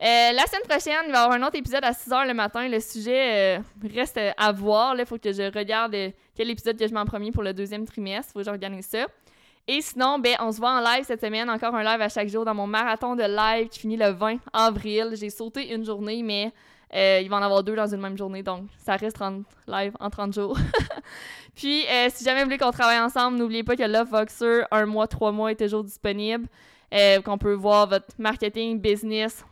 Euh, 0.03 0.33
la 0.33 0.47
semaine 0.47 0.63
prochaine, 0.69 1.05
il 1.07 1.13
va 1.13 1.19
y 1.19 1.23
avoir 1.23 1.33
un 1.33 1.43
autre 1.47 1.57
épisode 1.57 1.85
à 1.85 1.93
6h 1.93 2.27
le 2.27 2.35
matin. 2.35 2.67
Le 2.69 2.81
sujet 2.81 3.59
euh, 3.59 3.63
reste 3.95 4.19
à 4.37 4.53
voir. 4.53 4.99
Il 4.99 5.05
faut 5.05 5.19
que 5.19 5.33
je 5.33 5.53
regarde 5.57 5.95
quel 6.35 6.51
épisode 6.51 6.79
que 6.79 6.87
je 6.87 6.93
mets 6.93 7.01
en 7.01 7.05
premier 7.05 7.33
pour 7.33 7.43
le 7.43 7.53
deuxième 7.53 7.85
trimestre. 7.85 8.33
Il 8.35 8.39
faut 8.39 8.45
que 8.45 8.51
regarde 8.51 8.81
ça. 8.83 9.07
Et 9.69 9.81
sinon, 9.83 10.19
ben, 10.19 10.37
on 10.41 10.51
se 10.53 10.59
voit 10.59 10.73
en 10.73 10.81
live 10.81 11.05
cette 11.05 11.21
semaine. 11.21 11.51
Encore 11.51 11.75
un 11.75 11.83
live 11.83 12.01
à 12.01 12.09
chaque 12.09 12.29
jour 12.29 12.45
dans 12.45 12.55
mon 12.55 12.67
marathon 12.67 13.15
de 13.15 13.25
live 13.25 13.69
qui 13.69 13.81
finit 13.81 13.97
le 13.97 14.11
20 14.11 14.39
avril. 14.53 15.13
J'ai 15.15 15.31
sauté 15.31 15.73
une 15.75 15.85
journée, 15.85 16.23
mais 16.23 16.53
il 16.93 17.29
va 17.29 17.37
en 17.37 17.43
avoir 17.43 17.63
deux 17.63 17.77
dans 17.77 17.87
une 17.87 18.01
même 18.01 18.17
journée. 18.17 18.43
Donc, 18.43 18.65
ça 18.79 18.97
reste 18.97 19.21
en 19.21 19.43
live 19.69 19.93
en 20.01 20.09
30 20.09 20.33
jours. 20.33 20.57
Puis, 21.55 21.85
euh, 21.87 22.09
si 22.09 22.25
jamais 22.25 22.41
vous 22.41 22.47
voulez 22.47 22.59
qu'on 22.59 22.71
travaille 22.71 23.01
ensemble, 23.01 23.37
n'oubliez 23.37 23.63
pas 23.63 23.77
que 23.77 23.83
Love 23.83 24.09
Voxer, 24.09 24.63
un 24.71 24.87
mois, 24.87 25.07
trois 25.07 25.31
mois, 25.33 25.53
est 25.53 25.57
toujours 25.57 25.85
disponible. 25.85 26.47
Euh, 26.93 27.21
qu'on 27.21 27.39
peut 27.39 27.53
voir 27.53 27.87
votre 27.87 28.07
marketing, 28.19 28.81
business, 28.81 29.45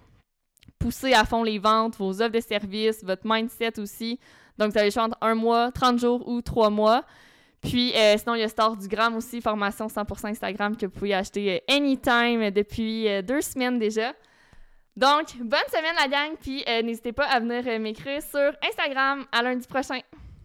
pousser 0.79 1.13
à 1.13 1.25
fond 1.25 1.43
les 1.43 1.59
ventes, 1.59 1.97
vos 1.97 2.23
offres 2.23 2.33
de 2.33 2.41
services, 2.41 3.03
votre 3.05 3.23
mindset 3.25 3.79
aussi. 3.79 4.19
Donc, 4.59 4.73
vous 4.73 4.79
avez 4.79 4.89
le 4.89 4.93
choix 4.93 5.05
entre 5.05 5.19
un 5.21 5.35
mois, 5.35 5.71
30 5.73 5.99
jours 5.99 6.29
ou 6.29 6.43
trois 6.43 6.71
mois. 6.71 7.05
Puis, 7.61 7.93
euh, 7.97 8.17
sinon, 8.19 8.35
il 8.35 8.41
y 8.41 8.45
a 8.45 8.49
Star 8.49 8.77
du 8.77 8.87
Gram 8.89 9.17
aussi, 9.17 9.41
formation 9.41 9.89
100% 9.89 10.29
Instagram 10.29 10.77
que 10.77 10.87
vous 10.87 10.93
pouvez 10.93 11.15
acheter 11.15 11.63
anytime 11.69 12.51
depuis 12.51 13.07
deux 13.23 13.41
semaines 13.41 13.79
déjà. 13.79 14.13
Donc, 14.97 15.37
bonne 15.39 15.69
semaine 15.69 15.95
la 15.97 16.09
gang, 16.09 16.37
puis 16.41 16.65
n'hésitez 16.85 17.13
pas 17.13 17.27
à 17.27 17.41
venir 17.41 17.65
m'écrire 17.81 18.23
sur 18.23 18.53
Instagram. 18.69 19.25
À 19.33 19.43
lundi 19.43 19.67
prochain. 19.67 20.01